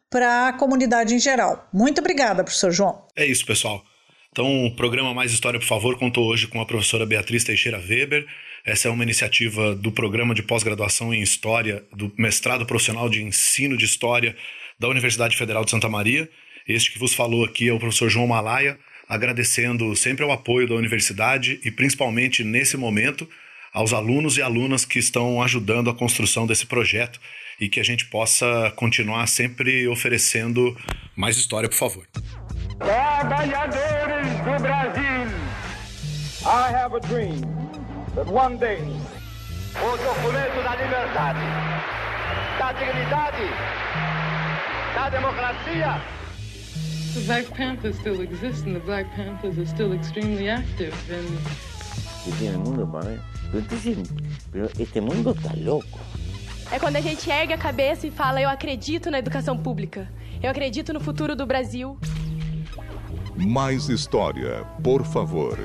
para 0.08 0.48
a 0.48 0.52
comunidade 0.52 1.12
em 1.12 1.18
geral. 1.18 1.68
Muito 1.72 1.98
obrigada, 1.98 2.44
professor 2.44 2.70
João. 2.70 3.04
É 3.16 3.26
isso, 3.26 3.44
pessoal. 3.44 3.84
Então, 4.30 4.66
o 4.66 4.76
programa 4.76 5.12
Mais 5.12 5.32
História, 5.32 5.58
por 5.58 5.66
favor, 5.66 5.98
contou 5.98 6.28
hoje 6.28 6.46
com 6.46 6.60
a 6.60 6.66
professora 6.66 7.04
Beatriz 7.04 7.42
Teixeira 7.42 7.78
Weber. 7.78 8.24
Essa 8.64 8.88
é 8.88 8.90
uma 8.90 9.02
iniciativa 9.02 9.74
do 9.74 9.90
programa 9.90 10.34
de 10.34 10.42
pós-graduação 10.42 11.12
em 11.12 11.20
História, 11.20 11.84
do 11.92 12.12
mestrado 12.16 12.64
profissional 12.64 13.08
de 13.08 13.22
ensino 13.22 13.76
de 13.76 13.84
História 13.84 14.36
da 14.78 14.88
Universidade 14.88 15.36
Federal 15.36 15.64
de 15.64 15.70
Santa 15.70 15.88
Maria. 15.88 16.28
Este 16.68 16.92
que 16.92 16.98
vos 16.98 17.14
falou 17.14 17.44
aqui 17.44 17.68
é 17.68 17.72
o 17.72 17.78
professor 17.78 18.08
João 18.08 18.26
Malaia 18.26 18.78
agradecendo 19.08 19.94
sempre 19.94 20.24
o 20.24 20.32
apoio 20.32 20.68
da 20.68 20.74
universidade 20.74 21.60
e 21.64 21.70
principalmente 21.70 22.42
nesse 22.42 22.76
momento 22.76 23.28
aos 23.72 23.92
alunos 23.92 24.36
e 24.36 24.42
alunas 24.42 24.84
que 24.84 24.98
estão 24.98 25.42
ajudando 25.42 25.90
a 25.90 25.94
construção 25.94 26.46
desse 26.46 26.66
projeto 26.66 27.20
e 27.60 27.68
que 27.68 27.80
a 27.80 27.84
gente 27.84 28.06
possa 28.06 28.72
continuar 28.76 29.26
sempre 29.26 29.86
oferecendo 29.88 30.76
mais 31.14 31.36
história, 31.36 31.68
por 31.68 31.76
favor. 31.76 32.06
Trabalhadores 32.78 34.28
do 34.44 34.62
Brasil, 34.62 35.26
I 36.44 36.72
have 36.72 36.94
a 36.94 37.00
dream 37.00 37.40
that 38.14 38.30
one 38.30 38.58
day 38.58 38.78
o 39.82 39.96
documento 39.98 40.62
da 40.62 40.74
liberdade, 40.74 41.40
da 42.58 42.72
dignidade, 42.72 43.50
da 44.94 45.08
democracia 45.10 46.15
The 47.16 47.22
Black 47.22 47.46
Panthers 47.56 47.96
still 47.98 48.20
exist, 48.20 48.66
and 48.66 48.74
the 48.74 48.80
Black 48.80 49.06
Panthers 49.16 49.58
are 49.58 49.66
still 49.66 49.94
extremely 49.94 50.50
active. 50.50 50.92
And 51.10 51.26
¿Qué 52.22 52.32
tiene 52.32 52.56
el 52.56 52.58
mundo 52.58 52.86
pero 54.52 54.68
este 54.78 55.00
mundo 55.00 55.30
está 55.30 55.54
loco. 55.56 55.98
É 56.70 56.78
quando 56.78 56.96
a 56.96 57.00
gente 57.00 57.30
ergue 57.30 57.54
a 57.54 57.58
cabeça 57.58 58.06
e 58.06 58.10
fala: 58.10 58.42
Eu 58.42 58.50
acredito 58.50 59.10
na 59.10 59.18
educação 59.18 59.56
pública. 59.56 60.06
Eu 60.42 60.50
acredito 60.50 60.92
no 60.92 61.00
futuro 61.00 61.34
do 61.34 61.46
Brasil. 61.46 61.96
Mais 63.34 63.88
história, 63.88 64.64
por 64.82 65.02
favor. 65.02 65.56